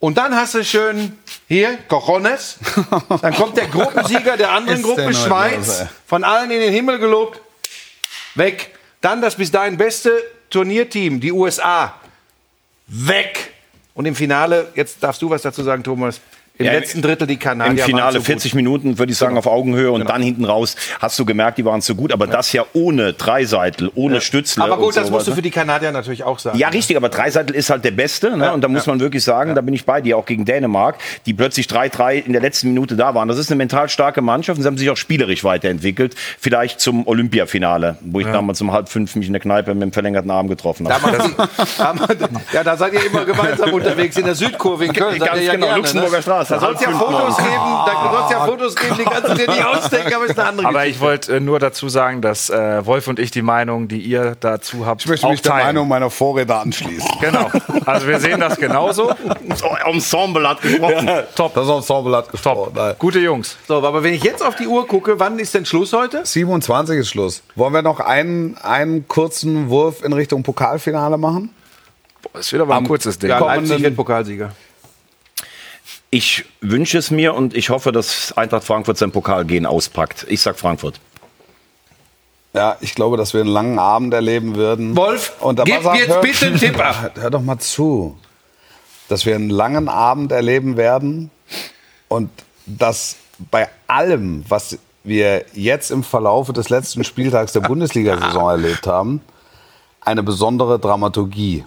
Und 0.00 0.18
dann 0.18 0.34
hast 0.36 0.54
du 0.54 0.64
schön 0.64 1.18
hier 1.48 1.78
Cojones. 1.88 2.58
Dann 3.22 3.34
kommt 3.34 3.56
der 3.56 3.68
Gruppensieger 3.68 4.36
der 4.36 4.50
anderen 4.50 4.82
Gruppe, 4.82 5.14
Schweiz, 5.14 5.86
von 6.06 6.24
allen 6.24 6.50
in 6.50 6.60
den 6.60 6.72
Himmel 6.72 6.98
gelobt, 6.98 7.40
weg. 8.34 8.76
Dann 9.00 9.22
das 9.22 9.36
bis 9.36 9.50
dahin 9.50 9.76
beste 9.76 10.22
Turnierteam, 10.50 11.20
die 11.20 11.32
USA, 11.32 11.98
weg. 12.86 13.54
Und 13.94 14.06
im 14.06 14.14
Finale, 14.14 14.72
jetzt 14.74 15.02
darfst 15.02 15.22
du 15.22 15.30
was 15.30 15.42
dazu 15.42 15.62
sagen, 15.62 15.82
Thomas. 15.82 16.20
Im 16.56 16.66
Ja, 16.66 16.72
letzten 16.72 17.02
Drittel 17.02 17.26
die 17.26 17.36
Kanadier. 17.36 17.72
Im 17.82 17.84
Finale 17.90 18.12
so 18.12 18.18
gut. 18.18 18.26
40 18.26 18.54
Minuten, 18.54 18.96
würde 18.98 19.10
ich 19.10 19.18
sagen, 19.18 19.36
auf 19.36 19.48
Augenhöhe 19.48 19.90
und 19.90 20.08
dann 20.08 20.22
hinten 20.22 20.44
raus 20.44 20.76
hast 21.00 21.18
du 21.18 21.24
gemerkt, 21.24 21.58
die 21.58 21.64
waren 21.64 21.82
zu 21.82 21.96
gut. 21.96 22.12
Aber 22.12 22.28
das 22.28 22.52
ja 22.52 22.64
ohne 22.74 23.12
Dreiseitel, 23.12 23.90
ohne 23.96 24.20
Stützle. 24.20 24.62
Aber 24.62 24.76
gut, 24.76 24.94
so 24.94 25.00
das 25.00 25.10
musst 25.10 25.26
du 25.26 25.32
für 25.32 25.42
die 25.42 25.50
Kanadier 25.50 25.90
natürlich 25.90 26.22
auch 26.22 26.38
sagen. 26.38 26.56
Ja, 26.56 26.68
richtig, 26.68 26.96
aber 26.96 27.08
Dreiseitel 27.08 27.56
ist 27.56 27.70
halt 27.70 27.84
der 27.84 27.90
Beste. 27.90 28.36
Ne? 28.36 28.52
und 28.52 28.60
da 28.60 28.68
muss 28.68 28.86
man 28.86 29.00
wirklich 29.00 29.24
sagen, 29.24 29.56
da 29.56 29.62
bin 29.62 29.74
ich 29.74 29.84
bei 29.84 30.00
dir, 30.00 30.16
auch 30.16 30.26
gegen 30.26 30.44
Dänemark, 30.44 30.98
die 31.26 31.34
plötzlich 31.34 31.66
3-3 31.66 32.24
in 32.24 32.32
der 32.32 32.40
letzten 32.40 32.68
Minute 32.68 32.94
da 32.94 33.16
waren. 33.16 33.26
Das 33.26 33.38
ist 33.38 33.50
eine 33.50 33.56
mental 33.56 33.88
starke 33.88 34.22
Mannschaft 34.22 34.56
und 34.58 34.62
sie 34.62 34.68
haben 34.68 34.78
sich 34.78 34.90
auch 34.90 34.96
spielerisch 34.96 35.42
weiterentwickelt. 35.42 36.14
Vielleicht 36.38 36.78
zum 36.78 37.04
Olympiafinale, 37.08 37.96
wo 38.02 38.20
ich 38.20 38.26
damals 38.28 38.60
um 38.60 38.70
halb 38.70 38.88
fünf 38.88 39.16
mich 39.16 39.26
in 39.26 39.32
der 39.32 39.40
Kneipe 39.42 39.74
mit 39.74 39.82
dem 39.82 39.92
verlängerten 39.92 40.30
Arm 40.30 40.46
getroffen 40.46 40.88
habe. 40.88 41.02
machen 41.18 41.34
Sie- 41.66 41.78
da 41.78 41.94
machen- 41.94 42.40
ja, 42.52 42.62
da 42.62 42.76
seid 42.76 42.92
ihr 42.92 43.04
immer 43.06 43.24
gemeinsam 43.24 43.72
unterwegs 43.72 44.16
in 44.16 44.24
der 44.24 44.36
Südkurve 44.36 44.84
in 44.84 44.92
Köln. 44.92 45.18
Ganz 45.18 45.42
ja 45.42 45.50
genau, 45.52 45.66
gerne, 45.66 45.78
Luxemburger 45.78 46.16
ne? 46.18 46.22
Straße, 46.22 46.43
Da 46.48 46.60
soll 46.60 46.74
es 46.74 46.80
ja 46.80 46.90
Fotos 46.90 47.36
geben, 47.36 47.50
da 47.86 48.10
soll's 48.12 48.30
ja 48.32 48.44
Fotos 48.46 48.76
geben, 48.76 48.96
die 48.98 49.04
kannst 49.04 49.28
du 49.30 49.34
dir 49.34 49.50
nicht 49.50 49.64
ausdenken, 49.64 50.14
aber 50.14 50.24
ist 50.26 50.38
eine 50.38 50.48
andere 50.48 50.66
Aber 50.68 50.78
Geschichte. 50.80 50.96
ich 50.96 51.00
wollte 51.02 51.36
äh, 51.36 51.40
nur 51.40 51.58
dazu 51.58 51.88
sagen, 51.88 52.22
dass 52.22 52.50
äh, 52.50 52.84
Wolf 52.86 53.08
und 53.08 53.18
ich 53.18 53.30
die 53.30 53.42
Meinung, 53.42 53.88
die 53.88 54.00
ihr 54.00 54.36
dazu 54.40 54.86
habt, 54.86 55.02
Ich 55.02 55.08
möchte 55.08 55.26
auch 55.26 55.30
mich 55.30 55.42
der. 55.42 55.52
Meinung 55.54 55.88
meiner 55.88 56.10
Vorredner 56.10 56.60
anschließen. 56.60 57.08
Genau. 57.20 57.50
Also 57.86 58.06
wir 58.06 58.20
sehen 58.20 58.40
das 58.40 58.56
genauso. 58.58 59.12
So, 59.54 59.66
Ensemble 59.86 60.48
hat 60.48 60.60
gesprochen. 60.62 61.08
Top. 61.34 61.54
Das 61.54 61.68
Ensemble 61.68 62.16
hat 62.16 62.30
gesprochen. 62.30 62.72
Nein. 62.74 62.94
Gute 62.98 63.18
Jungs. 63.18 63.56
So, 63.68 63.76
aber 63.76 64.02
wenn 64.02 64.14
ich 64.14 64.22
jetzt 64.24 64.44
auf 64.44 64.56
die 64.56 64.66
Uhr 64.66 64.86
gucke, 64.86 65.18
wann 65.20 65.38
ist 65.38 65.54
denn 65.54 65.64
Schluss 65.66 65.92
heute? 65.92 66.24
27 66.24 66.98
ist 66.98 67.08
Schluss. 67.10 67.42
Wollen 67.56 67.72
wir 67.72 67.82
noch 67.82 68.00
einen, 68.00 68.56
einen 68.58 69.06
kurzen 69.08 69.68
Wurf 69.70 70.02
in 70.04 70.12
Richtung 70.12 70.42
Pokalfinale 70.42 71.18
machen? 71.18 71.50
Das 72.32 72.50
wird 72.52 72.62
aber 72.62 72.76
ein 72.76 72.86
kurzes 72.86 73.18
Ding. 73.18 73.30
Ja, 73.30 73.38
Leipzig 73.38 73.82
wird 73.82 73.96
Pokalsieger. 73.96 74.50
Ich 76.14 76.44
wünsche 76.60 76.96
es 76.98 77.10
mir 77.10 77.34
und 77.34 77.56
ich 77.56 77.70
hoffe, 77.70 77.90
dass 77.90 78.32
Eintracht 78.36 78.62
Frankfurt 78.62 78.96
sein 78.98 79.10
Pokalgehen 79.10 79.66
auspackt. 79.66 80.24
Ich 80.28 80.40
sag 80.42 80.56
Frankfurt. 80.56 81.00
Ja, 82.52 82.76
ich 82.80 82.94
glaube, 82.94 83.16
dass 83.16 83.34
wir 83.34 83.40
einen 83.40 83.50
langen 83.50 83.80
Abend 83.80 84.14
erleben 84.14 84.54
würden. 84.54 84.96
Wolf, 84.96 85.32
und 85.40 85.58
da 85.58 85.64
gib 85.64 85.82
sag- 85.82 85.96
jetzt 85.96 86.10
hör- 86.10 86.20
bitte 86.20 86.46
einen 86.46 86.56
Tipp 86.60 86.78
ab. 86.78 87.10
Hör 87.16 87.30
doch 87.30 87.42
mal 87.42 87.58
zu. 87.58 88.16
Dass 89.08 89.26
wir 89.26 89.34
einen 89.34 89.50
langen 89.50 89.88
Abend 89.88 90.30
erleben 90.30 90.76
werden 90.76 91.32
und 92.06 92.30
dass 92.64 93.16
bei 93.50 93.68
allem, 93.88 94.44
was 94.48 94.78
wir 95.02 95.44
jetzt 95.52 95.90
im 95.90 96.04
Verlaufe 96.04 96.52
des 96.52 96.68
letzten 96.68 97.02
Spieltags 97.02 97.52
der 97.54 97.60
Bundesliga-Saison 97.68 98.50
erlebt 98.50 98.86
haben, 98.86 99.20
eine 100.00 100.22
besondere 100.22 100.78
Dramaturgie 100.78 101.64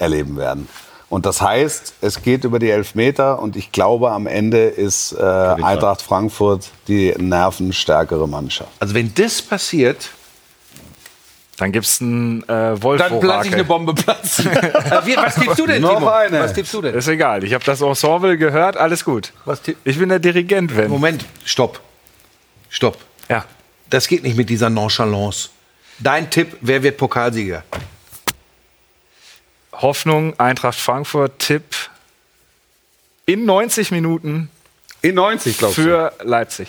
erleben 0.00 0.36
werden. 0.36 0.68
Und 1.10 1.24
das 1.24 1.40
heißt, 1.40 1.94
es 2.02 2.22
geht 2.22 2.44
über 2.44 2.58
die 2.58 2.68
Elfmeter 2.70 3.40
und 3.40 3.56
ich 3.56 3.72
glaube, 3.72 4.10
am 4.12 4.26
Ende 4.26 4.64
ist 4.66 5.12
äh, 5.12 5.22
Eintracht 5.22 6.02
Frankfurt 6.02 6.68
die 6.86 7.14
nervenstärkere 7.16 8.28
Mannschaft. 8.28 8.70
Also 8.78 8.94
wenn 8.94 9.14
das 9.14 9.40
passiert, 9.40 10.10
Dann 11.56 11.72
gibt 11.72 11.86
es 11.86 12.00
einen 12.02 12.46
äh, 12.48 12.80
wolf 12.82 13.00
dann 13.00 13.20
lasse 13.22 13.48
ich 13.48 13.54
eine 13.54 13.64
Bombe 13.64 13.94
platzen. 13.94 14.48
Äh, 14.52 15.16
Was 15.16 15.34
tippst 15.34 15.58
du 15.58 15.66
denn, 15.66 15.80
Noch 15.82 15.94
Timo? 15.98 16.08
eine. 16.10 16.40
Was 16.40 16.52
tippst 16.52 16.74
du 16.74 16.82
denn? 16.82 16.94
Ist 16.94 17.08
egal. 17.08 17.42
Ich 17.42 17.54
habe 17.54 17.64
das 17.64 17.80
Ensemble 17.80 18.36
gehört. 18.36 18.76
Alles 18.76 19.02
gut. 19.04 19.32
Ich 19.84 19.98
bin 19.98 20.10
der 20.10 20.18
Dirigent, 20.18 20.76
wenn. 20.76 20.90
Moment, 20.90 21.24
stopp. 21.44 21.80
Stopp. 22.68 22.98
Ja. 23.28 23.44
Das 23.90 24.06
geht 24.08 24.22
nicht 24.22 24.36
mit 24.36 24.50
dieser 24.50 24.68
Nonchalance. 24.70 25.48
Dein 25.98 26.28
Tipp, 26.30 26.56
wer 26.60 26.82
wird 26.82 26.96
Pokalsieger? 26.98 27.64
Hoffnung, 29.78 30.38
Eintracht 30.38 30.78
Frankfurt, 30.78 31.38
Tipp 31.38 31.64
in 33.26 33.44
90 33.44 33.90
Minuten 33.90 34.50
In 35.02 35.14
90, 35.14 35.58
glaubst 35.58 35.78
du? 35.78 35.82
für 35.82 36.12
Leipzig. 36.22 36.68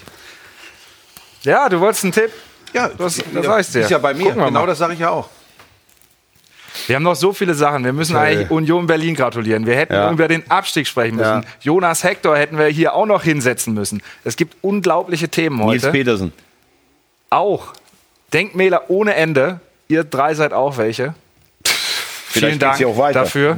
Ja, 1.43 1.69
du 1.69 1.79
wolltest 1.79 2.03
einen 2.03 2.13
Tipp? 2.13 2.31
Ja, 2.73 2.89
Das- 2.89 3.19
das 3.33 3.47
heißt 3.47 3.75
der. 3.75 3.83
Ist 3.83 3.91
ja 3.91 3.97
bei 3.97 4.13
mir. 4.13 4.33
Genau 4.33 4.51
mal. 4.51 4.65
das 4.67 4.77
sage 4.77 4.93
ich 4.93 4.99
ja 4.99 5.09
auch. 5.09 5.29
Wir 6.85 6.95
haben 6.97 7.03
noch 7.03 7.15
so 7.15 7.33
viele 7.33 7.53
Sachen. 7.55 7.83
Wir 7.83 7.93
müssen 7.93 8.15
Okay. 8.15 8.25
eigentlich 8.25 8.51
Union 8.51 8.85
Berlin 8.87 9.15
gratulieren. 9.15 9.65
Wir 9.65 9.75
hätten 9.75 9.93
Ja. 9.93 10.11
über 10.11 10.27
den 10.27 10.49
Abstieg 10.51 10.87
sprechen 10.87 11.15
müssen. 11.15 11.41
Ja. 11.41 11.49
Jonas 11.61 12.03
Hector 12.03 12.37
hätten 12.37 12.57
wir 12.57 12.67
hier 12.67 12.93
auch 12.93 13.05
noch 13.05 13.23
hinsetzen 13.23 13.73
müssen. 13.73 14.03
Es 14.23 14.35
gibt 14.35 14.55
unglaubliche 14.61 15.29
Themen 15.29 15.57
Nils 15.57 15.83
heute. 15.83 15.91
Petersen. 15.91 16.33
Auch. 17.31 17.73
Denkmäler 18.33 18.89
ohne 18.89 19.15
Ende. 19.15 19.59
Ihr 19.87 20.03
drei 20.03 20.35
seid 20.35 20.53
auch 20.53 20.77
welche. 20.77 21.15
Vielen 22.29 22.51
geht's 22.51 22.59
Dank 22.59 22.85
auch 22.85 22.97
weiter. 22.97 23.21
dafür. 23.21 23.57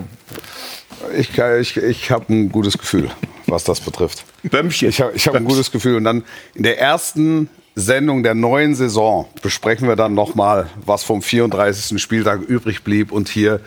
Ich, 1.17 1.38
ich, 1.38 1.78
ich 1.78 2.11
habe 2.11 2.32
ein 2.34 2.51
gutes 2.51 2.78
Gefühl, 2.78 3.09
was 3.47 3.63
das 3.63 3.82
betrifft. 3.82 4.24
Bömmchen. 4.43 4.89
Ich 4.89 5.01
habe 5.01 5.11
ich 5.13 5.28
hab 5.28 5.36
ein 5.36 5.45
gutes 5.45 5.72
Gefühl. 5.72 5.97
Und 5.97 6.05
dann 6.05 6.24
in 6.55 6.63
der 6.63 6.80
ersten 6.80 7.49
Sendung 7.76 8.24
der 8.24 8.36
neuen 8.36 8.76
Saison 8.76 9.28
besprechen 9.41 9.88
wir 9.88 9.95
dann 9.95 10.13
nochmal, 10.13 10.69
was 10.86 11.03
vom 11.03 11.22
34. 11.22 12.01
Spieltag 12.01 12.41
übrig 12.41 12.84
blieb 12.84 13.11
und 13.11 13.30
hier 13.30 13.61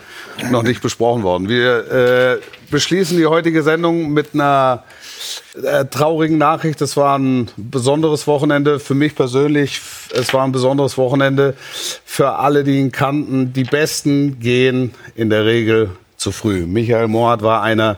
noch 0.51 0.63
nicht 0.63 0.81
besprochen 0.81 1.23
worden. 1.23 1.49
Wir 1.49 2.37
äh, 2.39 2.41
beschließen 2.71 3.17
die 3.17 3.25
heutige 3.25 3.63
Sendung 3.63 4.11
mit 4.11 4.33
einer 4.33 4.83
äh, 5.61 5.85
traurigen 5.85 6.37
Nachricht. 6.37 6.81
Es 6.81 6.97
war 6.97 7.17
ein 7.17 7.49
besonderes 7.57 8.27
Wochenende 8.27 8.79
für 8.79 8.95
mich 8.95 9.15
persönlich. 9.15 9.81
Es 10.13 10.33
war 10.33 10.43
ein 10.43 10.51
besonderes 10.51 10.97
Wochenende 10.97 11.55
für 12.05 12.33
alle, 12.33 12.63
die 12.63 12.79
ihn 12.79 12.91
kannten. 12.91 13.53
Die 13.53 13.63
Besten 13.63 14.39
gehen 14.39 14.93
in 15.15 15.29
der 15.29 15.45
Regel 15.45 15.91
zu 16.17 16.31
früh. 16.31 16.65
Michael 16.65 17.07
Mohat 17.07 17.41
war 17.41 17.61
einer 17.61 17.97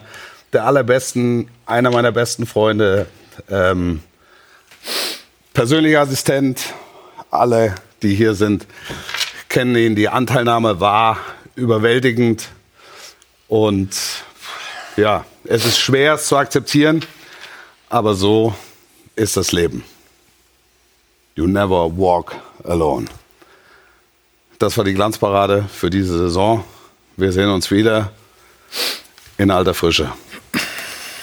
der 0.52 0.64
allerbesten, 0.64 1.48
einer 1.66 1.90
meiner 1.90 2.12
besten 2.12 2.46
Freunde. 2.46 3.06
Ähm, 3.50 4.00
persönlicher 5.52 6.00
Assistent. 6.00 6.74
Alle, 7.30 7.74
die 8.02 8.14
hier 8.14 8.34
sind, 8.34 8.66
kennen 9.48 9.76
ihn. 9.76 9.94
Die 9.94 10.08
Anteilnahme 10.08 10.80
war 10.80 11.18
überwältigend. 11.56 12.48
Und 13.48 13.96
ja, 14.98 15.24
es 15.44 15.64
ist 15.64 15.78
schwer 15.78 16.14
es 16.14 16.26
zu 16.26 16.36
akzeptieren, 16.36 17.04
aber 17.88 18.14
so 18.14 18.54
ist 19.16 19.36
das 19.36 19.52
Leben. 19.52 19.84
You 21.36 21.46
never 21.46 21.96
walk 21.96 22.34
alone. 22.64 23.06
Das 24.58 24.76
war 24.76 24.84
die 24.84 24.94
Glanzparade 24.94 25.64
für 25.72 25.88
diese 25.88 26.18
Saison. 26.18 26.64
Wir 27.16 27.30
sehen 27.32 27.48
uns 27.48 27.70
wieder 27.70 28.12
in 29.38 29.50
alter 29.50 29.72
Frische 29.72 30.12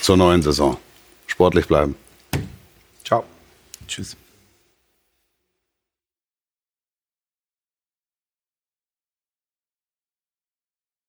zur 0.02 0.16
neuen 0.16 0.42
Saison. 0.42 0.78
Sportlich 1.28 1.68
bleiben. 1.68 1.96
Ciao. 3.04 3.26
Tschüss. 3.88 4.16